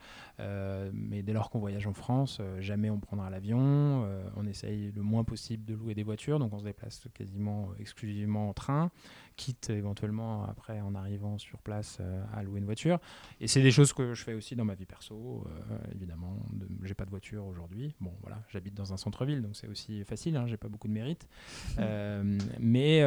mais 0.93 1.23
dès 1.23 1.33
lors 1.33 1.49
qu'on 1.49 1.60
voyage 1.60 1.88
en 1.88 1.93
France, 1.93 2.41
jamais 2.60 2.89
on 2.89 2.99
prendra 2.99 3.29
l'avion. 3.29 4.07
on 4.36 4.45
essaye 4.45 4.91
le 4.91 5.01
moins 5.01 5.23
possible 5.23 5.65
de 5.65 5.73
louer 5.73 5.93
des 5.93 6.03
voitures, 6.03 6.39
donc 6.39 6.53
on 6.53 6.60
se 6.60 6.63
déplace 6.63 7.07
quasiment 7.13 7.69
exclusivement 7.79 8.49
en 8.49 8.53
train 8.53 8.91
quitte 9.38 9.69
éventuellement 9.69 10.43
après 10.50 10.82
en 10.82 10.95
arrivant 10.95 11.38
sur 11.38 11.60
place 11.60 12.00
euh, 12.02 12.23
à 12.34 12.43
louer 12.43 12.60
une 12.60 12.65
voiture. 12.65 13.00
Et 13.39 13.47
c'est 13.47 13.62
des 13.62 13.71
choses 13.71 13.93
que 13.93 14.13
je 14.13 14.23
fais 14.23 14.34
aussi 14.34 14.56
dans 14.56 14.65
ma 14.65 14.73
vie 14.73 14.86
perso, 14.86 15.45
euh, 15.47 15.78
évidemment. 15.95 16.38
J'ai 16.84 16.95
pas 16.95 17.06
de 17.06 17.12
voiture 17.12 17.45
aujourd'hui. 17.45 17.95
Bon, 18.02 18.12
voilà, 18.21 18.41
j'habite 18.50 18.73
dans 18.73 18.91
un 18.91 18.97
centre-ville, 18.97 19.41
donc 19.41 19.56
c'est 19.56 19.67
aussi 19.67 20.04
facile. 20.04 20.36
Hein, 20.36 20.47
J'ai 20.47 20.58
pas 20.58 20.67
beaucoup 20.67 20.88
de 20.88 20.93
mérite. 20.93 21.30
Euh, 21.78 22.38
mais 22.60 22.97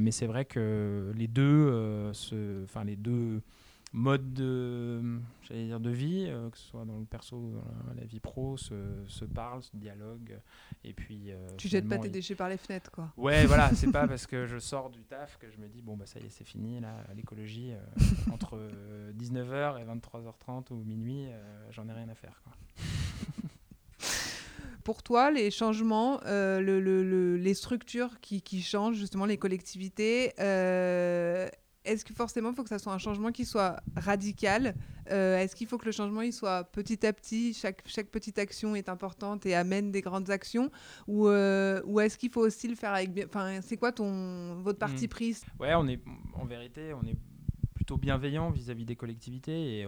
mais 0.00 0.10
c'est 0.10 0.26
vrai 0.26 0.46
que 0.46 1.12
les 1.14 1.28
deux, 1.28 2.10
enfin 2.64 2.84
les 2.84 2.96
deux 2.96 3.42
mode 3.94 4.34
de, 4.34 5.00
dire 5.50 5.78
de 5.78 5.90
vie, 5.90 6.26
euh, 6.28 6.50
que 6.50 6.58
ce 6.58 6.64
soit 6.64 6.84
dans 6.84 6.98
le 6.98 7.04
perso 7.04 7.36
ou 7.36 7.52
dans 7.52 7.94
la, 7.96 8.04
vie 8.04 8.18
pro, 8.18 8.56
se, 8.56 8.74
se 9.06 9.24
parle, 9.24 9.62
se 9.62 9.70
dialogue. 9.74 10.36
Et 10.82 10.92
puis, 10.92 11.30
euh, 11.30 11.48
tu 11.56 11.68
jettes 11.68 11.88
pas 11.88 11.98
tes 11.98 12.08
déchets 12.08 12.34
par 12.34 12.48
les 12.48 12.56
fenêtres, 12.56 12.90
quoi. 12.90 13.12
Ouais, 13.16 13.46
voilà, 13.46 13.72
c'est 13.74 13.92
pas 13.92 14.08
parce 14.08 14.26
que 14.26 14.46
je 14.46 14.58
sors 14.58 14.90
du 14.90 15.04
taf 15.04 15.38
que 15.38 15.48
je 15.48 15.58
me 15.58 15.68
dis, 15.68 15.80
bon, 15.80 15.96
bah 15.96 16.06
ça 16.06 16.18
y 16.18 16.26
est, 16.26 16.30
c'est 16.30 16.44
fini, 16.44 16.80
là, 16.80 17.04
l'écologie, 17.14 17.72
euh, 17.72 18.04
entre 18.32 18.58
19h 19.16 19.80
et 19.80 19.84
23h30 19.84 20.72
ou 20.72 20.82
minuit, 20.84 21.28
j'en 21.70 21.88
ai 21.88 21.92
rien 21.92 22.08
à 22.08 22.14
faire, 22.14 22.42
quoi. 22.42 22.52
pour 24.82 25.04
toi, 25.04 25.30
les 25.30 25.52
changements, 25.52 26.20
le, 26.24 26.80
le, 26.80 27.36
les 27.36 27.54
structures 27.54 28.20
qui, 28.20 28.42
qui, 28.42 28.60
changent, 28.60 28.96
justement, 28.96 29.24
les 29.24 29.38
collectivités, 29.38 30.32
est-ce 31.84 32.04
que 32.04 32.14
forcément 32.14 32.50
il 32.50 32.56
faut 32.56 32.62
que 32.62 32.68
ça 32.68 32.78
soit 32.78 32.92
un 32.92 32.98
changement 32.98 33.30
qui 33.30 33.44
soit 33.44 33.82
radical 33.96 34.74
euh, 35.10 35.38
Est-ce 35.38 35.54
qu'il 35.54 35.66
faut 35.66 35.78
que 35.78 35.84
le 35.86 35.92
changement 35.92 36.22
il 36.22 36.32
soit 36.32 36.64
petit 36.64 37.06
à 37.06 37.12
petit, 37.12 37.54
chaque, 37.54 37.82
chaque 37.86 38.08
petite 38.08 38.38
action 38.38 38.74
est 38.74 38.88
importante 38.88 39.46
et 39.46 39.54
amène 39.54 39.90
des 39.90 40.00
grandes 40.00 40.30
actions 40.30 40.70
Ou, 41.06 41.28
euh, 41.28 41.82
ou 41.84 42.00
est-ce 42.00 42.16
qu'il 42.18 42.30
faut 42.30 42.40
aussi 42.40 42.68
le 42.68 42.74
faire 42.74 42.94
avec 42.94 43.12
bien... 43.12 43.26
Enfin, 43.26 43.60
c'est 43.60 43.76
quoi 43.76 43.92
ton, 43.92 44.60
votre 44.62 44.78
parti 44.78 45.06
mmh. 45.06 45.08
prise 45.08 45.44
Ouais, 45.60 45.74
on 45.74 45.86
est, 45.86 46.00
en 46.34 46.46
vérité, 46.46 46.94
on 46.94 47.06
est 47.06 47.16
plutôt 47.74 47.96
bienveillant 47.96 48.50
vis-à-vis 48.50 48.84
des 48.84 48.96
collectivités 48.96 49.80
et 49.80 49.86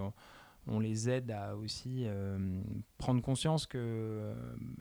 on, 0.68 0.80
les 0.80 1.08
aide 1.08 1.30
à 1.30 1.56
aussi 1.56 2.02
euh, 2.04 2.60
prendre 2.98 3.22
conscience 3.22 3.66
que 3.66 4.34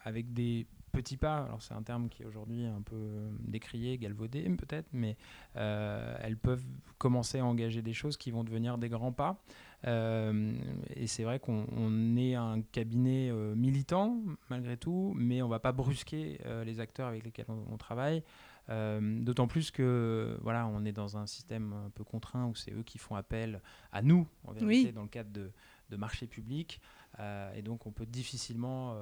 avec 0.04 0.34
des 0.34 0.66
petits 0.96 1.18
pas, 1.18 1.44
alors 1.44 1.62
c'est 1.62 1.74
un 1.74 1.84
terme 1.84 2.10
qui 2.10 2.24
est 2.24 2.26
aujourd'hui 2.26 2.66
un 2.66 2.82
peu 2.82 3.30
décrié, 3.40 3.98
galvaudé 3.98 4.44
peut-être, 4.58 4.88
mais 4.94 5.18
euh, 5.58 6.16
elles 6.22 6.38
peuvent 6.38 6.64
commencer 6.98 7.40
à 7.40 7.46
engager 7.46 7.82
des 7.82 7.94
choses 7.94 8.18
qui 8.18 8.32
vont 8.32 8.44
devenir 8.44 8.78
des 8.78 8.90
grands 8.90 9.12
pas. 9.12 9.44
Euh, 9.86 10.54
et 10.96 11.06
c'est 11.06 11.24
vrai 11.24 11.40
qu'on 11.40 12.16
est 12.16 12.34
un 12.34 12.62
cabinet 12.62 13.30
euh, 13.30 13.54
militant 13.56 14.18
malgré 14.50 14.78
tout, 14.78 15.14
mais 15.16 15.42
on 15.42 15.46
ne 15.46 15.52
va 15.52 15.60
pas 15.60 15.74
brusquer 15.74 16.40
les 16.66 16.80
acteurs 16.80 17.08
avec 17.08 17.24
lesquels 17.24 17.48
on, 17.50 17.78
travaille. 17.78 18.24
D'autant 18.70 19.48
plus 19.48 19.70
que 19.72 20.38
voilà, 20.42 20.68
on 20.68 20.86
est 20.86 20.94
dans 20.94 21.18
un 21.18 21.28
système 21.28 21.74
un 21.74 21.90
peu 21.90 22.04
contraint 22.04 22.48
où 22.48 22.56
c'est 22.56 22.72
eux 22.72 22.84
qui 22.84 22.98
font 22.98 23.16
appel 23.16 23.62
à 23.92 24.02
nous, 24.02 24.28
en 24.46 24.54
vérité, 24.54 24.92
dans 24.92 25.04
le 25.04 25.10
cadre 25.10 25.32
de, 25.32 25.52
de 25.90 25.98
marchés 25.98 26.28
publics. 26.28 26.82
Et 27.56 27.62
donc 27.62 27.86
on 27.86 27.92
peut 27.92 28.06
difficilement, 28.06 28.96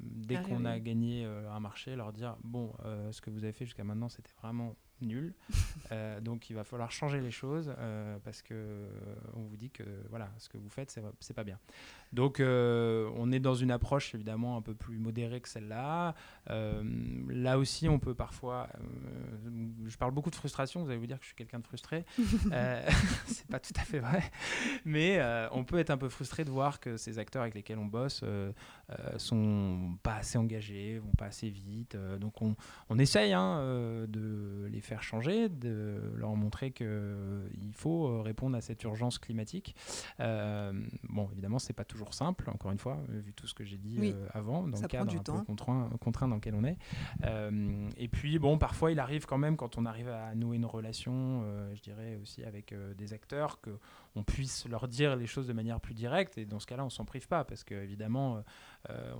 dès 0.00 0.40
qu'on 0.42 0.64
a 0.64 0.78
gagné 0.78 1.24
un 1.24 1.60
marché, 1.60 1.96
leur 1.96 2.12
dire, 2.12 2.36
bon, 2.42 2.72
ce 3.10 3.20
que 3.20 3.30
vous 3.30 3.44
avez 3.44 3.52
fait 3.52 3.64
jusqu'à 3.64 3.84
maintenant, 3.84 4.08
c'était 4.08 4.32
vraiment 4.40 4.74
nul. 5.00 5.34
Euh, 5.92 6.20
donc 6.20 6.50
il 6.50 6.56
va 6.56 6.64
falloir 6.64 6.90
changer 6.90 7.20
les 7.20 7.30
choses 7.30 7.72
euh, 7.78 8.18
parce 8.24 8.42
que 8.42 8.54
euh, 8.54 8.88
on 9.34 9.42
vous 9.42 9.56
dit 9.56 9.70
que 9.70 9.84
voilà, 10.10 10.28
ce 10.36 10.48
que 10.48 10.58
vous 10.58 10.68
faites, 10.68 10.98
c'est 11.20 11.34
pas 11.34 11.44
bien. 11.44 11.60
Donc 12.12 12.40
on 12.40 13.32
est 13.32 13.40
dans 13.40 13.54
une 13.54 13.70
approche 13.70 14.14
évidemment 14.14 14.56
un 14.56 14.62
peu 14.62 14.74
plus 14.74 14.98
modérée 14.98 15.40
que 15.40 15.48
celle-là. 15.48 16.14
là 16.48 17.58
aussi, 17.58 17.88
on 17.88 17.98
peut 17.98 18.14
parfois. 18.14 18.68
je 19.86 19.96
parle 19.96 20.12
beaucoup 20.12 20.30
de 20.30 20.36
frustration. 20.36 20.82
Vous 20.82 20.90
allez 20.90 20.98
vous 20.98 21.06
dire 21.06 21.18
que 21.18 21.24
je 21.24 21.28
suis 21.28 21.36
quelqu'un 21.36 21.58
de 21.58 21.66
frustré. 21.66 22.04
c'est 23.26 23.46
pas 23.48 23.60
tout 23.60 23.74
à 23.76 23.84
fait 23.84 23.98
vrai, 23.98 24.22
mais 24.84 25.20
on 25.52 25.64
peut 25.64 25.78
être 25.78 25.90
un 25.90 25.98
peu 25.98 26.08
frustré 26.08 26.44
de 26.44 26.50
voir 26.50 26.80
que 26.80 26.96
ces 26.96 27.18
acteurs 27.18 27.42
avec 27.42 27.54
lesquels 27.54 27.78
on 27.78 27.86
bosse 27.86 28.24
sont 29.18 29.98
pas 30.02 30.16
assez 30.16 30.38
engagés, 30.38 30.98
vont 30.98 31.14
pas 31.16 31.26
assez 31.26 31.48
vite. 31.48 31.96
donc 32.20 32.40
on, 32.42 32.56
on 32.88 32.98
essaye 32.98 33.32
hein, 33.32 33.60
de 34.08 34.68
les 34.70 34.80
faire 34.80 35.02
changer, 35.02 35.48
de 35.48 36.00
leur 36.16 36.34
montrer 36.36 36.70
qu'il 36.70 36.86
euh, 36.86 37.48
faut 37.72 38.06
euh, 38.06 38.22
répondre 38.22 38.56
à 38.56 38.60
cette 38.60 38.82
urgence 38.84 39.18
climatique. 39.18 39.74
Euh, 40.20 40.72
bon, 41.04 41.28
évidemment, 41.32 41.58
c'est 41.58 41.72
pas 41.72 41.84
toujours 41.96 42.14
simple, 42.14 42.50
encore 42.50 42.70
une 42.72 42.78
fois, 42.78 42.98
vu 43.08 43.32
tout 43.32 43.46
ce 43.46 43.54
que 43.54 43.64
j'ai 43.64 43.78
dit 43.78 44.14
avant, 44.34 44.66
dans 44.66 44.80
le 44.80 44.88
cadre 44.88 45.14
un 45.14 45.22
peu 45.22 45.44
contraint, 45.44 45.90
contraint, 46.00 46.28
dans 46.28 46.36
lequel 46.36 46.54
on 46.54 46.64
est. 46.64 46.76
et 47.96 48.08
puis, 48.08 48.38
bon, 48.38 48.58
parfois, 48.58 48.92
il 48.92 49.00
arrive 49.00 49.26
quand 49.26 49.38
même, 49.38 49.56
quand 49.56 49.78
on 49.78 49.86
arrive 49.86 50.08
à 50.08 50.34
nouer 50.34 50.56
une 50.56 50.66
relation, 50.66 51.44
je 51.74 51.80
dirais 51.80 52.18
aussi 52.20 52.44
avec 52.44 52.74
des 52.96 53.12
acteurs, 53.12 53.60
qu'on 53.60 54.22
puisse 54.22 54.68
leur 54.68 54.88
dire 54.88 55.16
les 55.16 55.26
choses 55.26 55.46
de 55.46 55.52
manière 55.52 55.80
plus 55.80 55.94
directe. 55.94 56.38
Et 56.38 56.44
dans 56.44 56.60
ce 56.60 56.66
cas-là, 56.66 56.84
on 56.84 56.90
s'en 56.90 57.04
prive 57.04 57.28
pas, 57.28 57.44
parce 57.44 57.64
qu'évidemment, 57.64 58.42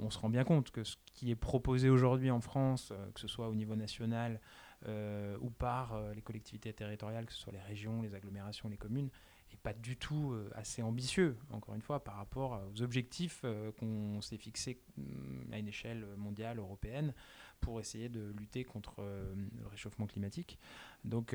on 0.01 0.11
se 0.11 0.19
rend 0.19 0.29
bien 0.29 0.45
compte 0.45 0.71
que 0.71 0.85
ce 0.85 0.97
qui 1.15 1.31
est 1.31 1.37
proposé 1.37 1.89
aujourd'hui 1.89 2.31
en 2.31 2.41
France, 2.41 2.93
que 3.15 3.21
ce 3.21 3.29
soit 3.29 3.49
au 3.49 3.55
niveau 3.55 3.77
national, 3.77 4.41
euh, 4.89 5.37
ou 5.41 5.49
par 5.51 5.95
euh, 5.95 6.13
les 6.13 6.21
collectivités 6.21 6.73
territoriales, 6.73 7.25
que 7.25 7.33
ce 7.33 7.41
soit 7.41 7.53
les 7.53 7.61
régions, 7.61 8.03
les 8.03 8.15
agglomérations, 8.15 8.69
les 8.69 8.77
communes, 8.77 9.09
et 9.53 9.57
pas 9.57 9.73
du 9.73 9.97
tout 9.97 10.33
euh, 10.33 10.51
assez 10.55 10.83
ambitieux, 10.83 11.37
encore 11.51 11.75
une 11.75 11.83
fois, 11.83 12.03
par 12.03 12.17
rapport 12.17 12.61
aux 12.73 12.83
objectifs 12.83 13.45
qu'on 13.79 14.21
s'est 14.21 14.39
fixés 14.39 14.81
mm, 14.97 15.53
à 15.53 15.59
une 15.59 15.69
échelle 15.69 16.07
mondiale, 16.17 16.59
européenne, 16.59 17.15
pour 17.61 17.81
essayer 17.81 18.09
de 18.09 18.33
lutter 18.39 18.65
contre 18.65 19.01
le 19.01 19.67
réchauffement 19.67 20.07
climatique. 20.07 20.59
Donc, 21.05 21.35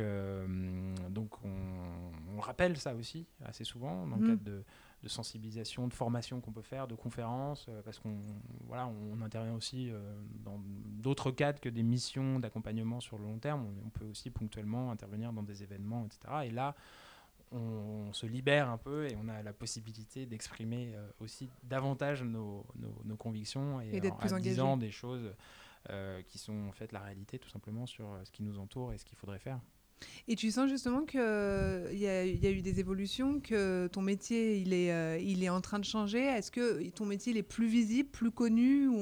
donc 1.09 1.43
on, 1.43 2.39
rappelle 2.39 2.77
ça 2.77 2.93
aussi 2.93 3.25
assez 3.43 3.63
souvent 3.63 4.05
dans 4.05 4.17
le 4.17 4.21
mmh. 4.23 4.27
cadre 4.27 4.43
de 4.43 4.63
de 5.03 5.09
sensibilisation, 5.09 5.87
de 5.87 5.93
formation 5.93 6.41
qu'on 6.41 6.51
peut 6.51 6.61
faire, 6.61 6.87
de 6.87 6.95
conférences, 6.95 7.65
euh, 7.69 7.81
parce 7.81 7.99
qu'on 7.99 8.17
voilà, 8.67 8.87
on 8.87 9.21
intervient 9.21 9.55
aussi 9.55 9.89
euh, 9.89 9.99
dans 10.43 10.61
d'autres 10.65 11.31
cadres 11.31 11.59
que 11.59 11.69
des 11.69 11.83
missions 11.83 12.39
d'accompagnement 12.39 12.99
sur 12.99 13.17
le 13.17 13.23
long 13.23 13.39
terme. 13.39 13.65
On, 13.85 13.89
peut 13.89 14.05
aussi 14.05 14.29
ponctuellement 14.29 14.91
intervenir 14.91 15.33
dans 15.33 15.43
des 15.43 15.63
événements, 15.63 16.05
etc. 16.05 16.45
Et 16.45 16.51
là, 16.51 16.75
on, 17.51 18.13
se 18.13 18.25
libère 18.25 18.69
un 18.69 18.77
peu 18.77 19.07
et 19.07 19.15
on 19.21 19.29
a 19.29 19.41
la 19.41 19.53
possibilité 19.53 20.25
d'exprimer 20.25 20.93
euh, 20.93 21.07
aussi 21.19 21.49
davantage 21.63 22.23
nos, 22.23 22.65
nos, 23.05 23.15
convictions 23.15 23.79
et, 23.79 24.01
d'être 24.01 24.17
plus 24.17 24.33
en 24.33 24.39
disant 24.39 24.77
des 24.77 24.91
choses 24.91 25.33
qui 26.27 26.37
sont 26.37 26.67
en 26.67 26.71
fait 26.71 26.91
la 26.91 26.99
réalité 26.99 27.39
tout 27.39 27.49
simplement 27.49 27.85
sur 27.85 28.07
ce 28.23 28.31
qui 28.31 28.43
nous 28.43 28.59
entoure 28.59 28.93
et 28.93 28.97
ce 28.97 29.05
qu'il 29.05 29.17
faudrait 29.17 29.39
faire. 29.39 29.59
Et 30.27 30.35
tu 30.35 30.51
sens 30.51 30.69
justement 30.69 31.03
qu'il 31.05 31.19
y, 31.19 32.03
y, 32.03 32.07
a 32.47 32.51
eu 32.51 32.61
des 32.61 32.79
évolutions, 32.79 33.39
que 33.39 33.87
ton 33.87 34.01
métier 34.01 34.57
il 34.57 34.73
est, 34.73 34.91
euh, 34.91 35.17
il 35.19 35.43
est 35.43 35.49
en 35.49 35.61
train 35.61 35.79
de 35.79 35.85
changer. 35.85 36.23
Est-ce 36.23 36.51
que 36.51 36.89
ton 36.89 37.05
métier 37.05 37.31
il 37.31 37.37
est 37.37 37.43
plus 37.43 37.67
visible, 37.67 38.09
plus 38.09 38.31
connu 38.31 38.87
ou 38.87 39.01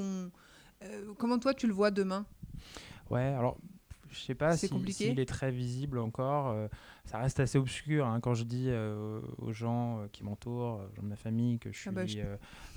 euh, 0.83 1.13
Comment 1.17 1.39
toi 1.39 1.53
tu 1.53 1.67
le 1.67 1.73
vois 1.73 1.91
demain? 1.91 2.25
Ouais, 3.09 3.21
alors 3.21 3.57
je 4.09 4.19
sais 4.19 4.35
pas 4.35 4.57
s'il 4.57 4.93
si, 4.93 5.05
est 5.05 5.29
très 5.29 5.51
visible 5.51 5.99
encore. 5.99 6.69
Euh, 7.09 7.11
ça 7.11 7.17
reste 7.19 7.39
assez 7.39 7.57
obscur 7.57 8.05
hein, 8.05 8.19
quand 8.19 8.33
je 8.33 8.43
dis 8.43 8.67
euh, 8.69 9.21
aux 9.37 9.51
gens 9.51 9.99
euh, 9.99 10.07
qui 10.11 10.23
m'entourent, 10.23 10.81
aux 10.91 10.95
gens 10.95 11.03
de 11.03 11.07
ma 11.07 11.15
famille, 11.15 11.59
que 11.59 11.71
je 11.71 11.89
ah 11.89 11.91
bah, 11.91 12.07
suis 12.07 12.21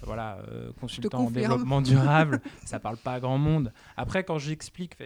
voilà, 0.02 0.42
consultant 0.80 1.26
en 1.26 1.30
développement 1.30 1.80
durable. 1.80 2.40
ça 2.64 2.80
parle 2.80 2.96
pas 2.96 3.14
à 3.14 3.20
grand 3.20 3.38
monde. 3.38 3.72
Après, 3.96 4.24
quand 4.24 4.38
j'explique, 4.38 4.96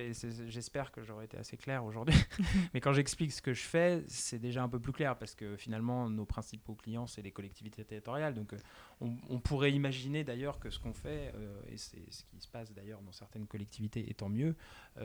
j'espère 0.49 0.93
que 0.93 1.03
j'aurais 1.03 1.27
été 1.27 1.37
assez 1.37 1.57
clair 1.57 1.85
aujourd'hui, 1.85 2.17
mais 2.75 2.81
quand 2.81 2.93
j'explique 2.93 3.33
ce 3.33 3.43
que 3.43 3.53
je 3.53 3.63
fais, 3.63 4.05
c'est 4.09 4.39
déjà 4.39 4.63
un 4.63 4.69
peu 4.69 4.81
plus 4.81 4.93
clair 4.93 5.17
parce 5.17 5.35
que 5.35 5.57
finalement, 5.57 6.09
nos 6.09 6.25
principaux 6.25 6.75
clients, 6.75 7.07
c'est 7.07 7.23
les 7.23 7.33
collectivités 7.33 7.85
territoriales. 7.85 8.35
Donc, 8.35 8.55
on, 9.01 9.39
pourrait 9.39 9.73
imaginer 9.73 10.25
d'ailleurs 10.25 10.59
que 10.59 10.71
ce 10.71 10.79
qu'on 10.79 10.95
fait, 10.95 11.33
et 11.69 11.77
c'est 11.77 12.03
ce 12.11 12.25
qui 12.25 12.41
se 12.41 12.49
passe 12.49 12.73
d'ailleurs 12.73 13.03
dans 13.03 13.13
certaines 13.13 13.47
collectivités, 13.47 14.09
et 14.09 14.15
tant 14.15 14.29
mieux, 14.29 14.57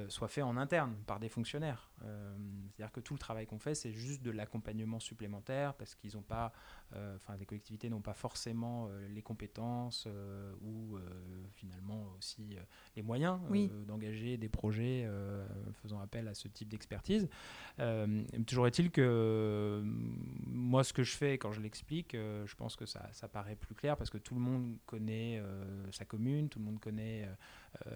soit 0.07 0.29
fait 0.29 0.41
en 0.41 0.57
interne 0.57 0.95
par 1.05 1.19
des 1.19 1.29
fonctionnaires. 1.29 1.89
C'est-à-dire 1.99 2.91
que 2.91 3.01
tout 3.01 3.13
le 3.13 3.19
travail 3.19 3.45
qu'on 3.45 3.59
fait, 3.59 3.75
c'est 3.75 3.91
juste 3.91 4.10
de 4.19 4.31
l'accompagnement 4.31 4.99
supplémentaire 4.99 5.73
parce 5.75 5.95
qu'ils 5.95 6.15
n'ont 6.15 6.23
pas, 6.23 6.51
enfin, 7.15 7.35
les 7.39 7.45
collectivités 7.45 7.89
n'ont 7.89 8.01
pas 8.01 8.13
forcément 8.13 8.87
euh, 8.87 9.07
les 9.09 9.21
compétences 9.21 10.05
euh, 10.07 10.53
ou 10.61 10.97
finalement 11.51 12.05
aussi 12.17 12.57
les 12.95 13.01
moyens 13.01 13.39
d'engager 13.87 14.37
des 14.37 14.49
projets 14.49 15.07
faisant 15.81 15.99
appel 15.99 16.27
à 16.27 16.33
ce 16.33 16.47
type 16.47 16.69
d'expertise. 16.69 17.27
toujours 18.47 18.67
est-il 18.67 18.91
que 18.91 19.81
moi, 20.45 20.83
ce 20.83 20.93
que 20.93 21.03
je 21.03 21.15
fais 21.15 21.37
quand 21.37 21.51
je 21.51 21.61
l'explique, 21.61 22.13
je 22.13 22.55
pense 22.55 22.75
que 22.75 22.85
ça, 22.85 23.09
ça, 23.13 23.27
paraît 23.27 23.55
plus 23.55 23.75
clair 23.75 23.97
parce 23.97 24.09
que 24.09 24.17
tout 24.17 24.35
le 24.35 24.41
monde 24.41 24.77
connaît 24.85 25.41
sa 25.91 26.05
commune, 26.05 26.49
tout 26.49 26.59
le 26.59 26.65
monde 26.65 26.79
connaît 26.79 27.27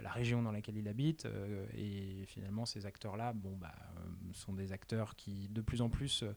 la 0.02 0.10
région 0.10 0.41
dans 0.41 0.52
laquelle 0.52 0.78
il 0.78 0.88
habite 0.88 1.28
et 1.74 2.26
finalement 2.28 2.66
ces 2.66 2.86
acteurs-là, 2.86 3.34
bon, 3.34 3.56
bah, 3.58 3.74
sont 4.36 4.54
des 4.54 4.72
acteurs 4.72 5.16
qui 5.16 5.48
de 5.50 5.62
plus 5.62 5.82
en 5.82 5.89
plus 5.89 6.24
euh, 6.24 6.36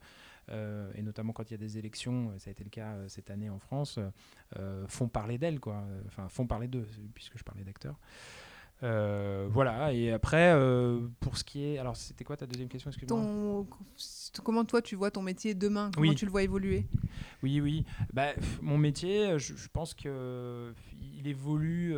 et 0.95 1.03
notamment 1.03 1.33
quand 1.33 1.51
il 1.51 1.53
y 1.53 1.55
a 1.55 1.59
des 1.59 1.79
élections, 1.79 2.33
ça 2.39 2.49
a 2.49 2.53
été 2.53 2.65
le 2.65 2.71
cas 2.71 2.93
euh, 2.93 3.09
cette 3.09 3.31
année 3.31 3.51
en 3.51 3.59
France, 3.59 3.99
euh, 4.59 4.87
font 4.89 5.09
parler 5.09 5.39
d'elles, 5.39 5.61
quoi. 5.61 5.85
Enfin, 6.07 6.29
font 6.29 6.47
parler 6.47 6.69
d'eux, 6.69 6.87
puisque 7.15 7.39
je 7.39 7.45
parlais 7.45 7.65
d'acteurs. 7.65 7.99
voilà, 8.81 9.93
et 9.93 10.13
après, 10.13 10.55
pour 11.21 11.37
ce 11.37 11.45
qui 11.45 11.65
est. 11.65 11.79
Alors, 11.79 11.97
c'était 11.97 12.25
quoi 12.25 12.37
ta 12.37 12.47
deuxième 12.47 12.69
question 12.69 12.91
Ton... 13.07 13.67
Comment 14.43 14.65
toi 14.65 14.83
tu 14.83 14.97
vois 14.97 15.11
ton 15.11 15.23
métier 15.23 15.55
demain? 15.55 15.91
Comment 15.95 16.15
tu 16.15 16.25
le 16.25 16.31
vois 16.31 16.43
évoluer? 16.43 16.87
Oui, 17.43 17.61
oui. 17.61 17.85
Bah, 18.13 18.33
mon 18.63 18.79
métier, 18.79 19.39
je, 19.39 19.55
je 19.55 19.69
pense 19.69 19.95
qu'il 19.95 20.11
évolue 21.27 21.95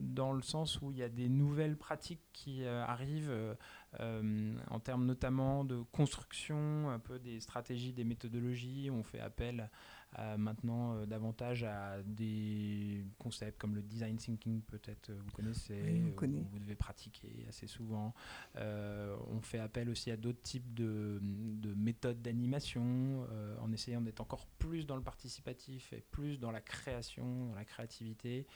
dans 0.00 0.32
le 0.32 0.42
sens 0.42 0.80
où 0.82 0.90
il 0.90 0.98
y 0.98 1.02
a 1.02 1.08
des 1.08 1.28
nouvelles 1.28 1.76
pratiques 1.76 2.22
qui 2.32 2.66
arrivent 2.66 3.32
euh, 4.00 4.54
en 4.70 4.80
termes 4.80 5.04
notamment 5.04 5.64
de 5.64 5.82
construction, 5.92 6.88
un 6.90 6.98
peu 6.98 7.18
des 7.18 7.40
stratégies, 7.40 7.92
des 7.92 8.04
méthodologies. 8.04 8.90
On 8.90 9.02
fait 9.02 9.20
appel 9.20 9.70
maintenant 10.36 10.94
euh, 10.94 11.06
davantage 11.06 11.64
à 11.64 12.02
des 12.04 13.04
concepts 13.18 13.58
comme 13.58 13.74
le 13.74 13.82
design 13.82 14.16
thinking, 14.16 14.60
peut-être 14.62 15.10
euh, 15.10 15.18
vous 15.24 15.30
connaissez, 15.30 16.02
vous, 16.16 16.58
devez 16.58 16.74
pratiquer 16.74 17.46
assez 17.48 17.66
souvent. 17.66 18.14
on 18.56 19.40
fait 19.42 19.58
appel 19.58 19.88
aussi 19.88 20.10
à 20.10 20.16
d'autres 20.16 20.42
types 20.42 20.74
de, 20.74 21.18
de 21.22 21.74
méthodes 21.74 22.20
d'animation 22.22 23.26
en 23.60 23.72
essayant 23.72 24.00
d'être 24.00 24.20
encore 24.20 24.46
plus 24.58 24.86
dans 24.86 24.96
le 24.96 25.02
participatif 25.02 25.92
et 25.92 26.02
plus 26.10 26.38
dans 26.38 26.50
la 26.50 26.60
création, 26.60 27.46
dans 27.46 27.54
la 27.54 27.64
créativité. 27.64 28.46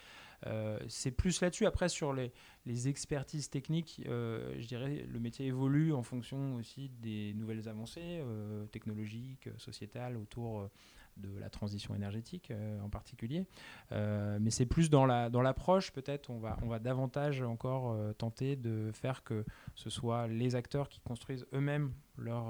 Euh, 0.47 0.79
c'est 0.89 1.11
plus 1.11 1.41
là-dessus. 1.41 1.67
Après, 1.67 1.89
sur 1.89 2.13
les, 2.13 2.33
les 2.67 2.89
expertises 2.89 3.49
techniques, 3.49 4.03
euh, 4.07 4.55
je 4.59 4.67
dirais 4.67 5.07
le 5.09 5.19
métier 5.21 5.47
évolue 5.47 5.93
en 5.93 6.03
fonction 6.03 6.57
aussi 6.57 6.91
des 7.01 7.33
nouvelles 7.35 7.69
avancées 7.69 8.21
euh, 8.21 8.67
technologiques, 8.67 9.49
sociétales 9.57 10.17
autour 10.17 10.69
de 11.17 11.39
la 11.39 11.51
transition 11.51 11.95
énergétique 11.95 12.53
en 12.83 12.89
particulier. 12.89 13.47
mais 13.91 14.51
c'est 14.51 14.67
plus 14.67 14.91
dans 14.91 15.07
l'approche, 15.07 15.93
dans 15.93 15.95
peut-être, 15.95 16.31
on 16.31 16.39
va, 16.39 16.59
on 16.63 16.69
va 16.69 16.79
davantage 16.79 17.43
encore 17.43 17.97
tenter 18.17 18.57
de 18.57 18.91
faire 18.93 19.23
que 19.25 19.45
ce 19.75 19.91
soit 19.91 20.27
les 20.27 20.55
acteurs 20.57 20.89
qui 20.89 21.01
construisent 21.01 21.47
eux-mêmes 21.53 21.93
leur 22.19 22.47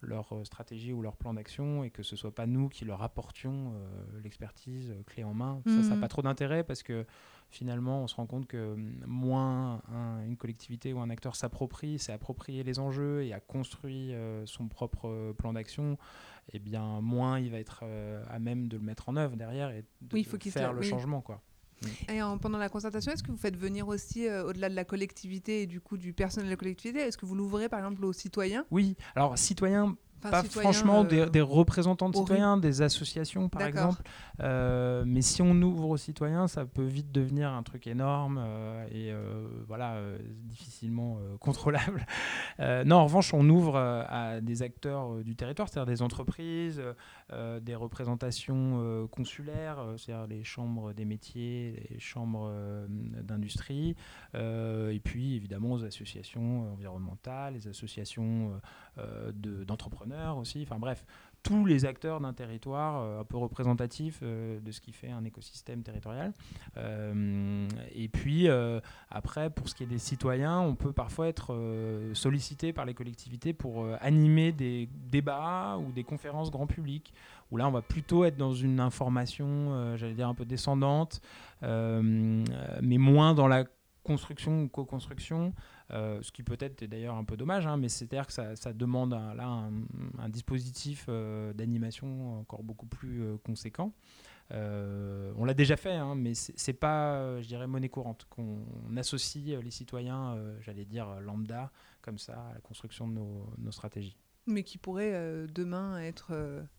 leur 0.00 0.32
euh, 0.32 0.44
stratégie 0.44 0.92
ou 0.92 1.02
leur 1.02 1.16
plan 1.16 1.34
d'action 1.34 1.84
et 1.84 1.90
que 1.90 2.02
ce 2.02 2.16
soit 2.16 2.34
pas 2.34 2.46
nous 2.46 2.68
qui 2.68 2.84
leur 2.84 3.02
apportions 3.02 3.72
euh, 3.74 4.20
l'expertise 4.22 4.90
euh, 4.90 5.02
clé 5.06 5.24
en 5.24 5.34
main. 5.34 5.60
Ça, 5.66 5.82
ça 5.82 5.88
n'a 5.90 5.94
mhm. 5.96 6.00
pas 6.00 6.08
trop 6.08 6.22
d'intérêt 6.22 6.62
parce 6.62 6.82
que 6.82 7.04
finalement, 7.50 8.02
on 8.02 8.06
se 8.06 8.14
rend 8.14 8.26
compte 8.26 8.46
que 8.46 8.74
hum, 8.74 9.02
moins 9.06 9.82
une 10.26 10.36
collectivité 10.36 10.92
ou 10.92 11.00
un 11.00 11.10
acteur 11.10 11.34
s'approprie, 11.34 11.98
s'est 11.98 12.12
approprié 12.12 12.62
les 12.62 12.78
enjeux 12.78 13.24
et 13.24 13.32
a 13.32 13.40
construit 13.40 14.12
son 14.44 14.68
propre 14.68 15.32
plan 15.32 15.54
d'action, 15.54 15.96
eh 16.52 16.58
bien 16.58 17.00
moins 17.00 17.38
il 17.38 17.50
va 17.50 17.58
être 17.58 17.84
à 18.28 18.38
même 18.38 18.68
de 18.68 18.76
le 18.76 18.82
mettre 18.82 19.08
en 19.08 19.16
œuvre 19.16 19.36
derrière 19.36 19.70
et 19.70 19.84
de, 20.00 20.22
faire 20.50 20.72
le 20.72 20.82
changement. 20.82 21.20
Quoi. 21.20 21.42
Et 22.08 22.18
pendant 22.40 22.58
la 22.58 22.68
concertation, 22.68 23.12
est-ce 23.12 23.22
que 23.22 23.30
vous 23.30 23.36
faites 23.36 23.56
venir 23.56 23.86
aussi, 23.88 24.26
euh, 24.26 24.44
au-delà 24.44 24.68
de 24.68 24.74
la 24.74 24.84
collectivité 24.84 25.62
et 25.62 25.66
du 25.66 25.80
coup 25.80 25.96
du 25.96 26.12
personnel 26.12 26.46
de 26.46 26.52
la 26.52 26.56
collectivité, 26.56 27.00
est-ce 27.00 27.16
que 27.16 27.26
vous 27.26 27.34
l'ouvrez 27.34 27.68
par 27.68 27.78
exemple 27.78 28.04
aux 28.04 28.12
citoyens? 28.12 28.64
Oui, 28.70 28.96
alors 29.14 29.38
citoyens, 29.38 29.96
pas 30.20 30.42
franchement 30.42 31.04
des, 31.04 31.20
euh, 31.20 31.44
représentants 31.44 32.08
de 32.08 32.16
citoyens, 32.16 32.56
des 32.56 32.82
associations 32.82 33.48
par 33.48 33.62
exemple. 33.62 34.02
Euh, 34.40 35.04
mais 35.06 35.22
si 35.22 35.42
on 35.42 35.54
ouvre 35.62 35.88
aux 35.88 35.96
citoyens, 35.96 36.48
ça 36.48 36.64
peut 36.64 36.84
vite 36.84 37.12
devenir 37.12 37.50
un 37.50 37.62
truc 37.62 37.86
énorme 37.86 38.40
euh, 38.40 38.86
et 38.90 39.12
voilà, 39.66 40.00
difficilement 40.44 41.18
contrôlable. 41.40 42.06
non, 42.58 42.96
en 42.96 43.04
revanche, 43.04 43.32
on 43.34 43.48
ouvre 43.48 43.76
à 43.76 44.40
des 44.40 44.62
acteurs 44.62 45.22
du 45.24 45.36
territoire, 45.36 45.68
c'est-à-dire 45.68 45.86
des 45.86 46.02
entreprises, 46.02 46.82
des 47.60 47.74
représentations 47.74 49.08
consulaires, 49.10 49.78
c'est-à-dire 49.96 50.26
les 50.26 50.44
chambres 50.44 50.92
des 50.92 51.04
métiers, 51.04 51.86
les 51.90 52.00
chambres 52.00 52.52
d'industrie, 53.22 53.96
et 54.34 55.00
puis 55.02 55.34
évidemment 55.34 55.72
aux 55.72 55.84
associations 55.84 56.72
environnementales, 56.72 57.54
les 57.54 57.68
associations 57.68 58.60
d'entrepreneurs 59.32 60.36
aussi. 60.38 60.62
Enfin 60.62 60.78
bref, 60.78 61.04
tous 61.42 61.64
les 61.64 61.84
acteurs 61.84 62.20
d'un 62.20 62.32
territoire 62.32 63.00
euh, 63.00 63.20
un 63.20 63.24
peu 63.24 63.36
représentatif 63.36 64.20
euh, 64.22 64.60
de 64.60 64.70
ce 64.70 64.80
qui 64.80 64.92
fait 64.92 65.10
un 65.10 65.24
écosystème 65.24 65.82
territorial. 65.82 66.32
Euh, 66.76 67.68
et 67.94 68.08
puis 68.08 68.48
après, 69.10 69.50
pour 69.50 69.68
ce 69.68 69.74
qui 69.74 69.82
est 69.82 69.86
des 69.86 69.98
citoyens, 69.98 70.60
on 70.60 70.74
peut 70.74 70.92
parfois 70.92 71.28
être 71.28 71.54
sollicité 72.14 72.72
par 72.72 72.84
les 72.84 72.94
collectivités 72.94 73.52
pour 73.52 73.86
animer 74.00 74.52
des 74.52 74.88
débats 75.10 75.78
ou 75.78 75.92
des 75.92 76.04
conférences 76.04 76.50
grand 76.50 76.66
public, 76.66 77.12
où 77.50 77.56
là 77.56 77.68
on 77.68 77.70
va 77.70 77.82
plutôt 77.82 78.24
être 78.24 78.36
dans 78.36 78.52
une 78.52 78.80
information, 78.80 79.96
j'allais 79.96 80.14
dire 80.14 80.28
un 80.28 80.34
peu 80.34 80.44
descendante, 80.44 81.20
mais 81.62 82.98
moins 82.98 83.34
dans 83.34 83.48
la 83.48 83.64
construction 84.02 84.62
ou 84.62 84.68
co-construction. 84.68 85.52
Euh, 85.90 86.18
ce 86.22 86.30
qui 86.32 86.42
peut-être 86.42 86.82
est 86.82 86.86
d'ailleurs 86.86 87.14
un 87.14 87.24
peu 87.24 87.36
dommage, 87.36 87.66
hein, 87.66 87.78
mais 87.78 87.88
c'est-à-dire 87.88 88.26
que 88.26 88.32
ça, 88.32 88.72
demande 88.74 89.14
un, 89.14 89.34
là 89.34 89.46
un, 90.18 90.28
dispositif 90.28 91.06
euh, 91.08 91.54
d'animation 91.54 92.40
encore 92.40 92.62
beaucoup 92.62 92.86
plus 92.86 93.22
euh, 93.22 93.36
conséquent. 93.42 93.94
on 94.50 95.44
l'a 95.46 95.54
déjà 95.54 95.76
fait, 95.76 95.94
hein, 95.94 96.14
mais 96.14 96.34
c'est 96.34 96.74
pas, 96.74 97.40
je 97.40 97.46
dirais, 97.46 97.66
monnaie 97.66 97.88
courante 97.88 98.26
qu'on 98.28 98.64
associe 98.96 99.58
les 99.62 99.70
citoyens, 99.70 100.36
j'allais 100.60 100.84
dire 100.84 101.20
lambda, 101.20 101.70
comme 102.02 102.18
ça, 102.18 102.34
à 102.50 102.54
la 102.54 102.60
construction 102.60 103.08
de 103.08 103.14
nos, 103.14 103.72
stratégies. 103.72 104.16
Mais 104.46 104.62
qui 104.62 104.78
pourrait 104.78 105.46
demain 105.48 106.00
être. 106.00 106.32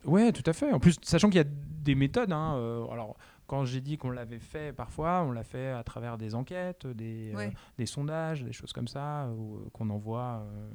Oui, 0.04 0.34
tout 0.34 0.44
à 0.48 0.54
fait. 0.54 0.72
En 0.72 0.80
plus, 0.80 0.98
sachant 1.04 1.30
qu'il 1.30 1.38
y 1.38 1.44
a 1.44 1.48
des 1.48 1.94
méthodes. 1.94 2.32
Hein, 2.32 2.54
alors, 2.92 3.18
quand 3.50 3.66
j'ai 3.66 3.82
dit 3.82 3.98
qu'on 3.98 4.12
l'avait 4.12 4.38
fait 4.38 4.74
parfois, 4.74 5.24
on 5.24 5.32
l'a 5.32 5.44
fait 5.44 5.70
à 5.70 5.84
travers 5.84 6.20
des 6.20 6.36
enquêtes, 6.36 6.86
des, 6.86 7.34
euh, 7.36 7.50
des 7.80 7.88
sondages, 7.88 8.44
des 8.44 8.54
choses 8.54 8.74
comme 8.74 8.88
ça, 8.88 9.24
euh, 9.24 9.36
qu'on 9.74 9.90
envoie 9.90 10.46
euh, 10.46 10.70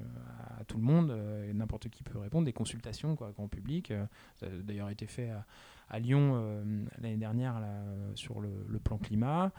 à 0.59 0.65
tout 0.65 0.77
le 0.77 0.83
monde, 0.83 1.17
et 1.49 1.55
n'importe 1.55 1.89
qui 1.89 2.03
peut 2.03 2.19
répondre, 2.19 2.45
des 2.45 2.53
consultations 2.53 3.15
quoi, 3.15 3.31
grand 3.31 3.47
public. 3.47 3.93
ça 4.35 4.47
a 4.47 4.49
d'ailleurs 4.49 4.91
été 4.91 5.07
fait 5.07 5.31
à, 5.31 5.47
Lyon 6.01 6.35
l'année 7.01 7.17
dernière 7.17 7.61
là, 7.61 7.71
sur 8.17 8.41
le, 8.41 8.81
plan 8.83 8.99
climat. 8.99 9.53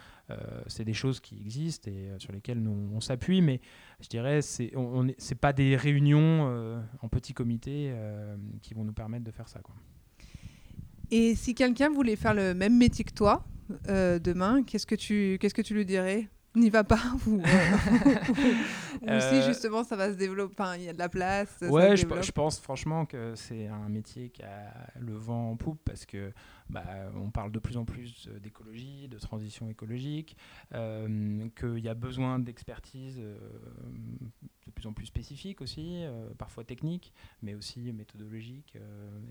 c'est 0.68 0.84
des 0.84 0.94
choses 0.94 1.22
qui 1.22 1.40
existent 1.40 1.90
et 1.90 2.10
sur 2.20 2.34
lesquelles 2.34 2.62
nous, 2.62 2.92
on 2.94 3.00
s'appuie, 3.00 3.42
mais 3.42 3.62
je 4.02 4.10
dirais 4.10 4.42
c'est 4.42 4.76
on, 4.76 5.08
c'est 5.18 5.40
pas 5.40 5.54
des 5.54 5.78
réunions 5.78 6.84
en 7.02 7.08
petit 7.08 7.34
comité 7.34 7.96
qui 8.62 8.74
vont 8.74 8.84
nous 8.84 8.92
permettre 8.92 9.24
de 9.24 9.32
faire 9.32 9.48
ça. 9.48 9.62
Quoi. 9.62 9.76
Et 11.18 11.34
si 11.34 11.56
quelqu'un 11.56 11.90
voulait 11.90 12.18
faire 12.18 12.34
le 12.34 12.54
même 12.54 12.78
métier 12.78 13.06
que 13.06 13.14
toi 13.14 13.46
euh, 13.88 14.20
demain, 14.20 14.64
qu'est-ce 14.64 14.86
que 14.86 14.96
tu 14.96 15.38
qu'est-ce 15.40 15.54
que 15.54 15.62
tu 15.62 15.74
lui 15.74 15.86
dirais? 15.86 16.28
N'y 16.56 16.70
va 16.70 16.84
pas 16.84 17.00
ou, 17.28 17.42
euh, 19.08 19.20
si 19.30 19.42
justement 19.48 19.86
ça 19.86 19.96
va 19.96 20.10
se 20.10 20.18
développer, 20.18 20.64
il 20.76 20.84
y 20.84 20.90
a 20.90 20.94
de 20.94 21.00
la 21.00 21.08
place. 21.08 21.56
Ouais, 21.62 21.96
je, 21.96 22.06
je, 22.22 22.32
pense 22.34 22.60
franchement 22.60 23.06
que 23.06 23.34
c'est 23.36 23.68
un 23.68 23.88
métier 23.88 24.28
qui 24.30 24.44
a 24.44 24.74
le 25.00 25.14
vent 25.14 25.52
en 25.52 25.56
poupe 25.56 25.80
parce 25.86 26.06
que 26.06 26.34
bah, 26.70 26.84
on 27.16 27.30
parle 27.30 27.52
de 27.52 27.60
plus 27.60 27.78
en 27.78 27.86
plus 27.86 28.28
euh, 28.28 28.40
d'écologie, 28.40 29.08
de 29.08 29.20
transition 29.20 29.70
écologique, 29.70 30.36
euh, 30.74 31.48
qu'il 31.60 31.80
y 31.80 31.90
a 31.90 31.94
besoin 31.94 32.40
d'expertise 32.40 33.20
euh, 33.20 33.38
de 34.66 34.72
plus 34.72 34.88
en 34.88 34.94
plus 34.94 35.06
spécifique 35.06 35.62
aussi, 35.62 36.04
parfois 36.40 36.64
technique, 36.64 37.14
mais 37.44 37.54
aussi 37.54 37.94
méthodologique 37.94 38.76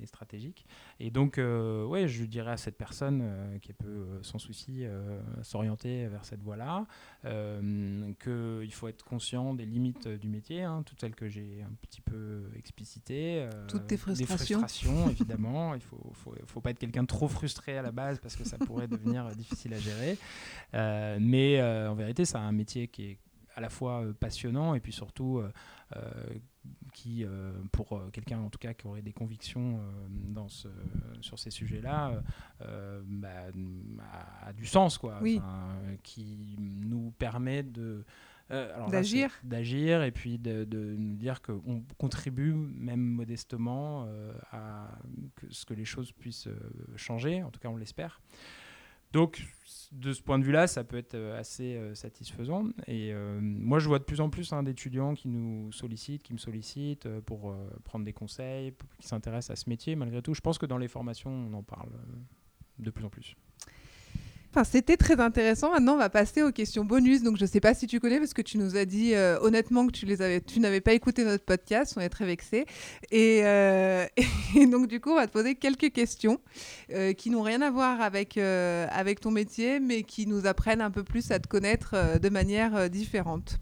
et 0.01 0.07
stratégique. 0.07 0.64
Et 1.01 1.11
donc, 1.11 1.39
ouais, 1.39 2.07
je 2.07 2.24
dirais 2.24 2.53
à 2.53 2.57
cette 2.57 2.78
personne 2.78 3.59
qui 3.61 3.72
peut 3.72 4.20
sans 4.22 4.39
souci 4.39 4.85
s'orienter 5.43 6.07
vers 6.07 6.24
cette 6.24 6.41
voie-là, 6.41 6.87
qu'il 7.24 8.72
faut 8.72 8.87
être 8.87 9.05
conscient 9.05 9.55
des 9.55 9.66
limites 9.66 10.07
du 10.07 10.28
métier, 10.28 10.62
hein, 10.62 10.85
toutes 10.87 11.01
celles 11.01 11.16
que 11.16 11.28
j'ai 11.28 11.64
un 11.64 11.74
petit 11.82 12.01
peu 12.01 12.49
explicitées. 12.57 13.49
Toutes 13.66 13.89
tes 13.89 13.97
frustrations. 13.97 14.61
Des 14.61 14.66
frustrations, 14.66 15.11
évidemment. 15.11 15.74
Il 15.74 15.78
ne 15.78 15.82
faut, 15.82 16.12
faut, 16.12 16.35
faut, 16.47 16.61
pas 16.61 16.70
être 16.70 16.78
quelqu'un 16.78 17.03
de 17.03 17.09
trop 17.09 17.23
frustré 17.28 17.78
à 17.78 17.82
la 17.82 17.92
base 17.92 18.18
parce 18.18 18.36
que 18.36 18.44
ça 18.44 18.58
pourrait 18.58 18.88
devenir 18.88 19.26
difficile 19.36 19.74
à 19.74 19.78
gérer. 19.78 20.18
Euh, 20.74 21.18
mais 21.20 21.60
euh, 21.60 21.90
en 21.90 21.94
vérité, 21.94 22.24
c'est 22.24 22.36
un 22.36 22.52
métier 22.52 22.88
qui 22.88 23.04
est 23.04 23.18
à 23.56 23.60
la 23.60 23.68
fois 23.68 24.02
euh, 24.02 24.12
passionnant 24.12 24.74
et 24.74 24.80
puis 24.80 24.92
surtout 24.92 25.42
qui, 26.92 27.24
pour 27.70 28.00
quelqu'un 28.12 28.40
en 28.40 28.48
tout 28.48 28.58
cas 28.58 28.74
qui 28.74 28.86
aurait 28.88 29.02
des 29.02 29.12
convictions 29.12 29.78
dans 30.10 30.48
ce, 30.48 30.66
sur 31.20 31.38
ces 31.38 31.50
sujets-là, 31.50 32.20
bah, 32.58 33.28
a, 34.42 34.52
du 34.52 34.66
sens, 34.66 34.98
quoi. 34.98 35.20
qui 36.02 36.56
nous 36.58 37.12
permet 37.12 37.62
de 37.62 38.04
euh, 38.51 38.86
d'agir 38.88 39.30
d'agir 39.42 40.03
et 40.03 40.11
puis 40.11 40.38
de, 40.38 40.66
nous 40.99 41.16
dire 41.16 41.40
qu'on 41.40 41.82
contribue 41.97 42.53
même 42.53 43.01
modestement 43.01 44.05
euh, 44.07 44.32
à 44.53 44.99
ce 45.49 45.64
que 45.64 45.72
les 45.72 45.86
choses 45.86 46.12
puissent 46.12 46.49
euh, 46.49 46.59
changer, 46.97 47.42
en 47.42 47.51
tout 47.51 47.59
cas 47.59 47.68
on 47.68 47.76
l'espère. 47.76 48.20
Donc 49.12 49.47
de 49.92 50.12
ce 50.12 50.22
point 50.22 50.38
de 50.38 50.45
vue-là, 50.45 50.66
ça 50.66 50.84
peut 50.84 50.99
être 50.99 51.16
assez 51.38 51.80
satisfaisant. 51.95 52.66
Et 52.88 53.14
moi, 53.40 53.78
je 53.78 53.86
vois 53.86 54.01
de 54.01 54.05
plus 54.05 54.20
en 54.20 54.28
plus 54.28 54.53
hein, 54.53 54.64
d'étudiants 54.64 55.14
qui 55.14 55.28
nous 55.28 55.70
sollicitent, 55.70 56.24
qui 56.24 56.32
me 56.32 56.38
sollicitent 56.38 57.09
pour 57.20 57.55
prendre 57.84 58.05
des 58.05 58.12
conseils, 58.12 58.74
qui 58.99 59.07
s'intéressent 59.07 59.57
à 59.57 59.57
ce 59.57 59.70
métier. 59.70 59.95
Malgré 59.95 60.20
tout, 60.20 60.34
je 60.34 60.40
pense 60.40 60.59
que 60.59 60.66
dans 60.66 60.78
les 60.78 60.88
formations, 60.88 61.30
on 61.30 61.55
en 61.55 61.62
parle 61.62 61.92
de 62.80 62.90
plus 62.90 63.05
en 63.05 63.09
plus 63.09 63.36
c'était 64.62 64.96
très 64.96 65.18
intéressant. 65.18 65.72
Maintenant, 65.72 65.94
on 65.94 65.98
va 65.98 66.11
passer 66.11 66.42
aux 66.42 66.52
questions 66.52 66.84
bonus. 66.84 67.22
Donc, 67.22 67.36
je 67.36 67.42
ne 67.42 67.48
sais 67.48 67.61
pas 67.61 67.74
si 67.74 67.88
tu 67.88 67.98
connais 67.98 68.18
parce 68.18 68.34
que 68.34 68.42
tu 68.42 68.59
nous 68.59 68.76
as 68.76 68.84
dit 68.84 69.14
euh, 69.14 69.38
honnêtement 69.40 69.86
que 69.86 69.92
tu 69.92 70.07
les 70.07 70.22
avais, 70.22 70.40
tu 70.40 70.61
n'avais 70.61 70.80
pas 70.80 70.92
écouté 70.92 71.24
notre 71.24 71.44
podcast. 71.44 71.94
On 71.96 72.00
est 72.00 72.09
très 72.09 72.26
vexés. 72.26 72.66
Et, 73.11 73.40
euh, 73.44 74.07
donc, 74.70 74.86
du 74.86 75.00
coup, 75.00 75.11
on 75.11 75.16
va 75.16 75.26
te 75.26 75.32
poser 75.32 75.57
quelques 75.57 75.92
questions 75.92 76.38
euh, 76.92 77.12
qui 77.14 77.30
n'ont 77.30 77.42
rien 77.42 77.62
à 77.62 77.70
voir 77.70 78.00
avec 78.00 78.36
avec 78.36 79.20
ton 79.20 79.30
métier, 79.30 79.80
mais 79.80 80.02
qui 80.02 80.26
nous 80.26 80.46
apprennent 80.46 80.80
un 80.80 80.90
peu 80.90 81.02
plus 81.02 81.30
à 81.30 81.38
te 81.38 81.48
connaître 81.48 82.18
de 82.20 82.28
manière 82.28 82.90
différente. 82.90 83.59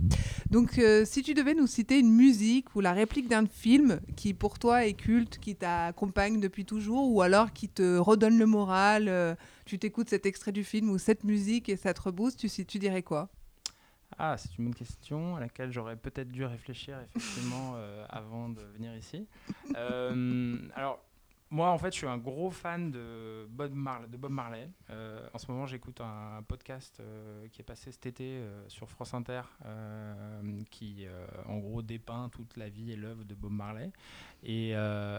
Donc, 0.51 0.81
si 1.05 1.23
tu 1.23 1.35
devais 1.35 1.55
nous 1.55 1.67
citer 1.67 1.99
une 1.99 2.13
musique 2.13 2.75
ou 2.75 2.81
la 2.81 2.93
réplique 2.93 3.29
d'un 3.29 3.47
film 3.47 4.01
qui 4.17 4.35
pour 4.35 4.59
toi 4.59 4.85
est 4.85 4.95
culte, 4.95 5.39
qui 5.39 5.55
t'accompagne 5.55 6.41
depuis 6.41 6.65
toujours, 6.65 7.11
ou 7.11 7.23
alors 7.23 7.53
qui 7.53 7.69
te 7.69 7.97
redonne 7.99 8.39
le 8.39 8.47
moral 8.47 9.37
tu 9.73 9.79
t'écoutes 9.79 10.11
cet 10.11 10.27
extrait 10.27 10.53
du 10.53 10.65
film 10.65 10.91
ou 10.91 10.99
cette 10.99 11.25
musique 11.25 11.71
et 11.71 11.77
ça 11.77 11.95
te 11.95 12.03
rebooste, 12.03 12.47
tu, 12.67 12.79
dirais 12.79 13.03
quoi? 13.03 13.31
Ah, 14.19 14.37
c'est 14.37 14.59
une 14.59 14.67
bonne 14.67 14.75
question 14.75 15.37
à 15.37 15.41
laquelle 15.41 15.73
j'aurais 15.73 15.97
peut-être 15.97 16.31
dû 16.31 16.45
réfléchir 16.45 16.99
effectivement 17.01 17.73
euh, 17.77 18.05
avant 18.11 18.51
de 18.51 18.61
venir 18.61 18.95
ici. 18.95 19.27
Euh, 19.75 20.59
alors, 20.75 21.03
moi, 21.53 21.69
en 21.69 21.77
fait, 21.77 21.93
je 21.93 21.99
suis 21.99 22.07
un 22.07 22.17
gros 22.17 22.51
fan 22.51 22.91
de 22.91 23.47
Bob, 23.51 23.75
de 24.11 24.17
Bob 24.17 24.33
Marley. 24.33 24.71
Euh, 24.89 25.29
en 25.35 25.39
ce 25.39 25.51
moment, 25.53 25.67
j'écoute 25.67 26.01
un, 26.01 26.43
podcast 26.49 26.99
euh, 26.99 27.47
qui 27.49 27.61
est 27.61 27.65
passé 27.65 27.93
cet 27.93 28.07
été 28.07 28.25
euh, 28.25 28.67
sur 28.69 28.89
France 28.89 29.13
Inter, 29.13 29.43
qui, 30.71 31.07
en 31.47 31.59
gros, 31.59 31.83
dépeint 31.83 32.31
toute 32.31 32.57
la 32.57 32.71
vie 32.71 32.93
et 32.93 32.97
l'œuvre 32.97 33.25
de 33.25 33.35
Bob 33.35 33.53
Marley. 33.53 33.93
Et, 34.43 34.75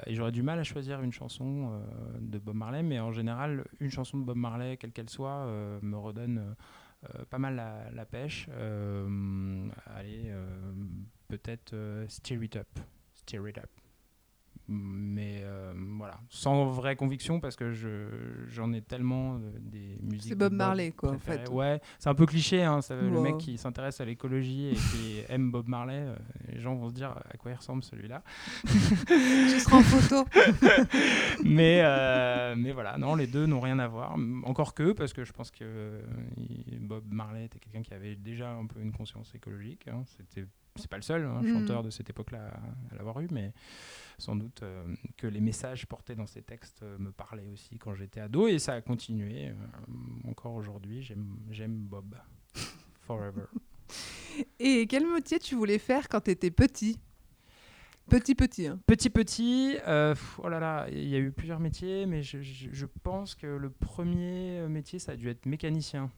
j'aurais 0.07 0.31
du 0.31 0.41
mal 0.41 0.57
à 0.57 0.63
choisir 0.63 1.01
une 1.03 1.13
chanson 1.13 1.83
de 2.19 2.39
Bob 2.39 2.55
Marley, 2.55 2.81
mais 2.81 2.99
en 2.99 3.11
général, 3.11 3.65
une 3.79 3.91
chanson 3.91 4.17
de 4.17 4.23
Bob 4.23 4.37
Marley, 4.37 4.77
quelle 4.77 4.91
qu'elle 4.91 5.09
soit, 5.09 5.45
me 5.81 5.97
redonne 5.97 6.55
pas 7.29 7.37
mal 7.37 7.55
la, 7.55 7.91
la 7.91 8.05
pêche. 8.05 8.49
allez, 9.85 10.33
peut-être 11.27 11.75
Steer 12.07 12.43
It 12.43 12.55
Up. 12.55 12.79
Steer 13.13 13.47
It 13.47 13.59
Up 13.59 13.82
mais 14.69 15.41
euh, 15.43 15.73
voilà, 15.97 16.19
sans 16.29 16.65
vraie 16.65 16.95
conviction 16.95 17.41
parce 17.41 17.57
que 17.57 17.73
j'en 18.47 18.71
ai 18.71 18.81
tellement 18.81 19.39
des 19.59 19.97
musiques. 20.01 20.29
C'est 20.29 20.35
Bob, 20.35 20.53
Marley, 20.53 20.91
quoi, 20.91 21.11
en 21.11 21.19
fait. 21.19 21.49
Ouais, 21.49 21.81
c'est 21.99 22.09
un 22.09 22.15
peu 22.15 22.25
cliché, 22.25 22.63
hein, 22.63 22.79
le 22.89 23.19
mec 23.19 23.37
qui 23.37 23.57
s'intéresse 23.57 23.99
à 23.99 24.05
l'écologie 24.05 24.69
et 24.69 24.75
qui 24.75 25.21
aime 25.29 25.51
Bob 25.51 25.67
Marley, 25.67 26.05
euh, 26.05 26.15
les 26.47 26.61
gens 26.61 26.75
vont 26.75 26.89
se 26.89 26.93
dire 26.93 27.09
à 27.09 27.37
quoi 27.37 27.51
il 27.51 27.55
ressemble 27.55 27.83
celui-là. 27.83 28.23
Je 28.65 29.59
serai 29.59 29.75
en 29.75 29.81
photo. 29.81 30.25
mais, 31.43 31.81
euh, 31.83 32.55
mais 32.57 32.71
voilà, 32.71 32.97
non, 32.97 33.15
les 33.15 33.27
deux 33.27 33.45
n'ont 33.45 33.61
rien 33.61 33.79
à 33.79 33.87
voir. 33.87 34.15
Encore 34.45 34.73
que, 34.73 34.93
parce 34.93 35.11
que 35.11 35.25
je 35.25 35.33
pense 35.33 35.51
que 35.51 36.01
Bob 36.79 37.03
Marley 37.09 37.45
était 37.45 37.59
quelqu'un 37.59 37.81
qui 37.81 37.93
avait 37.93 38.15
déjà 38.15 38.49
un 38.51 38.65
peu 38.65 38.79
une 38.79 38.93
conscience 38.93 39.35
écologique. 39.35 39.87
Hein, 39.89 40.03
C'était 40.05 40.47
c'est 40.75 40.89
pas 40.89 40.97
le 40.97 41.03
seul 41.03 41.25
hein, 41.25 41.41
mm. 41.41 41.53
chanteur 41.53 41.83
de 41.83 41.89
cette 41.89 42.09
époque-là 42.09 42.51
à, 42.91 42.95
l'avoir 42.95 43.19
eu, 43.19 43.27
mais 43.31 43.53
sans 44.23 44.35
doute 44.37 44.63
euh, 44.63 44.83
que 45.17 45.27
les 45.27 45.41
messages 45.41 45.85
portés 45.85 46.15
dans 46.15 46.25
ces 46.25 46.41
textes 46.41 46.81
me 46.97 47.11
parlaient 47.11 47.49
aussi 47.51 47.77
quand 47.77 47.93
j'étais 47.93 48.21
ado 48.21 48.47
et 48.47 48.57
ça 48.57 48.73
a 48.73 48.81
continué. 48.81 49.51
encore 50.27 50.53
aujourd'hui, 50.53 51.03
j'aime 51.49 51.77
Bob. 51.77 52.15
Forever. 53.01 53.45
Et 54.59 54.87
quel 54.87 55.05
métier 55.05 55.39
tu 55.39 55.55
voulais 55.55 55.77
faire 55.77 56.07
quand 56.07 56.21
tu 56.21 56.31
étais 56.31 56.51
petit? 56.51 56.97
Petit 58.09 58.33
petit. 58.33 58.67
Hein. 58.67 58.79
Petit 58.85 59.09
petit, 59.09 59.75
oh 59.85 60.49
là 60.49 60.59
là, 60.59 60.87
il 60.89 61.07
y 61.07 61.15
a 61.15 61.19
eu 61.19 61.31
plusieurs 61.31 61.59
métiers, 61.59 62.05
mais 62.05 62.23
je, 62.23 62.41
je, 62.41 62.85
pense 63.03 63.35
que 63.35 63.47
le 63.47 63.69
premier 63.69 64.67
métier, 64.69 64.99
ça 64.99 65.13
a 65.13 65.15
dû 65.17 65.29
être 65.29 65.45
mécanicien. 65.45 66.09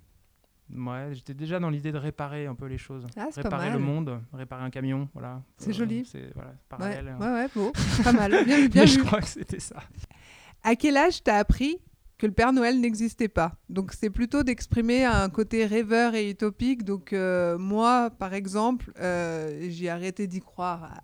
Ouais, 0.74 1.10
j'étais 1.14 1.34
déjà 1.34 1.60
dans 1.60 1.70
l'idée 1.70 1.92
de 1.92 1.98
réparer 1.98 2.48
un 2.48 2.56
peu 2.56 2.66
les 2.66 2.78
choses. 2.78 3.06
Ah, 3.16 3.28
réparer 3.36 3.70
le 3.70 3.80
monde, 3.80 4.20
réparer 4.34 4.64
un 4.64 4.70
camion, 4.70 5.10
voilà. 5.14 5.42
C'est 5.58 5.74
joli. 5.74 6.00
Euh, 6.00 6.04
c'est 6.06 6.34
voilà, 6.34 6.54
parallèle. 6.68 7.16
Ouais, 7.20 7.28
ouais, 7.28 7.48
beau. 7.54 7.72
pas 8.04 8.14
mal. 8.14 8.44
Bien, 8.46 8.66
bien 8.68 8.86
je 8.86 9.00
crois 9.00 9.22
que 9.22 9.28
c'était 9.28 9.60
ça. 9.60 9.78
À 10.64 10.76
quel 10.76 10.98
âge 10.98 11.24
t'as 11.24 11.38
appris 11.38 11.80
que 12.18 12.26
le 12.26 12.32
Père 12.32 12.54
Noël 12.54 12.80
n'existait 12.80 13.28
pas. 13.28 13.58
Donc 13.70 13.92
c'est 13.92 14.10
plutôt 14.10 14.44
d'exprimer 14.44 15.04
un 15.04 15.30
côté 15.30 15.66
rêveur 15.66 16.16
et 16.16 16.30
utopique. 16.30 16.84
Donc 16.84 17.12
euh, 17.12 17.58
moi, 17.58 18.10
par 18.10 18.34
exemple, 18.34 18.92
euh, 19.00 19.68
j'ai 19.70 19.90
arrêté 19.90 20.28
d'y 20.28 20.40
croire 20.40 21.02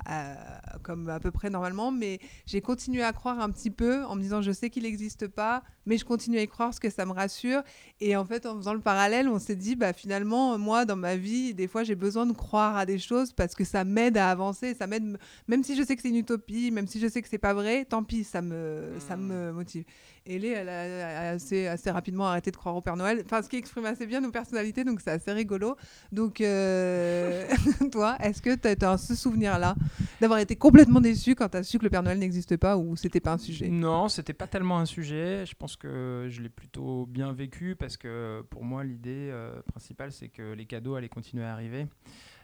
comme 0.84 1.10
à 1.10 1.20
peu 1.20 1.32
près 1.32 1.50
normalement, 1.50 1.92
mais 1.92 2.20
j'ai 2.46 2.62
continué 2.62 3.04
à 3.04 3.12
croire 3.12 3.40
un 3.40 3.50
petit 3.50 3.72
peu 3.72 4.04
en 4.06 4.16
me 4.16 4.22
disant 4.22 4.42
je 4.42 4.52
sais 4.52 4.70
qu'il 4.70 4.84
n'existe 4.84 5.28
pas, 5.28 5.64
mais 5.86 5.98
je 5.98 6.06
continue 6.06 6.38
à 6.38 6.42
y 6.42 6.48
croire 6.48 6.70
parce 6.70 6.80
que 6.80 6.90
ça 6.90 7.06
me 7.06 7.12
rassure. 7.12 7.62
Et 8.00 8.16
en 8.16 8.24
fait, 8.24 8.46
en 8.46 8.56
faisant 8.56 8.74
le 8.74 8.80
parallèle, 8.80 9.28
on 9.28 9.40
s'est 9.40 9.56
dit 9.56 9.76
bah 9.76 9.92
finalement, 9.92 10.58
moi, 10.58 10.86
dans 10.86 10.96
ma 10.96 11.18
vie, 11.18 11.54
des 11.54 11.68
fois, 11.68 11.84
j'ai 11.84 11.96
besoin 11.96 12.26
de 12.26 12.34
croire 12.34 12.78
à 12.78 12.86
des 12.86 13.00
choses 13.00 13.34
parce 13.34 13.54
que 13.54 13.66
ça 13.66 13.84
m'aide 13.84 14.18
à 14.18 14.30
avancer, 14.30 14.74
ça 14.76 14.88
m'aide, 14.88 15.18
même 15.48 15.64
si 15.64 15.76
je 15.76 15.84
sais 15.84 15.96
que 15.96 16.02
c'est 16.02 16.10
une 16.10 16.16
utopie, 16.16 16.72
même 16.72 16.88
si 16.88 17.00
je 17.00 17.08
sais 17.08 17.22
que 17.22 17.28
c'est 17.28 17.38
pas 17.38 17.54
vrai, 17.54 17.84
tant 17.86 18.04
pis, 18.04 18.24
ça 18.24 18.42
me, 18.42 18.94
ça 19.00 19.18
hmm. 19.18 19.28
me 19.28 19.52
motive. 19.52 19.84
Et 20.28 20.36
elle 20.36 20.70
a 20.70 21.01
assez, 21.02 21.68
assez 21.68 21.92
rapidement 21.92 22.28
arrêté 22.28 22.52
de 22.52 22.56
croire 22.56 22.76
au 22.76 22.82
Père 22.82 22.96
Noël. 22.96 23.22
Enfin, 23.26 23.42
ce 23.42 23.50
qui 23.50 23.58
exprime 23.58 23.86
assez 23.86 24.06
bien 24.06 24.22
nos 24.22 24.32
personnalités, 24.32 24.84
donc 24.84 25.02
c'est 25.02 25.12
assez 25.12 25.32
rigolo. 25.32 25.76
Donc, 26.12 26.42
euh, 26.42 27.48
toi, 27.92 28.18
est-ce 28.20 28.42
que 28.42 28.56
tu 28.56 28.86
as, 28.86 28.98
ce 28.98 29.16
souvenir-là 29.16 29.76
d'avoir 30.20 30.40
été 30.40 30.56
complètement 30.56 31.02
déçu 31.02 31.36
quand 31.36 31.50
tu 31.50 31.58
as 31.58 31.64
su 31.64 31.78
que 31.78 31.84
le 31.84 31.90
Père 31.90 32.04
Noël 32.04 32.20
n'existe 32.20 32.58
pas 32.58 32.78
ou 32.78 32.96
c'était 32.96 33.20
pas 33.20 33.34
un 33.34 33.38
sujet? 33.38 33.68
Non, 33.70 34.08
c'était 34.08 34.34
pas 34.34 34.48
tellement 34.48 34.80
un 34.80 34.86
sujet. 34.86 35.46
Je 35.46 35.56
pense 35.56 35.76
que 35.76 36.28
je 36.30 36.42
l'ai 36.42 36.50
plutôt 36.50 37.06
bien 37.08 37.34
vécu 37.34 37.76
parce 37.76 37.98
que 37.98 38.44
pour 38.50 38.64
moi, 38.64 38.84
l'idée 38.84 39.30
euh, 39.32 39.62
principale, 39.64 40.12
c'est 40.12 40.30
que 40.30 40.54
les 40.54 40.66
cadeaux 40.66 40.96
allaient 40.96 41.10
continuer 41.10 41.44
à 41.44 41.54
arriver. 41.54 41.88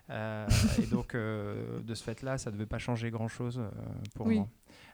Euh, 0.09 0.47
et 0.81 0.85
donc, 0.85 1.15
de 1.15 1.93
ce 1.93 2.03
fait-là, 2.03 2.37
ça 2.37 2.49
ne 2.49 2.55
devait 2.55 2.65
pas 2.65 2.79
changer 2.79 3.09
grand-chose 3.11 3.61
pour 4.15 4.27
oui. 4.27 4.37
moi. 4.37 4.47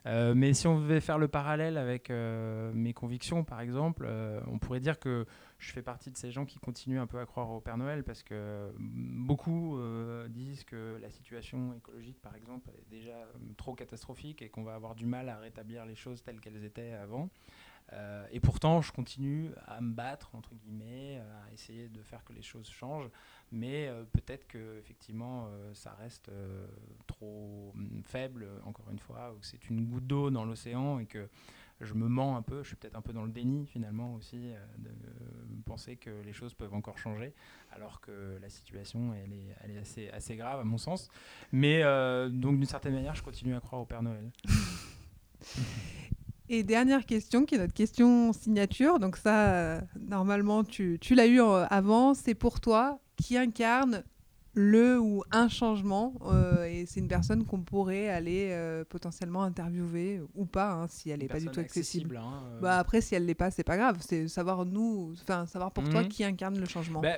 Euh, 0.05 0.33
mais 0.35 0.53
si 0.53 0.67
on 0.67 0.79
devait 0.79 0.99
faire 0.99 1.17
le 1.17 1.27
parallèle 1.27 1.77
avec 1.77 2.09
euh, 2.09 2.71
mes 2.73 2.93
convictions, 2.93 3.43
par 3.43 3.61
exemple, 3.61 4.05
euh, 4.05 4.41
on 4.47 4.59
pourrait 4.59 4.81
dire 4.81 4.99
que 4.99 5.25
je 5.59 5.71
fais 5.71 5.81
partie 5.81 6.11
de 6.11 6.17
ces 6.17 6.31
gens 6.31 6.45
qui 6.45 6.59
continuent 6.59 6.99
un 6.99 7.07
peu 7.07 7.19
à 7.19 7.25
croire 7.25 7.49
au 7.51 7.61
Père 7.61 7.77
Noël 7.77 8.03
parce 8.03 8.21
que 8.21 8.69
beaucoup 8.77 9.79
disent 10.27 10.65
que 10.65 10.97
la 11.01 11.09
situation 11.09 11.73
écologique, 11.73 12.21
par 12.21 12.35
exemple, 12.35 12.69
est 12.71 12.89
déjà 12.89 13.15
trop 13.55 13.73
catastrophique 13.73 14.41
et 14.41 14.49
qu'on 14.49 14.63
va 14.63 14.75
avoir 14.75 14.93
du 14.93 15.05
mal 15.05 15.29
à 15.29 15.37
rétablir 15.37 15.85
les 15.85 15.95
choses 15.95 16.21
telles 16.21 16.41
qu'elles 16.41 16.65
étaient 16.65 16.91
avant. 16.91 17.29
Euh, 17.91 18.25
et 18.31 18.39
pourtant, 18.39 18.81
je 18.81 18.91
continue 18.91 19.51
à 19.67 19.81
me 19.81 19.93
battre, 19.93 20.29
entre 20.33 20.55
guillemets, 20.55 21.19
à 21.19 21.53
essayer 21.53 21.89
de 21.89 22.01
faire 22.01 22.23
que 22.23 22.33
les 22.33 22.41
choses 22.41 22.69
changent. 22.69 23.09
Mais 23.51 23.87
euh, 23.87 24.03
peut-être 24.03 24.47
que 24.47 24.79
effectivement, 24.79 25.47
euh, 25.47 25.73
ça 25.73 25.93
reste 25.99 26.31
trop 27.07 27.71
hum, 27.75 28.01
faible, 28.03 28.47
encore 28.65 28.89
une 28.91 28.99
fois, 28.99 29.33
ou 29.33 29.39
que 29.39 29.45
c'est 29.45 29.69
une 29.69 29.85
goutte 29.85 30.07
d'eau 30.07 30.29
dans 30.31 30.45
l'océan 30.45 30.99
et 30.99 31.05
que 31.05 31.29
je 31.81 31.93
me 31.93 32.07
mens 32.07 32.37
un 32.37 32.41
peu. 32.41 32.63
Je 32.63 32.69
suis 32.69 32.75
peut-être 32.75 32.95
un 32.95 33.01
peu 33.01 33.13
dans 33.13 33.25
le 33.25 33.31
déni, 33.31 33.67
finalement, 33.67 34.15
aussi, 34.15 34.53
de 34.77 34.89
penser 35.65 35.97
que 35.97 36.21
les 36.23 36.33
choses 36.33 36.53
peuvent 36.53 36.73
encore 36.73 36.97
changer, 36.97 37.33
alors 37.71 37.99
que 37.99 38.37
la 38.41 38.49
situation, 38.49 39.13
elle 39.13 39.33
est, 39.33 40.09
assez 40.13 40.35
grave, 40.35 40.61
à 40.61 40.63
mon 40.63 40.77
sens. 40.77 41.09
Mais 41.51 41.83
donc, 42.29 42.57
d'une 42.57 42.65
certaine 42.65 42.93
manière, 42.93 43.15
je 43.15 43.23
continue 43.23 43.55
à 43.55 43.59
croire 43.59 43.81
au 43.81 43.85
Père 43.85 44.01
Noël. 44.01 44.31
Et 46.49 46.63
dernière 46.63 47.05
question, 47.05 47.45
qui 47.45 47.55
est 47.55 47.57
notre 47.57 47.73
question 47.73 48.33
signature. 48.33 48.99
Donc 48.99 49.15
ça, 49.15 49.53
euh, 49.53 49.81
normalement, 49.99 50.63
tu, 50.63 50.97
tu 50.99 51.15
l'as 51.15 51.27
eu 51.27 51.41
euh, 51.41 51.65
avant. 51.69 52.13
C'est 52.13 52.35
pour 52.35 52.59
toi 52.59 52.99
qui 53.15 53.37
incarne 53.37 54.03
le 54.53 54.99
ou 54.99 55.23
un 55.31 55.47
changement. 55.47 56.13
Euh, 56.25 56.65
et 56.65 56.85
c'est 56.85 56.99
une 56.99 57.07
personne 57.07 57.45
qu'on 57.45 57.61
pourrait 57.61 58.09
aller 58.09 58.55
potentiellement 58.89 59.43
interviewer 59.43 60.21
ou 60.35 60.45
pas, 60.45 60.73
hein, 60.73 60.87
si 60.89 61.09
elle 61.09 61.21
n'est 61.21 61.27
pas 61.27 61.39
du 61.39 61.47
tout 61.47 61.61
accessible. 61.61 62.17
Hein, 62.17 62.43
bah, 62.61 62.77
après, 62.77 62.99
si 62.99 63.15
elle 63.15 63.25
l'est 63.25 63.35
pas, 63.35 63.49
c'est 63.49 63.63
pas 63.63 63.77
grave. 63.77 63.97
C'est 64.01 64.27
savoir 64.27 64.65
nous, 64.65 65.13
enfin 65.21 65.45
savoir 65.45 65.71
pour 65.71 65.87
toi 65.89 66.03
mhm. 66.03 66.09
qui 66.09 66.23
incarne 66.25 66.59
le 66.59 66.65
changement. 66.65 66.99
Bah, 66.99 67.15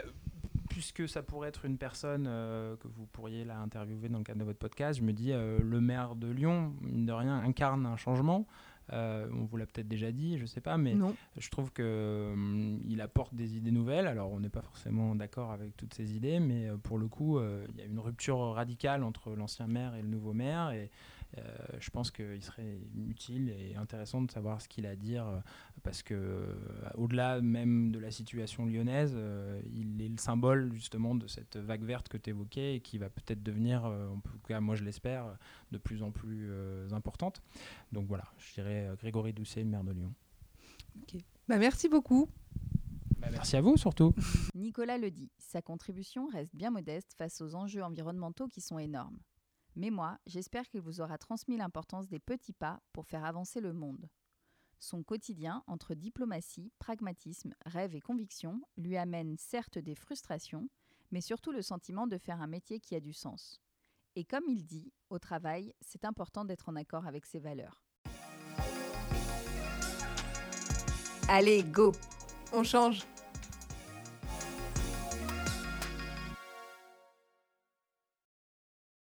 puisque 0.70 1.10
ça 1.10 1.24
pourrait 1.24 1.50
être 1.50 1.66
une 1.66 1.78
personne 1.78 2.26
que 2.26 2.88
vous 2.88 3.06
pourriez 3.08 3.44
la 3.44 3.58
interviewer 3.58 4.10
dans 4.10 4.20
le 4.20 4.24
cadre 4.24 4.40
de 4.40 4.46
votre 4.46 4.60
podcast, 4.60 5.00
je 5.00 5.04
me 5.04 5.14
dis 5.14 5.32
le 5.32 5.82
maire 5.82 6.16
de 6.16 6.28
Lyon, 6.28 6.74
mine 6.82 7.06
de 7.06 7.14
rien, 7.14 7.38
incarne 7.40 7.86
un 7.86 7.98
changement. 7.98 8.46
Euh, 8.94 9.28
on 9.34 9.46
vous 9.46 9.58
l'a 9.58 9.66
peut-être 9.66 9.88
déjà 9.88 10.12
dit, 10.12 10.38
je 10.38 10.44
ne 10.44 10.48
sais 10.48 10.62
pas, 10.62 10.78
mais 10.78 10.96
je 11.38 11.50
trouve 11.50 11.72
qu'il 11.72 11.86
hum, 11.86 12.80
il 12.88 13.02
apporte 13.02 13.34
des 13.34 13.58
idées 13.58 13.72
nouvelles. 13.72 14.08
Alors, 14.08 14.32
on 14.32 14.40
n'est 14.40 14.50
pas 14.50 14.62
forcément 14.62 15.16
d'accord 15.16 15.52
avec 15.52 15.76
toutes 15.76 15.94
ces 15.94 16.16
idées, 16.16 16.40
mais 16.40 16.68
euh, 16.68 16.78
pour 16.78 16.98
le 16.98 17.08
coup, 17.08 17.38
euh, 17.38 17.66
il 17.74 17.80
y 17.80 17.82
a 17.82 17.86
une 17.86 18.00
rupture 18.00 18.40
radicale 18.40 19.04
entre 19.04 19.32
l'ancien 19.32 19.68
maire 19.68 19.96
et 19.96 20.02
le 20.02 20.08
nouveau 20.08 20.34
maire. 20.34 20.72
Et 20.72 20.84
euh, 20.84 20.88
je 21.80 21.90
pense 21.90 22.12
qu'il 22.12 22.42
serait 22.42 22.80
utile 23.08 23.50
et 23.50 23.76
intéressant 23.76 24.22
de 24.22 24.32
savoir 24.32 24.62
ce 24.62 24.68
qu'il 24.68 24.86
a 24.86 24.92
à 24.92 24.96
dire 24.96 25.28
euh, 25.28 25.40
parce 25.84 26.04
que 26.04 26.14
euh, 26.14 26.56
au-delà 26.96 27.42
même 27.42 27.92
de 27.92 28.00
la 28.00 28.12
situation 28.12 28.66
lyonnaise, 28.66 29.18
il 29.74 30.02
est 30.02 30.10
le 30.10 30.18
symbole 30.18 30.74
justement 30.74 31.16
de 31.16 31.28
cette 31.28 31.58
vague 31.58 31.84
verte 31.84 32.10
que 32.10 32.18
tu 32.18 32.30
évoquais 32.30 32.76
et 32.76 32.80
qui 32.80 32.98
va 32.98 33.10
peut-être 33.10 33.44
devenir, 33.44 33.86
en 33.86 34.20
tout 34.20 34.40
cas 34.48 34.60
moi 34.60 34.76
je 34.76 34.84
l'espère, 34.84 35.38
de 35.72 35.78
plus 35.78 36.04
en 36.04 36.12
plus 36.12 36.52
importante. 36.92 37.42
Donc 37.92 38.08
voilà, 38.08 38.26
je 38.38 38.54
dirais 38.54 38.90
Grégory 38.98 39.34
Doucet, 39.34 39.64
maire 39.64 39.84
de 39.84 39.92
Lyon. 39.92 40.14
Bah, 41.48 41.58
merci 41.58 41.90
beaucoup. 41.90 42.28
Bah, 43.20 43.28
merci 43.32 43.56
à 43.56 43.62
vous 43.62 43.78
surtout. 43.78 44.14
Nicolas 44.56 44.98
le 44.98 45.12
dit, 45.12 45.30
sa 45.38 45.62
contribution 45.62 46.28
reste 46.28 46.56
bien 46.56 46.72
modeste 46.72 47.14
face 47.18 47.42
aux 47.42 47.56
enjeux 47.56 47.84
environnementaux 47.84 48.48
qui 48.48 48.62
sont 48.62 48.80
énormes. 48.80 49.18
Mais 49.76 49.90
moi, 49.90 50.18
j'espère 50.26 50.68
qu'il 50.68 50.82
vous 50.82 51.02
aura 51.02 51.18
transmis 51.18 51.58
l'importance 51.58 52.08
des 52.08 52.20
petits 52.20 52.54
pas 52.54 52.82
pour 52.94 53.06
faire 53.06 53.26
avancer 53.26 53.60
le 53.60 53.74
monde. 53.74 54.10
Son 54.80 55.04
quotidien, 55.04 55.64
entre 55.68 55.96
diplomatie, 55.96 56.72
pragmatisme, 56.80 57.54
rêve 57.66 57.96
et 57.96 58.02
conviction, 58.02 58.62
lui 58.78 58.98
amène 58.98 59.38
certes 59.38 59.78
des 59.78 59.96
frustrations, 59.96 60.70
mais 61.12 61.22
surtout 61.22 61.52
le 61.52 61.62
sentiment 61.62 62.08
de 62.08 62.18
faire 62.18 62.42
un 62.42 62.48
métier 62.48 62.80
qui 62.80 62.96
a 62.96 63.00
du 63.00 63.14
sens. 63.14 63.62
Et 64.16 64.24
comme 64.24 64.46
il 64.48 64.66
dit, 64.66 64.94
au 65.10 65.20
travail, 65.20 65.74
c'est 65.82 66.06
important 66.06 66.46
d'être 66.46 66.70
en 66.70 66.76
accord 66.76 67.06
avec 67.06 67.26
ses 67.26 67.40
valeurs. 67.40 67.84
Allez, 71.28 71.64
go 71.64 71.92
On 72.54 72.64
change 72.64 73.06